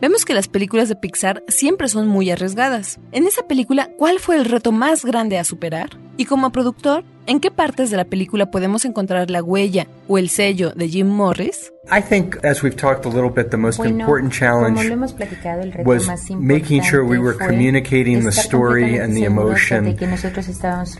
Vemos 0.00 0.24
que 0.24 0.32
las 0.32 0.48
películas 0.48 0.88
de 0.88 0.96
Pixar 0.96 1.42
siempre 1.48 1.86
son 1.88 2.08
muy 2.08 2.30
arriesgadas. 2.30 2.98
En 3.12 3.26
esa 3.26 3.42
película, 3.46 3.90
¿cuál 3.98 4.18
fue 4.18 4.36
el 4.36 4.46
reto 4.46 4.72
más 4.72 5.04
grande 5.04 5.38
a 5.38 5.44
superar? 5.44 5.90
Y 6.20 6.26
como 6.26 6.52
productor, 6.52 7.02
¿en 7.26 7.40
qué 7.40 7.50
partes 7.50 7.90
de 7.90 7.96
la 7.96 8.04
película 8.04 8.50
podemos 8.50 8.84
encontrar 8.84 9.30
la 9.30 9.42
huella 9.42 9.86
o 10.06 10.18
el 10.18 10.28
sello 10.28 10.70
de 10.76 10.86
Jim 10.86 11.06
Morris? 11.06 11.72
I 11.90 12.02
think, 12.02 12.36
as 12.44 12.62
we've 12.62 12.76
talked 12.76 13.06
a 13.06 13.08
little 13.08 13.30
bit, 13.30 13.50
the 13.50 13.56
most 13.56 13.78
Bueno, 13.78 14.00
important 14.00 14.30
como 14.38 14.50
lo 14.50 14.74
challenge 14.74 14.92
hemos 14.92 15.14
platicado, 15.14 15.62
el 15.62 15.72
reto 15.72 15.88
was 15.88 16.06
más 16.06 16.28
importante 16.28 16.60
making 16.60 16.82
sure 16.82 17.02
we 17.02 17.18
were 17.18 17.38
communicating 17.38 18.22
the 18.22 18.32
story 18.32 18.98
and 18.98 19.16
the 19.16 19.24
emotion, 19.24 19.96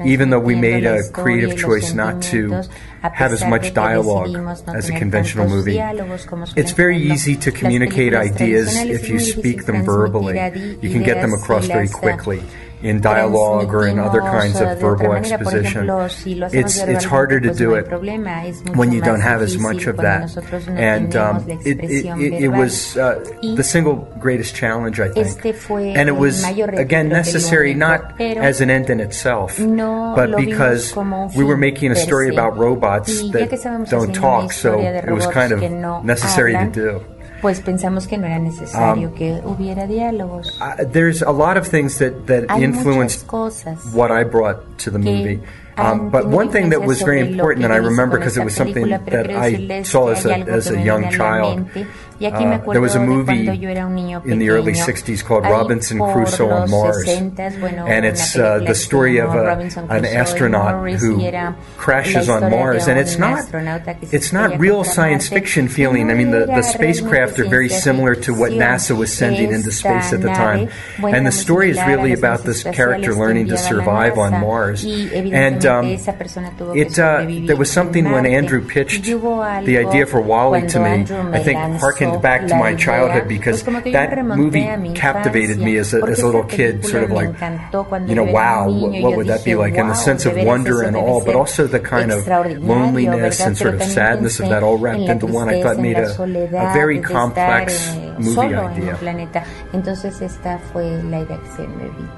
even 0.07 0.31
though 0.31 0.43
we 0.43 0.57
made 0.57 0.87
a 0.87 1.03
creative 1.13 1.55
choice 1.55 1.93
not 1.93 2.23
to 2.23 2.63
have 3.03 3.35
as 3.35 3.45
much 3.45 3.75
dialogue 3.75 4.35
as 4.75 4.89
a 4.89 4.99
conventional 4.99 5.47
movie. 5.47 5.79
It's 6.57 6.73
very 6.73 6.97
easy 6.97 7.37
to 7.37 7.53
communicate 7.53 8.15
ideas 8.15 8.75
if 8.75 9.07
you 9.11 9.19
speak 9.19 9.67
them 9.67 9.85
verbally. 9.85 10.39
You 10.81 10.89
can 10.89 11.03
get 11.03 11.21
them 11.21 11.35
across 11.35 11.67
very 11.67 11.89
uh, 11.89 11.93
quickly. 11.93 12.41
In 12.83 13.01
dialogue 13.03 13.75
or 13.75 13.87
in 13.87 13.99
other 13.99 14.21
kinds 14.23 14.59
transmitimos, 14.59 14.61
uh, 14.61 14.65
of 14.73 14.79
de 14.79 14.85
otra 14.87 14.99
verbal 14.99 15.09
manera. 15.11 15.39
Por 15.39 15.55
exposition, 15.55 15.87
ejemplo, 15.87 16.09
si 16.09 16.35
lo 16.35 16.47
hacemos 16.47 16.65
it's 16.65 16.77
it's 16.79 17.05
verbalmente, 17.05 17.09
harder 17.09 17.41
to 17.41 17.49
pues 17.49 17.59
do 17.59 17.69
no 17.69 17.75
hay 17.75 17.81
it 17.81 17.85
problema, 17.85 18.47
es 18.47 18.65
mucho 18.65 18.79
when 18.79 18.91
you 18.93 19.01
más 19.01 19.09
don't 19.09 19.21
have 19.21 19.43
as 19.43 19.57
difícil 19.57 19.61
much 19.61 19.87
of 19.87 19.97
cuando 19.97 20.03
that. 20.03 20.21
nosotros 20.23 20.67
no 20.69 20.77
And 20.77 21.13
tenemos 21.13 21.43
um, 21.43 21.49
la 21.49 21.55
it, 21.65 21.67
it, 21.85 22.05
expresión 22.07 22.21
it, 22.21 22.33
it 22.33 22.49
verbal. 22.49 22.59
was 22.61 22.97
uh, 22.97 23.25
Y 23.43 23.55
the 23.57 23.63
single 23.63 23.97
greatest 24.19 24.55
challenge, 24.55 24.99
I 24.99 25.09
think. 25.11 25.45
Este 25.45 25.53
fue 25.55 25.95
and 25.95 26.09
it 26.09 26.15
el 26.15 26.19
was 26.19 26.43
mayor 26.43 26.69
reto, 26.71 26.81
again 26.81 27.09
creo 27.09 27.23
que 27.23 27.33
el 27.35 27.43
necessary 27.43 27.75
único, 27.75 27.79
not 27.79 28.17
pero 28.17 28.43
as 28.43 28.61
an 28.63 28.71
end 28.71 28.89
in 28.89 29.01
itself, 29.01 29.59
no 29.59 30.15
but 30.17 30.31
lo 30.31 30.43
vimos 30.43 30.47
because 30.47 30.93
como 30.93 31.25
un 31.27 31.31
we 31.35 31.45
were 31.45 31.57
fin 31.57 31.61
making 31.61 31.91
a 31.93 31.95
per 31.95 32.01
story 32.01 32.29
se. 32.29 32.33
about 32.33 32.57
robots 32.57 33.23
Y 33.23 33.33
ya 33.33 33.47
que 33.47 33.57
that 33.57 33.59
estábamos 33.59 33.91
don't 33.91 34.11
haciendo 34.11 34.19
una 34.31 34.43
talk, 34.43 34.53
so 34.53 34.79
historia 34.79 34.93
de 34.93 34.99
it 35.01 35.11
was 35.13 35.27
robots 35.27 35.35
kind 35.35 35.53
of 35.53 35.61
que 35.61 35.69
no 35.71 36.03
necessary 36.03 36.55
hablan, 36.55 36.73
to 36.73 36.81
do. 36.81 37.05
Pues 37.41 37.61
pensamos 37.61 38.07
que 38.07 38.19
no 38.19 38.27
era 38.27 38.39
necesario 38.39 39.09
Um, 39.09 39.15
que 39.15 39.41
hubiera 39.45 39.87
diálogos. 39.87 40.59
Uh, 40.61 40.85
there's 40.93 41.23
a 41.23 41.31
lot 41.33 41.57
of 41.57 41.67
things 41.67 41.99
that, 41.99 42.27
that 42.27 42.51
Hay 42.51 42.65
influenced 42.65 43.27
what 43.95 44.11
I 44.11 44.25
brought 44.25 44.79
to 44.79 44.91
the 44.91 44.99
movie. 44.99 45.41
Um, 45.77 46.11
but 46.11 46.27
one 46.27 46.51
thing 46.51 46.71
that 46.71 46.83
was 46.83 47.01
very 47.01 47.21
important, 47.21 47.65
and 47.65 47.73
que 47.73 47.73
I 47.73 47.79
remember 47.79 48.19
because 48.19 48.37
it 48.37 48.45
was 48.45 48.55
something 48.55 48.89
that 48.89 49.31
I 49.31 49.83
saw 49.83 50.09
as 50.09 50.27
a, 50.27 50.35
as 50.35 50.71
a 50.71 50.81
young 50.83 51.11
child. 51.11 51.67
Mente. 52.21 52.25
Y 52.25 52.27
aquí 52.27 52.45
me 52.47 52.57
Uh, 52.57 52.73
there 52.73 52.81
was 52.81 52.95
a 52.95 52.99
acuerdo 52.99 53.01
de 53.01 53.07
movie 53.17 53.45
cuando 53.45 53.55
yo 53.55 53.69
era 53.71 53.87
un 53.87 53.95
niño 53.95 54.23
in 54.27 54.39
the 54.39 54.49
early 54.51 54.73
pequeño. 54.73 54.85
60s 54.85 55.25
called 55.25 55.45
Ahí 55.45 55.51
Robinson 55.53 55.99
por 55.99 56.13
Crusoe 56.13 56.51
on 56.53 56.61
los 56.63 56.71
Mars. 56.71 57.05
60s, 57.07 57.61
bueno, 57.61 57.87
and 57.87 58.05
una 58.05 58.09
it's 58.09 58.37
uh, 58.37 58.39
película 58.39 58.59
the 58.61 58.67
que 58.67 58.75
se 58.75 58.83
story 58.83 59.19
of 59.21 59.31
llamó 59.31 59.41
a, 59.41 59.45
Robinson 59.55 59.85
an 59.85 59.89
Crusoe 60.01 60.13
y 60.13 60.17
astronaut 60.17 60.75
Morris, 60.77 61.03
who 61.03 61.21
y 61.21 61.27
era 61.27 61.57
crashes 61.79 62.29
la 62.29 62.35
on 62.35 62.43
historia 62.43 62.59
Mars. 62.65 62.85
de 62.85 62.91
And 62.91 62.99
un 63.01 63.07
it's 63.07 63.19
not, 63.19 63.39
astronauta 63.39 63.95
que 63.99 64.07
se 64.07 64.17
it's 64.17 64.33
not 64.33 64.43
estrella 64.53 64.59
real 64.61 64.77
contra 64.85 64.93
science 64.93 65.31
Marte. 65.31 65.41
fiction 65.41 65.65
Y 65.67 65.69
feeling. 65.69 66.07
no 66.07 66.13
I 66.13 66.15
mean, 66.15 66.31
the, 66.31 66.47
era 66.47 66.57
the 66.57 66.63
spacecraft 66.63 67.39
are 67.39 67.45
very 67.49 67.69
realmente 67.69 67.81
similar 67.83 68.15
to 68.17 68.33
what 68.35 68.51
ciencia 68.51 68.59
NASA 68.59 68.97
was 68.97 69.13
sending 69.13 69.51
into 69.53 69.71
ficción. 69.71 69.73
space 69.73 70.13
at 70.13 70.21
the 70.21 70.31
Esta 70.31 70.43
time. 70.45 70.59
nave, 70.65 70.73
bueno, 70.99 71.17
And 71.17 71.27
the 71.27 71.31
muy 71.31 71.41
story 71.41 71.71
is 71.71 71.77
similar 71.77 71.89
a 71.95 71.97
really 71.97 72.11
las 72.11 72.19
about 72.21 72.41
naves 72.41 72.45
this 72.45 72.65
espaciales 72.65 72.77
character 72.77 73.13
que 73.13 73.21
learning 73.21 73.47
to 73.49 73.55
enviaba 73.55 73.77
la 73.77 73.85
survive 73.85 74.19
on 74.19 74.31
NASA. 74.33 74.47
Mars. 74.47 74.85
Y 74.85 74.91
And 74.93 75.13
evidentemente 75.15 75.69
um, 75.71 75.87
esa 75.87 76.13
persona 76.19 76.51
tuvo 76.57 76.73
que 76.75 76.81
it, 76.83 76.99
uh, 76.99 77.03
sobrevivir 77.21 77.47
there 77.47 77.57
was 77.57 77.69
en 77.69 77.75
something 77.75 78.05
when 78.05 78.25
Marte. 78.25 78.35
Andrew 78.37 78.61
pitched 78.67 79.07
Y 79.07 79.15
hubo 79.15 79.43
algo 79.43 79.67
the 79.67 79.79
idea 79.79 80.07
for 80.07 80.21
Wally 80.21 80.63
to 80.67 80.79
cuando 80.79 80.81
me, 80.81 80.95
Andrew 81.01 81.23
me 81.31 81.39
I 81.39 81.43
think 81.43 81.59
lanzó 81.59 81.87
harkened 82.11 82.23
back 82.23 82.47
to 82.49 82.57
my 82.57 82.75
childhood 82.75 83.29
because 83.29 83.63
pues 83.63 83.65
como 83.65 83.83
que 83.83 83.93
yo 83.93 84.01
me 84.01 84.07
that 84.07 84.25
movie 84.25 84.95
captivated 84.95 85.59
me 85.59 85.77
as 85.77 85.95
a, 85.95 86.03
as 86.05 86.21
a 86.21 86.27
little 86.27 86.45
kid, 86.45 86.85
sort 86.85 87.05
of 87.05 87.11
like, 87.11 87.31
you 88.09 88.15
know, 88.15 88.25
wow, 88.25 88.69
what, 88.69 89.03
what 89.03 89.17
would 89.17 89.27
that 89.27 89.45
be 89.45 89.55
like? 89.55 89.77
And 89.77 89.91
the 89.91 89.95
sense 89.95 90.27
of 90.27 90.37
wonder 90.37 90.83
and 90.83 90.97
debe 90.97 91.03
awe, 91.03 91.25
but 91.25 91.35
also 91.35 91.67
the 91.67 91.81
kind 91.81 92.11
of 92.13 92.27
loneliness 92.27 93.41
and 93.41 93.57
sort 93.57 93.75
of 93.75 93.83
sadness 93.83 94.41
of 94.41 94.49
that 94.49 94.63
all 94.63 94.79
wrapped 94.79 95.09
into 95.09 95.27
one, 95.27 95.49
I 95.49 95.63
thought 95.63 95.79
made 95.79 95.97
a, 95.97 96.11
a 96.13 96.73
very 96.73 97.01
complex 97.01 97.89
eh, 97.89 98.15
movie 98.19 98.35
solo 98.35 98.69
en 98.69 98.73
idea. 98.73 98.93
un 98.93 98.99
planeta. 98.99 99.45
Entonces 99.73 100.21
esta 100.21 100.59
fue 100.73 101.03
la 101.05 101.21
idea 101.21 101.39
que 101.39 101.51
se 101.57 101.69
me 101.69 101.85
vino. 101.85 102.11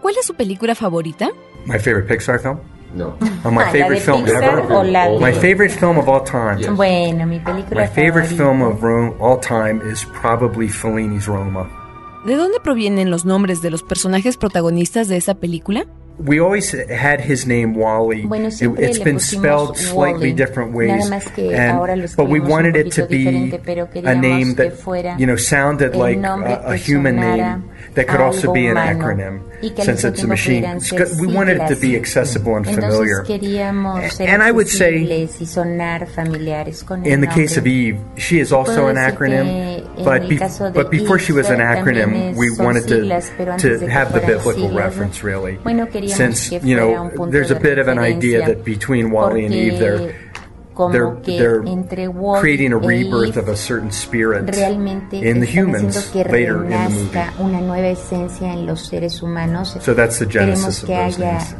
¿Cuál 0.00 0.16
es 0.18 0.26
su 0.26 0.34
película 0.34 0.74
favorita? 0.74 1.30
My 1.66 1.78
favorite 1.78 2.08
Pixar 2.08 2.38
film? 2.38 2.60
No. 2.94 3.16
Oh, 3.44 3.50
my 3.50 3.58
Ah, 3.62 3.64
¿la 3.64 3.70
favorite 3.72 3.94
de 3.94 4.00
film 4.00 4.24
Pixar 4.24 4.44
ever? 4.44 4.72
o 4.72 4.82
la 4.84 5.08
de- 5.08 5.18
My 5.18 5.32
favorite 5.32 5.70
film 5.70 5.98
of 5.98 6.08
all 6.08 6.22
time. 6.22 6.64
Bueno, 6.76 7.26
mi 7.26 7.40
película 7.40 7.80
My 7.82 7.86
favorite 7.88 8.28
favorita. 8.28 8.36
film 8.36 8.62
of 8.62 8.82
Ro- 8.82 9.16
all 9.20 9.40
time 9.40 9.80
is 9.92 10.06
probably 10.22 10.68
Fellini's 10.68 11.26
Roma. 11.26 11.68
¿De 12.24 12.36
dónde 12.36 12.58
provienen 12.60 13.10
los 13.10 13.24
nombres 13.24 13.60
de 13.62 13.70
los 13.70 13.82
personajes 13.82 14.36
protagonistas 14.36 15.08
de 15.08 15.16
esa 15.16 15.34
película? 15.34 15.84
We 16.16 16.38
always 16.40 16.70
had 16.72 17.20
his 17.20 17.44
name 17.44 17.74
Wally. 17.74 18.22
Bueno, 18.24 18.46
It, 18.46 18.52
siempre 18.52 18.86
has 18.86 18.98
le 18.98 19.04
been 19.04 19.16
pusimos 19.16 19.40
spelled 19.42 19.76
slightly 19.76 20.28
Wally. 20.30 20.32
different 20.32 20.72
ways, 20.72 20.90
Nada 21.08 21.10
más 21.10 21.24
que 21.34 21.54
and- 21.56 21.76
ahora 21.76 21.96
lo 21.96 22.06
but 22.16 22.28
we 22.28 22.38
escribimos 22.38 22.44
un 22.46 22.50
wanted 22.52 22.76
it 22.76 22.92
to 22.92 23.02
poquito 23.02 23.08
be 23.08 23.16
diferente, 23.18 23.60
pero 23.64 23.82
a 23.84 23.90
queríamos 23.90 24.22
name 24.22 24.54
que 24.54 24.62
that 24.70 24.72
fuera 24.78 25.16
you 25.18 25.26
know 25.26 25.36
sounded 25.36 25.92
el 25.94 25.98
like 26.00 26.20
nombre 26.20 26.52
a, 26.52 26.70
a 26.72 26.76
que 26.78 26.94
human 26.94 27.16
sonara 27.16 27.36
name 27.58 27.62
that 27.94 28.06
could 28.06 28.20
also 28.20 28.42
algo 28.48 28.52
be 28.54 28.66
an 28.68 28.76
humano 28.76 28.90
acronym, 29.04 29.40
y 29.60 29.70
que 29.70 29.82
al 29.82 29.86
since 29.86 29.90
mismo 29.90 29.94
it's 29.94 30.04
a 30.04 30.12
tiempo 30.12 30.28
machine. 30.28 30.62
pudieran 30.62 30.80
ser 30.80 31.06
We 31.20 31.26
wanted 31.34 31.56
it 31.56 31.66
to 31.68 31.74
be 31.74 31.74
siglas. 31.80 31.96
accessible 32.00 32.56
and 32.56 32.66
Entonces 32.66 32.94
familiar. 32.94 33.22
queríamos 33.24 34.12
ser 34.12 34.28
And 34.30 34.42
I 34.42 34.50
would 34.52 34.68
say- 34.68 34.94
accesibles 35.02 35.40
y 35.40 35.46
sonar 35.46 36.06
familiares 36.06 36.84
con 36.84 37.04
el 37.04 37.12
In 37.12 37.20
the 37.22 37.26
case 37.26 37.58
of 37.58 37.64
nombre. 37.66 37.72
Eve, 37.72 37.98
she 38.16 38.38
is 38.40 38.52
also 38.52 38.82
Puedo 38.82 38.88
an 38.90 38.94
decir 38.96 39.08
acronym, 39.14 39.46
que 39.46 39.76
en 39.98 40.04
but, 40.04 40.22
el 40.22 40.28
be- 40.28 40.36
caso 40.38 40.64
de 40.66 40.70
but 40.72 40.90
before 40.90 41.18
she 41.18 41.32
was 41.32 41.50
an 41.50 41.56
Eve 41.60 41.64
acronym, 41.80 42.04
también 42.12 42.36
we 42.36 42.48
son 42.50 42.66
wanted 42.66 42.82
to, 42.86 42.94
siglas, 43.00 43.32
pero 43.36 43.52
antes 43.52 43.62
to 43.64 43.78
de 43.78 43.86
que 43.86 43.92
have 43.92 44.12
the 44.12 44.20
fueran 44.20 44.26
biblical 44.38 44.68
siglas, 44.68 44.84
reference, 44.84 45.22
really. 45.24 45.58
Bueno, 46.06 46.16
queríamos 46.16 46.38
Since, 46.38 46.48
que 46.50 46.68
you 46.68 46.76
fuera 46.76 46.94
know, 46.96 47.02
un 47.04 47.10
punto 47.10 47.32
there's 47.32 47.50
a 47.50 47.54
de 47.54 47.60
bit 47.60 47.78
of 47.78 47.88
an 47.88 47.98
idea 47.98 48.40
referencia, 48.40 48.46
that 48.46 48.64
between 48.64 49.10
Wally 49.10 49.44
and 49.44 49.54
Eve, 49.54 49.78
there 49.78 49.98
porque 49.98 50.34
como 50.74 50.92
they're 50.92 51.22
que 51.22 51.38
they're 51.38 51.62
entre 51.66 52.08
Wally 52.08 52.40
creating 52.40 52.72
a 52.72 52.76
e 52.76 52.86
rebirth 52.86 53.36
Eve 53.36 53.38
of 53.38 53.48
a 53.48 53.56
certain 53.56 53.92
spirit 53.92 54.50
realmente 54.54 55.16
in 55.18 55.40
the 55.40 55.46
están 55.46 55.68
humans 55.68 55.96
haciendo 55.96 56.12
que 56.12 56.24
later 56.32 56.64
in 56.64 56.70
the 56.70 56.76
movie. 56.76 57.08
renazca 57.10 57.34
una 57.38 57.60
nueva 57.60 57.88
esencia 57.88 58.52
en 58.52 58.66
los 58.66 58.86
seres 58.86 59.22
humanos. 59.22 59.76
So 59.80 59.94
that's 59.94 60.18
the 60.18 60.26
Queremos 60.26 60.62
genesis 60.64 60.82
of 60.82 60.88
que 60.88 60.96
those 60.96 61.16
haya 61.20 61.32
names. 61.38 61.54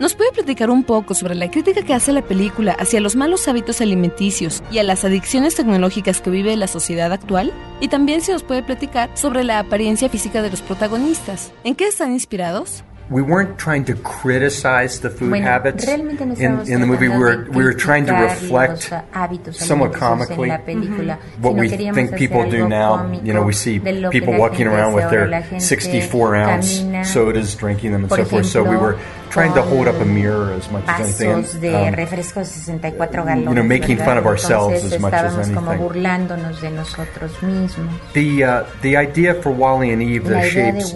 ¿Nos 0.00 0.14
puede 0.14 0.32
platicar 0.32 0.70
un 0.70 0.82
poco 0.82 1.14
sobre 1.14 1.34
la 1.34 1.50
crítica 1.50 1.82
que 1.82 1.92
hace 1.92 2.10
la 2.10 2.22
película 2.22 2.72
hacia 2.72 3.02
los 3.02 3.16
malos 3.16 3.46
hábitos 3.48 3.82
alimenticios 3.82 4.62
y 4.72 4.78
a 4.78 4.82
las 4.82 5.04
adicciones 5.04 5.56
tecnológicas 5.56 6.22
que 6.22 6.30
vive 6.30 6.56
la 6.56 6.68
sociedad 6.68 7.12
actual? 7.12 7.52
Y 7.80 7.88
también 7.88 8.22
se 8.22 8.32
nos 8.32 8.42
puede 8.42 8.62
platicar 8.62 9.10
sobre 9.12 9.44
la 9.44 9.58
apariencia 9.58 10.08
física 10.08 10.40
de 10.40 10.48
los 10.48 10.62
protagonistas. 10.62 11.52
¿En 11.64 11.74
qué 11.74 11.88
están 11.88 12.12
inspirados? 12.12 12.82
We 13.10 13.20
weren't 13.20 13.58
trying 13.58 13.84
to 13.86 13.94
criticize 13.96 15.00
the 15.00 15.10
food 15.10 15.30
Bueno, 15.30 15.48
habits 15.48 15.84
realmente 15.84 16.24
no 16.24 16.34
in, 16.34 16.72
in 16.72 16.80
the 16.80 16.86
movie. 16.86 17.08
We 17.08 17.18
were 17.18 17.50
we 17.50 17.64
were 17.64 17.74
trying 17.74 18.06
to 18.06 18.12
criticar 18.12 18.40
reflect 18.40 18.90
los 18.90 19.02
hábitos 19.12 19.56
somewhat 19.56 19.92
alimenticios 20.00 20.28
comically 20.28 20.48
en 20.48 20.56
la 20.56 20.64
película, 20.64 21.18
what 21.42 21.54
we 21.56 21.68
queríamos 21.68 21.96
think 21.96 22.16
people 22.16 22.48
do 22.48 22.68
now. 22.68 22.98
cómico 22.98 23.26
You 23.26 23.32
know, 23.34 23.42
we 23.42 23.52
see 23.52 23.80
people 23.80 24.38
walking 24.38 24.68
around 24.68 24.94
with 24.94 25.10
their 25.10 25.24
ahora. 25.24 25.40
La 25.40 25.42
gente 25.42 25.60
64 25.60 26.36
ounce 26.36 26.78
camina, 26.78 27.04
sodas, 27.04 27.56
drinking 27.56 27.90
them 27.90 28.04
and 28.04 28.10
so 28.10 28.24
forth. 28.24 28.46
So 28.46 28.62
we 28.62 28.76
were 28.76 28.96
trying 29.30 29.54
to 29.54 29.62
hold 29.62 29.88
up 29.88 30.00
a 30.00 30.04
mirror 30.04 30.52
as 30.52 30.70
much 30.70 30.84
as 30.86 31.20
anything. 31.20 31.60
de 31.60 31.74
um, 31.74 31.94
refrescos 31.94 32.48
64 32.48 33.06
galones. 33.24 33.44
you 33.44 33.54
know, 33.54 33.62
making 33.62 33.96
¿verdad? 33.96 34.04
fun 34.04 34.18
of 34.18 34.26
ourselves 34.26 34.76
Entonces 34.76 34.92
as 34.92 35.00
much 35.00 35.14
as 35.14 35.32
estábamos 35.32 35.54
como 35.54 35.70
anything. 35.70 35.88
burlándonos 35.88 36.60
de 36.60 36.70
nosotros 36.70 37.42
mismos. 37.42 38.12
The 38.12 38.44
uh, 38.44 38.64
the 38.82 38.96
idea 38.96 39.34
for 39.34 39.52
Wally 39.52 39.90
and 39.90 40.02
Eve, 40.02 40.24
the 40.24 40.42
shapes. 40.50 40.94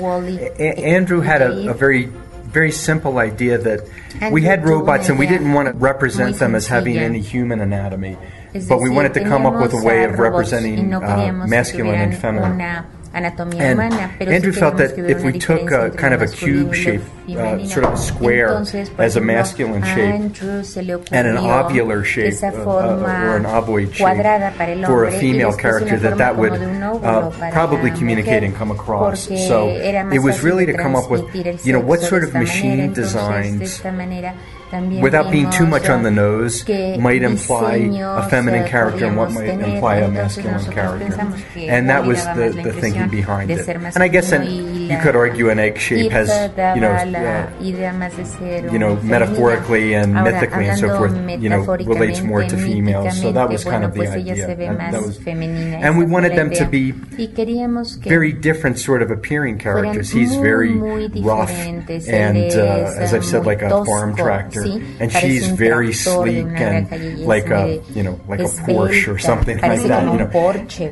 Andrew 0.59 1.21
had 1.21 1.43
a, 1.43 1.71
a 1.71 1.75
very 1.75 2.11
very 2.55 2.71
simple 2.71 3.19
idea 3.19 3.59
that 3.59 3.81
we 4.31 4.43
had 4.43 4.65
robots 4.65 5.09
and 5.09 5.19
we 5.19 5.27
didn't 5.27 5.53
want 5.53 5.67
to 5.67 5.75
represent 5.75 6.37
them 6.39 6.55
as 6.55 6.69
having 6.69 6.97
any 6.97 7.21
human 7.21 7.61
anatomy, 7.61 8.17
but 8.69 8.79
we 8.81 8.89
wanted 8.91 9.13
to 9.15 9.25
come 9.25 9.45
up 9.45 9.61
with 9.61 9.75
a 9.75 9.83
way 9.85 10.05
of 10.05 10.19
representing 10.21 10.89
no 10.89 11.03
uh, 11.03 11.33
masculine 11.33 11.97
and 11.97 12.17
feminine. 12.17 12.85
Una 13.19 13.29
anatomía 13.29 13.63
And 13.71 13.75
humana, 13.75 14.11
pero 14.19 14.33
Andrew 14.33 14.53
sí 14.53 14.59
felt 14.61 14.77
queríamos 14.77 14.89
that 14.89 14.95
que 14.95 15.03
hubiera 15.03 15.19
if 15.19 15.25
una 15.25 15.33
we 15.33 15.39
took 15.39 15.61
diferencia 15.61 15.79
a 15.79 15.85
entre 15.87 16.01
kind 16.01 16.11
lo 16.11 16.17
of 16.17 16.23
a 16.23 16.25
masculino 16.25 16.55
y 16.55 16.65
cube 16.65 16.69
lo 16.69 16.75
shape, 16.75 16.99
uh, 16.99 17.33
femenino. 17.35 17.69
sort 17.71 17.85
of 17.87 17.93
a 17.93 17.97
square 17.97 18.49
Entonces, 18.49 18.91
por 18.91 19.05
as 19.05 19.17
a 19.17 19.19
ejemplo, 19.21 19.35
masculine 19.35 19.83
a 19.83 19.87
shape, 19.87 20.15
Andrew 20.15 20.65
se 20.65 20.83
le 20.83 20.93
and 20.95 21.27
an 21.29 21.37
ocurrió 21.37 21.85
ovular 21.85 22.05
shape, 22.05 22.29
esa 22.29 22.49
uh, 22.49 22.51
uh, 22.51 22.65
forma 22.65 23.25
or 23.31 23.37
an 23.37 23.47
ovoid 23.47 23.93
shape 23.93 23.99
cuadrada 24.05 24.51
para 24.53 24.73
el 24.73 24.85
for 24.85 25.05
a 25.05 25.09
hombre 25.09 25.17
y 25.17 25.21
female 25.21 25.47
después 25.53 25.63
character, 25.63 25.95
una 25.95 26.03
that 26.03 26.11
forma 26.11 26.25
that 26.25 26.37
would 26.37 26.51
como 26.53 26.61
de 26.61 26.67
un 26.67 26.83
óvulo 26.83 27.29
uh, 27.29 27.31
para 27.39 27.53
probably 27.53 27.91
la 27.91 27.97
communicate 27.97 28.41
mujer, 28.41 28.45
and 28.45 28.57
come 28.57 28.71
across. 28.73 29.27
porque 29.27 29.47
So 29.47 29.69
era 29.69 30.05
más 30.05 30.15
it 30.15 30.21
was 30.21 30.37
fácil 30.37 30.45
really 30.51 30.67
de 30.67 30.73
to 30.73 30.83
come 30.83 30.97
up 30.97 31.11
with, 31.11 31.21
transmitir 31.23 31.47
el 31.49 31.57
you 31.65 31.73
know, 31.73 31.81
what 31.81 32.01
sexo 32.01 32.09
sort 32.09 32.23
de 32.23 32.29
of 32.29 32.35
esta 32.35 32.39
machine 32.41 32.77
manera. 32.77 32.85
Entonces, 32.85 33.13
de 33.13 33.19
designs 33.19 33.63
esta 33.63 33.93
manera 33.93 34.31
también 34.33 34.64
without 35.01 35.31
being 35.31 35.51
too 35.51 35.67
much 35.67 35.89
on 35.89 36.03
the 36.03 36.11
nose, 36.11 36.67
might 36.99 37.23
imply 37.23 37.75
a 37.77 38.29
feminine 38.29 38.65
eh, 38.65 38.69
character 38.69 39.07
and 39.07 39.17
what 39.17 39.33
might 39.33 39.49
imply 39.49 39.97
a 39.97 40.09
masculine 40.11 40.65
character. 40.73 41.21
And 41.57 41.89
that 41.89 42.05
was 42.05 42.25
the, 42.37 42.61
the 42.63 42.73
thinking 42.73 43.09
behind 43.09 43.51
it. 43.51 43.67
And 43.69 44.03
I 44.03 44.09
guess 44.09 44.33
y 44.33 44.45
you 44.45 44.99
could 44.99 45.17
argue 45.17 45.51
an 45.51 45.59
egg 45.59 45.79
shape 45.79 46.13
has, 46.13 46.29
you 46.75 46.81
know, 46.81 46.91
uh, 46.93 47.51
idea 47.61 47.93
más 47.93 48.17
de 48.17 48.25
ser 48.25 48.73
you 48.73 48.79
know, 48.79 48.97
metaphorically 49.03 49.95
and 49.95 50.15
mythically 50.15 50.69
and 50.69 50.79
so 50.79 50.89
forth, 50.97 51.15
you 51.41 51.49
know, 51.49 51.63
relates 51.65 52.21
more 52.23 52.45
to 52.45 52.57
females. 52.57 53.21
So 53.21 53.33
that 53.33 53.49
was 53.49 53.65
kind 53.65 53.85
of 53.85 53.93
the 53.95 54.01
bueno, 54.01 54.13
pues 54.13 54.29
ella 54.29 54.33
idea. 54.33 54.91
that 54.93 55.03
was- 55.03 55.19
and 55.27 55.99
we 55.99 56.05
wanted 56.05 56.37
them 56.37 56.51
to 56.53 56.67
be 56.67 56.93
y 57.19 57.29
queríamos 57.29 57.97
que 58.01 58.09
very 58.09 58.33
different 58.33 58.79
sort 58.79 59.03
of 59.03 59.11
appearing 59.11 59.59
characters. 59.59 60.11
He's 60.11 60.35
very 60.37 60.75
rough 61.21 61.51
and, 61.51 62.53
uh, 62.53 63.03
as 63.03 63.15
I've 63.15 63.25
said, 63.25 63.47
like 63.47 63.63
a 63.63 63.85
farm 63.85 64.15
tractor. 64.17 64.64
And 65.01 65.13
she's 65.13 65.49
very 65.49 65.93
sleek 65.93 66.47
and 66.47 66.89
granja 66.89 66.99
y 66.99 67.13
es 67.13 67.27
like 67.27 67.51
a, 67.51 67.83
you 67.95 68.03
know, 68.03 68.19
like 68.29 68.41
a 68.41 68.51
Porsche 68.67 69.09
or 69.09 69.19
something 69.19 69.59
like 69.61 69.83
that. 69.83 70.05
You 70.13 70.19
know, 70.19 70.31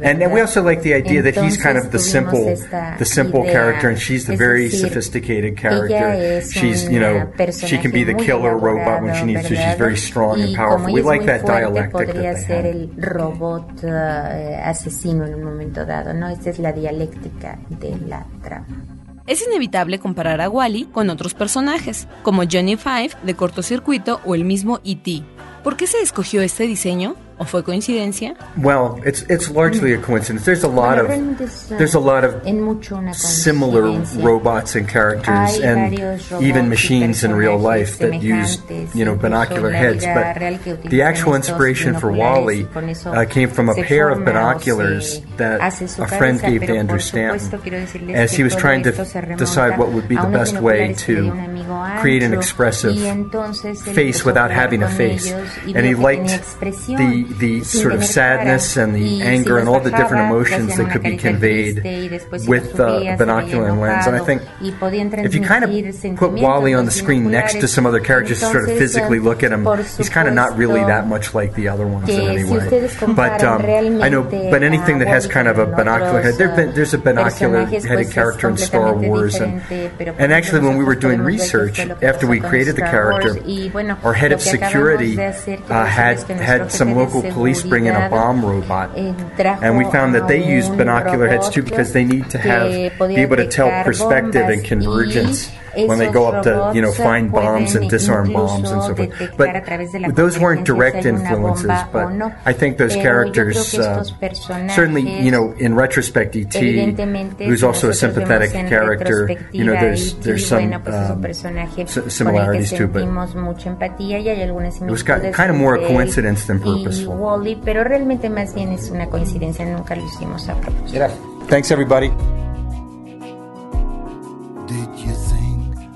and 0.02 0.20
then 0.20 0.30
we 0.32 0.40
also 0.40 0.62
like 0.62 0.82
the 0.82 0.94
idea 0.94 1.22
that 1.22 1.36
he's 1.36 1.56
kind 1.56 1.78
of 1.78 1.90
the 1.92 1.98
simple, 1.98 2.56
the 2.98 3.04
simple 3.04 3.44
character, 3.44 3.88
and 3.88 3.98
she's 3.98 4.26
the 4.26 4.36
very 4.36 4.70
sophisticated 4.70 5.56
character. 5.56 6.42
She's, 6.50 6.88
you 6.88 7.00
know, 7.00 7.32
she 7.66 7.78
can 7.78 7.90
be 7.90 8.04
the 8.04 8.14
killer 8.14 8.56
robot 8.56 9.02
when 9.02 9.14
she 9.14 9.24
needs 9.24 9.48
to. 9.48 9.56
She's 9.56 9.78
very 9.78 9.96
strong 9.96 10.40
and 10.40 10.54
powerful. 10.54 10.92
We 10.92 11.02
like 11.02 11.26
that 11.26 11.46
dialectic 11.46 12.08
that 12.08 12.46
they 12.46 12.88
have. 12.88 12.92
robot 12.96 13.84
eh, 13.84 14.60
asesino 14.62 15.24
en 15.26 15.34
un 15.34 15.44
momento 15.44 15.84
dado, 15.84 16.12
¿no? 16.14 16.28
Esta 16.28 16.50
es 16.50 16.58
la 16.58 16.72
dialéctica 16.72 17.58
de 17.68 17.96
la 18.06 18.26
trama. 18.42 19.01
Es 19.26 19.46
inevitable 19.46 20.00
comparar 20.00 20.40
a 20.40 20.48
Wally 20.48 20.84
con 20.86 21.08
otros 21.08 21.34
personajes, 21.34 22.08
como 22.22 22.42
Johnny 22.50 22.76
Five 22.76 23.12
de 23.22 23.34
cortocircuito 23.34 24.20
o 24.24 24.34
el 24.34 24.44
mismo 24.44 24.80
E.T. 24.84 25.22
¿Por 25.62 25.76
qué 25.76 25.86
se 25.86 26.00
escogió 26.00 26.42
este 26.42 26.66
diseño? 26.66 27.14
¿O 27.38 27.44
fue 27.44 27.62
coincidencia? 27.64 28.34
Well, 28.56 29.00
it's 29.04 29.22
it's 29.28 29.50
largely 29.50 29.94
a 29.94 29.98
coincidence. 29.98 30.44
There's 30.44 30.62
a 30.62 30.68
lot 30.68 30.96
Bueno, 30.96 31.02
of 31.02 31.08
realmente 31.08 31.44
es, 31.44 31.70
uh, 31.72 31.76
there's 31.76 31.94
a 31.94 31.98
lot 32.00 32.24
of 32.24 32.34
en 32.46 32.60
mucho 32.62 32.96
una 32.96 33.14
similar 33.14 33.82
coincidencia. 33.82 34.24
robots 34.24 34.76
and 34.76 34.88
characters 34.88 35.58
Hay 35.58 35.62
and 35.64 35.90
varios 35.96 36.30
robots 36.30 36.46
even 36.46 36.64
y 36.66 36.68
machines 36.68 37.24
in 37.24 37.34
real 37.34 37.58
life 37.58 37.98
that 37.98 38.14
use 38.22 38.58
semejantes, 38.58 38.94
you 38.94 39.04
know 39.04 39.14
incluso 39.14 39.22
binocular 39.22 39.66
en 39.68 39.72
la 39.72 39.78
heads 39.78 40.04
vida 40.04 40.34
real 40.34 40.52
but 40.54 40.62
que 40.62 40.72
the 40.74 40.78
utilizan 40.88 41.06
actual 41.08 41.34
estos 41.36 41.48
inspiration 41.48 41.94
for 41.94 42.10
binoculares 42.12 42.46
Wally 42.46 42.60
y 42.60 42.64
con 42.66 42.88
eso 42.88 43.10
uh, 43.12 43.24
came 43.26 43.48
from 43.48 43.68
a 43.70 43.74
se 43.74 43.82
pair 43.84 44.08
of 44.10 44.18
forma 44.18 44.30
o 44.30 44.32
binoculars 44.32 45.12
se 45.14 45.24
that 45.38 45.60
hace 45.60 45.88
su 45.88 46.02
a 46.02 46.06
friend 46.06 46.40
cabeza, 46.40 46.46
gave 46.46 46.60
to 46.60 46.66
pero 46.66 46.78
Andrew 46.80 46.96
por 46.98 47.02
supuesto, 47.02 47.46
Stanton 47.48 47.60
quiero 47.62 47.78
decirles 47.78 48.16
as 48.16 48.30
que 48.30 48.36
he 48.36 48.44
was 48.44 48.52
todo 48.52 48.60
trying 48.60 48.82
to 48.82 48.88
esto 48.90 49.04
se 49.04 49.20
remonta 49.20 49.44
decide 49.44 49.78
what 49.78 49.88
would 49.90 50.06
be 50.08 50.16
a 50.16 50.20
the 50.20 50.26
unos 50.28 50.38
best 50.52 50.60
way 50.60 50.88
binoculares 50.94 51.02
que 51.04 51.12
le 51.14 51.20
dio 51.22 51.30
to 51.30 51.32
un 51.32 51.40
amigo 51.40 51.74
a 51.74 52.00
create 52.00 52.22
an 52.22 52.32
Andrew, 52.32 52.40
expressive 52.40 52.92
y 52.92 53.06
entonces 53.06 53.86
él 53.86 53.94
face 53.94 54.00
empezó 54.02 54.22
a 54.22 54.32
without 54.32 54.50
jugar 54.50 54.64
having 54.66 54.82
a 54.82 54.86
con 54.86 54.96
face 54.96 55.28
ellos 55.30 55.48
y 55.66 55.74
and 55.76 55.86
he 55.86 55.94
vio 55.94 55.96
que 55.96 56.02
liked 56.02 56.22
tenía 56.26 56.36
expresión 56.36 56.96
the 56.98 57.31
the 57.38 57.62
sin 57.64 57.80
sort 57.80 57.92
of 57.94 58.00
tener 58.00 58.12
cara. 58.12 58.12
sadness 58.12 58.76
and 58.76 58.94
the 58.94 59.00
Y 59.02 59.20
si 59.20 59.22
anger 59.22 59.58
and 59.58 59.68
los 59.68 59.74
all 59.74 59.80
the 59.80 59.90
different 59.90 60.22
bajaba, 60.22 60.30
le 60.30 60.36
emotions 60.36 60.70
hacían 60.70 60.76
that 60.76 60.86
una 60.86 60.92
could 60.92 61.02
be 61.02 61.16
carita 61.16 61.28
conveyed 61.28 61.74
triste 61.82 61.98
y 62.02 62.08
después 62.08 62.42
si 62.42 62.48
with 62.48 62.64
lo 62.64 62.76
the 62.76 62.88
subía, 62.88 63.16
se 63.18 63.26
veía 63.26 63.66
binocular 63.66 63.72
lens 63.80 64.06
and 64.06 64.16
I 64.16 64.20
enojado 64.20 64.26
think 64.26 64.42
y 64.60 64.70
podían 64.72 65.10
if 65.24 65.34
you 65.34 65.40
kind 65.42 65.64
of 65.64 65.70
transmitir 65.70 66.16
put 66.16 66.32
Wally 66.32 66.74
on 66.74 66.84
the 66.86 66.90
sentimientos 66.90 67.02
screen 67.02 67.30
next 67.30 67.60
to 67.60 67.68
some 67.68 67.86
other 67.86 68.00
characters 68.00 68.40
to 68.40 68.46
sort 68.46 68.64
of 68.64 68.70
Entonces, 68.70 68.78
physically 68.78 69.18
um, 69.18 69.24
look 69.24 69.42
at 69.42 69.52
him, 69.52 69.64
por 69.64 69.78
he's 69.78 70.08
kind 70.08 70.28
of 70.28 70.34
not 70.34 70.56
really 70.56 70.80
supuesto 70.80 70.86
that 70.86 71.06
much 71.08 71.34
like 71.34 71.54
the 71.54 71.68
other 71.68 71.86
ones 71.86 72.06
que 72.06 72.14
in 72.18 72.28
any 72.30 72.44
si 72.44 72.50
way. 72.52 72.58
ustedes 72.66 72.96
But 73.14 73.40
comparan 73.40 73.44
um, 73.44 74.02
I 74.02 74.08
know, 74.08 74.22
realmente 74.22 74.50
but 74.50 74.62
anything 74.62 74.98
that 75.00 75.08
has 75.08 75.26
a 75.26 75.28
kind 75.28 75.48
of 75.48 75.58
a 75.58 75.64
Wally 75.64 75.74
con 75.74 75.84
binocular 75.84 76.22
head, 76.22 76.34
otros, 76.34 76.38
there've 76.38 76.56
been, 76.56 76.74
there's 76.74 76.94
a 76.94 76.98
binocular 76.98 77.64
personajes, 77.66 77.84
headed 77.84 78.06
pues, 78.06 78.08
es 78.08 78.14
character 78.14 78.48
in 78.48 78.56
Star 78.56 78.92
completamente 78.92 79.08
Wars, 79.08 79.34
and 79.40 79.60
diferente, 79.60 79.90
pero 79.98 80.14
and 80.18 80.32
actually 80.32 80.60
when 80.60 80.76
we 80.76 80.84
were 80.84 80.94
nosotros 80.94 81.00
doing 81.00 81.18
podemos 81.20 81.26
ver 81.26 81.38
qué 81.38 81.42
research 81.42 81.76
fue 81.76 81.86
lo 81.86 81.96
que 81.98 82.06
after 82.08 82.26
pasó 82.26 82.30
we 82.30 82.40
con 82.40 82.48
created 82.50 82.76
the 82.76 82.82
Star 82.84 83.10
Wars. 83.12 83.24
character, 83.24 83.42
Y, 83.46 83.68
bueno, 83.70 83.98
our 84.04 84.14
head 84.14 84.30
lo 84.30 84.36
of 84.36 84.42
que 84.42 84.50
acabamos 84.50 84.70
security 84.72 85.16
de 85.16 85.24
hacer, 85.26 85.58
quiero 85.60 85.82
uh, 85.82 85.86
had 85.86 86.16
decirles 86.16 86.24
que 86.24 86.34
nuestro 86.34 86.52
had 86.54 86.60
jefe 86.62 86.70
some 86.76 86.90
de 86.90 86.96
local 87.14 87.32
police 87.32 87.62
bring 87.62 87.86
in 87.86 87.94
a 87.94 88.08
bomb 88.08 88.44
robot, 88.44 88.96
and 88.96 89.76
we 89.76 89.84
found 89.84 90.14
that 90.14 90.28
they 90.28 90.46
use 90.46 90.68
binocular 90.68 91.28
heads 91.28 91.48
too 91.48 91.62
because 91.62 91.92
they 91.92 92.04
need 92.04 92.28
to 92.30 92.38
have 92.38 92.70
be 93.08 93.16
able 93.16 93.36
to 93.36 93.46
tell 93.48 93.68
perspective 93.84 94.48
and 94.48 94.64
convergence 94.64 95.50
when 95.88 95.98
they 95.98 96.06
esos 96.08 96.14
go 96.14 96.28
up 96.28 96.42
to 96.42 96.70
you 96.74 96.82
know 96.82 96.88
robots 96.90 96.96
find 97.02 97.30
bombs 97.32 97.74
and 97.74 97.84
pueden 97.84 97.88
disarm 97.90 98.32
bombs 98.32 98.70
and 98.70 98.82
incluso 98.82 98.88
so 98.88 98.94
forth. 98.96 99.10
detectar 99.18 99.56
a 99.56 99.62
través 99.62 99.92
de 99.92 100.00
la 100.00 100.08
But 100.08 100.16
those 100.16 100.38
weren't 100.38 100.66
convergencia 100.66 100.74
direct 100.74 101.02
si 101.02 101.08
hay 101.08 101.14
una 101.14 101.30
influences, 101.30 101.66
bomba 101.66 101.88
but 101.92 102.04
o 102.04 102.10
no. 102.10 102.26
I 102.46 102.52
think 102.54 102.76
those 102.78 102.94
Pero 102.96 103.02
yo 103.02 103.02
creo 103.02 103.02
characters 103.02 103.54
que 103.70 103.80
estos 103.80 104.12
uh, 104.12 104.16
personajes, 104.18 104.74
certainly 104.74 105.02
you 105.24 105.30
know 105.30 105.54
in 105.58 105.74
retrospect 105.76 106.36
ET 106.36 106.54
evidentemente, 106.56 107.46
who's 107.46 107.60
si 107.60 107.66
also 107.66 107.86
a 107.86 107.90
nosotros 107.90 107.98
sympathetic 107.98 108.52
vemos 108.52 108.64
en 108.64 108.68
character 108.68 109.48
you 109.52 109.64
know 109.64 109.72
retrospectiva 109.74 109.80
there's 109.80 110.12
E.T., 110.12 110.20
there's 110.22 110.46
some 110.46 110.60
bueno, 110.68 110.80
pues 110.84 110.94
es 110.96 111.10
un 111.10 111.16
um, 111.16 111.20
personaje 111.22 111.82
s- 111.82 111.94
con 111.94 112.02
el 112.02 112.04
que 112.04 112.10
similarities 112.10 112.70
too 112.74 112.86
but 112.86 113.00
sentimos 113.02 113.34
mucha 113.34 113.68
empatía 113.70 114.18
y 114.18 114.28
hay 114.28 114.42
algunas 114.42 114.76
it 114.76 114.82
was 114.82 115.00
similitudes 115.00 115.36
kind 115.36 115.50
of 115.50 115.56
more 115.56 115.74
a 115.76 115.80
entre 115.82 115.92
él 115.92 115.96
coincidence 115.96 116.46
than 116.46 116.58
y 116.58 116.60
purposeful. 116.60 117.14
Wally, 117.16 117.60
pero 117.64 117.84
realmente 117.84 118.28
más 118.30 118.54
bien 118.54 118.72
es 118.72 118.90
una 118.90 119.06
coincidencia, 119.08 119.64
nunca 119.64 119.94
lo 119.96 120.04
hicimos 120.04 120.48
a 120.48 120.54
propósito. 120.54 121.06
Thanks 121.48 121.70
everybody. 121.70 122.10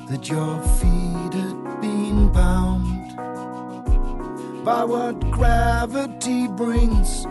That 0.08 0.28
your 0.28 0.62
feet 0.78 1.34
had 1.34 1.80
been 1.80 2.32
bound 2.32 3.16
by 4.64 4.84
what 4.84 5.18
gravity 5.32 6.46
brings 6.46 7.22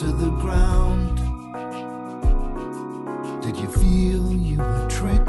to 0.00 0.06
the 0.06 0.30
ground? 0.40 1.18
Did 3.42 3.56
you 3.58 3.68
feel 3.68 4.32
you 4.32 4.56
were 4.58 4.86
tricked 4.88 5.26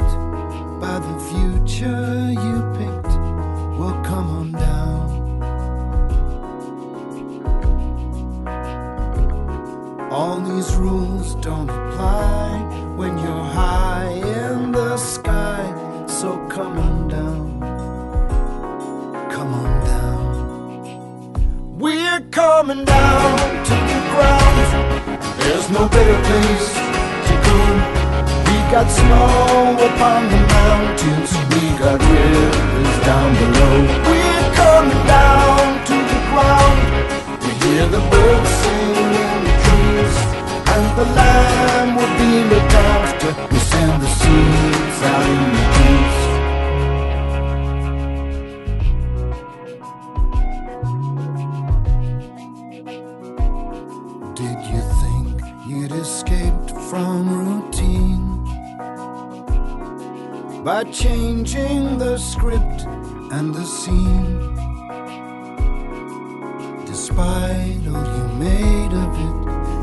by 0.80 0.98
the 0.98 1.18
future 1.30 2.30
you 2.30 2.62
picked? 2.78 3.14
Well, 3.78 4.00
come 4.02 4.30
on 4.30 4.52
down. 4.52 4.84
All 10.10 10.40
these 10.40 10.74
rules 10.76 11.34
don't 11.36 11.68
apply 11.68 12.60
when 12.96 13.18
you're 13.18 13.44
high 13.44 14.33
coming 22.74 22.84
down 22.84 23.38
to 23.64 23.74
the 23.90 24.00
ground. 24.10 24.58
There's 25.38 25.70
no 25.70 25.88
better 25.88 26.18
place 26.28 26.68
to 27.28 27.34
go. 27.46 27.58
We 28.46 28.56
got 28.74 28.86
snow 28.90 29.78
upon 29.88 30.20
the 30.34 30.40
mountains, 30.58 31.30
we 31.50 31.62
got 31.78 32.00
rivers 32.00 32.96
down 33.06 33.30
below. 33.42 33.76
We're 34.10 34.50
coming 34.58 35.06
down 35.06 35.84
to 35.88 35.96
the 36.12 36.20
ground. 36.30 36.80
We 37.42 37.50
hear 37.62 37.86
the 37.86 38.02
birds 38.10 38.50
sing 38.62 39.12
in 39.22 39.38
the 39.46 39.54
trees, 39.64 40.16
and 40.74 40.86
the 40.98 41.06
land 41.14 41.96
will 41.96 42.14
be 42.18 42.32
looked 42.50 42.74
after. 42.74 43.30
We 43.52 43.58
send 43.58 44.02
the 44.02 44.10
seeds 44.18 45.02
out 45.12 45.26
in 45.26 45.50
the 45.56 45.64
breeze. 45.74 46.33
Changing 60.92 61.98
the 61.98 62.16
script 62.18 62.86
and 63.32 63.54
the 63.54 63.64
scene? 63.64 64.54
Despite 66.86 67.86
all 67.92 68.06
you 68.16 68.26
made 68.38 68.92
of 68.92 69.12
it, 69.26 69.36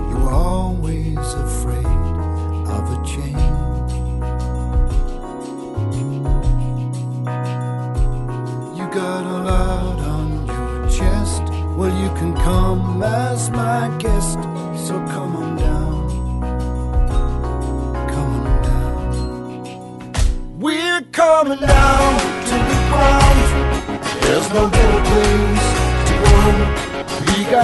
you 0.09 0.17
were 0.23 0.31
always 0.31 1.17
afraid 1.17 1.85
of 2.75 2.83
a 2.95 2.99
change. 3.05 3.91
You 8.77 8.85
got 8.91 9.23
a 9.25 9.39
lot 9.51 9.99
on 9.99 10.45
your 10.47 10.89
chest. 10.89 11.43
Well, 11.77 11.93
you 12.01 12.09
can 12.19 12.33
come 12.35 13.03
as 13.03 13.49
my 13.51 13.95
guest, 13.99 14.39
so 14.87 14.93
come 15.07 15.35
on 15.35 15.50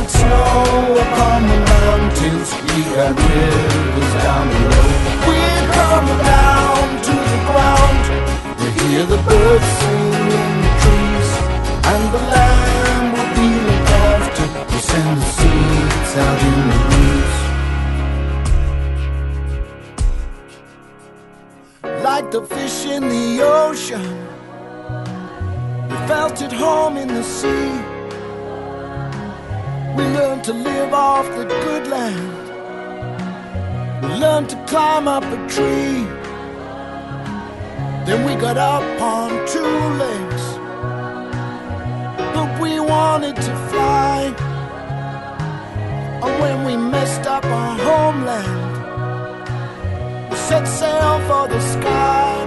We 0.08 0.14
snow 0.14 0.96
upon 1.04 1.40
the 1.52 1.60
mountains. 1.76 2.50
We 2.64 2.80
got 2.96 3.12
rivers 3.12 4.14
down 4.24 4.48
below. 4.48 4.88
We're 5.28 5.68
coming 5.76 6.22
down 6.24 6.86
to 7.08 7.14
the 7.32 7.40
ground. 7.50 8.06
We 8.58 8.68
hear 8.88 9.04
the 9.04 9.18
birds 9.28 9.70
sing 9.80 10.14
in 10.40 10.52
the 10.64 10.72
trees, 10.84 11.30
and 11.92 12.04
the 12.16 12.22
land 12.34 13.06
will 13.16 13.32
be 13.36 13.50
looked 13.68 13.92
after. 14.08 14.48
We 14.72 14.80
send 14.80 15.12
the 15.18 15.28
seeds 15.36 16.12
out 16.24 16.40
in 16.50 16.60
the 16.72 16.80
breeze. 16.88 17.40
Like 22.02 22.28
the 22.32 22.44
fish 22.44 22.86
in 22.86 23.04
the 23.10 23.42
ocean, 23.44 24.08
we 25.90 25.98
felt 26.08 26.42
at 26.42 26.54
home 26.54 26.96
in 26.96 27.10
the 27.10 27.24
sea. 27.24 27.97
We 29.98 30.04
learned 30.04 30.44
to 30.44 30.54
live 30.54 30.94
off 30.94 31.26
the 31.36 31.46
good 31.46 31.88
land. 31.88 32.48
We 34.04 34.10
learned 34.10 34.48
to 34.52 34.56
climb 34.68 35.08
up 35.08 35.24
a 35.24 35.38
tree. 35.50 36.06
Then 38.06 38.24
we 38.28 38.36
got 38.40 38.58
up 38.58 39.02
on 39.02 39.30
two 39.48 39.78
legs. 40.04 40.44
But 42.36 42.62
we 42.62 42.80
wanted 42.80 43.38
to 43.38 43.56
fly. 43.72 44.36
And 46.24 46.42
when 46.44 46.64
we 46.64 46.78
messed 46.78 47.26
up 47.26 47.46
our 47.46 47.76
homeland, 47.80 48.56
we 50.30 50.38
set 50.38 50.68
sail 50.68 51.20
for 51.28 51.48
the 51.48 51.60
sky. 51.60 52.46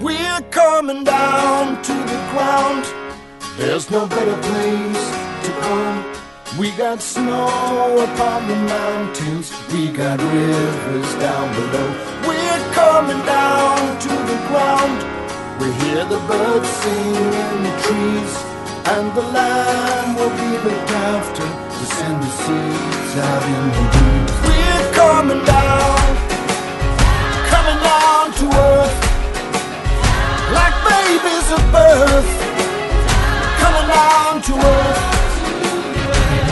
We're 0.00 0.40
coming 0.50 1.04
down 1.04 1.82
to 1.82 1.92
the 1.92 2.20
ground. 2.32 2.86
There's 3.58 3.90
no 3.90 4.06
better 4.06 4.36
place 4.48 5.10
to 5.44 5.50
go. 5.60 6.17
We 6.58 6.72
got 6.72 7.00
snow 7.00 7.46
upon 8.02 8.48
the 8.48 8.56
mountains, 8.56 9.52
we 9.72 9.92
got 9.92 10.18
rivers 10.18 11.14
down 11.22 11.54
below. 11.54 11.88
We're 12.26 12.72
coming 12.74 13.24
down 13.24 13.78
to 14.00 14.08
the 14.08 14.38
ground. 14.50 14.98
We 15.60 15.70
hear 15.86 16.04
the 16.04 16.18
birds 16.26 16.68
sing 16.68 17.14
in 17.14 17.62
the 17.62 17.74
trees, 17.86 18.32
and 18.90 19.06
the 19.14 19.22
land 19.22 20.16
will 20.18 20.34
be 20.34 20.50
looked 20.66 20.90
after. 21.14 21.46
We 21.78 21.84
send 21.94 22.22
the 22.24 22.32
seeds 22.42 23.14
out 23.22 23.44
in 23.54 23.64
the 23.76 23.84
breeze. 23.94 24.34
We're 24.50 24.88
coming 24.98 25.44
down, 25.46 26.06
coming 27.54 27.80
down 27.86 28.24
to 28.34 28.46
earth, 28.66 28.98
like 30.58 30.74
babies 30.90 31.48
of 31.54 31.62
birth, 31.70 32.30
coming 33.62 33.86
down 33.94 34.42
to 34.42 34.54
earth. 34.58 35.17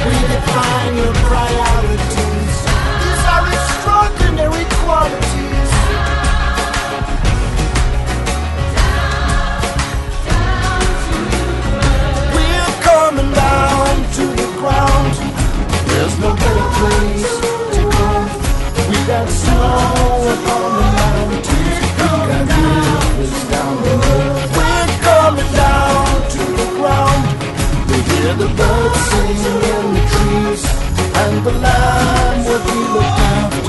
We 0.06 0.12
define 0.12 0.96
your 0.96 1.14
priorities. 1.26 2.56
These 3.02 3.22
are 3.34 3.44
extraordinary 3.56 4.64
qualities. 4.78 5.70
We're 12.34 12.74
coming 12.86 13.30
down 13.32 13.94
to 14.16 14.24
the 14.40 14.48
ground. 14.60 15.14
There's 15.90 16.16
no 16.20 16.30
better 16.36 16.68
place 16.78 17.32
to 17.74 17.82
go. 17.82 18.06
We 18.90 18.98
got 19.10 19.28
snow 19.28 20.22
upon 20.34 20.70
the 20.78 20.86
mountains. 21.00 21.78
We 21.82 21.88
got 21.98 22.46
rivers 23.18 23.50
down. 23.50 24.05
Hear 28.26 28.34
the 28.34 28.48
birds 28.58 29.00
sing 29.08 29.36
in 29.72 29.86
the 29.94 30.02
trees, 30.12 30.64
and 31.22 31.46
the 31.46 31.52
land 31.52 32.46
will 32.46 32.62
be 32.66 32.78
looked 32.92 33.20
after. 33.20 33.66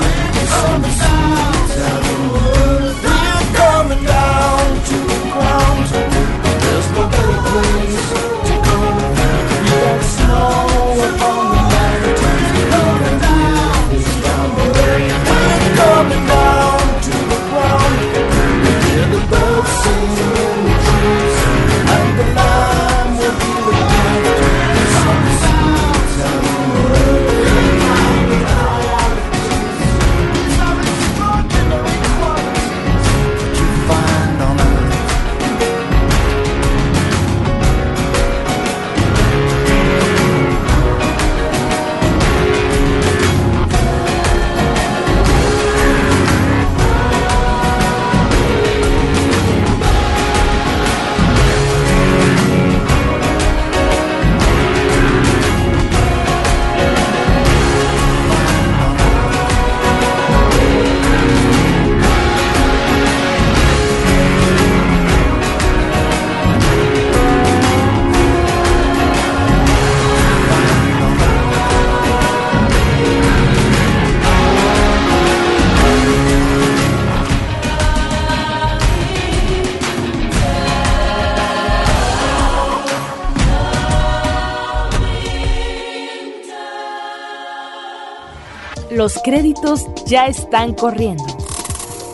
Los 89.08 89.22
créditos 89.22 89.86
ya 90.04 90.26
están 90.26 90.74
corriendo. 90.74 91.24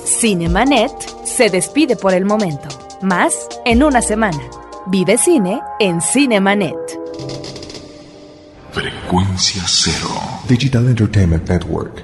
Cinemanet 0.05 0.93
se 1.25 1.51
despide 1.51 1.97
por 1.97 2.15
el 2.15 2.25
momento. 2.25 2.69
Más 3.03 3.35
en 3.65 3.83
una 3.83 4.01
semana. 4.01 4.39
Vive 4.87 5.19
cine 5.19 5.61
en 5.81 6.01
Cinemanet. 6.01 6.77
Frecuencia 8.71 9.65
cero. 9.67 10.09
Digital 10.49 10.87
Entertainment 10.87 11.49
Network. 11.49 12.04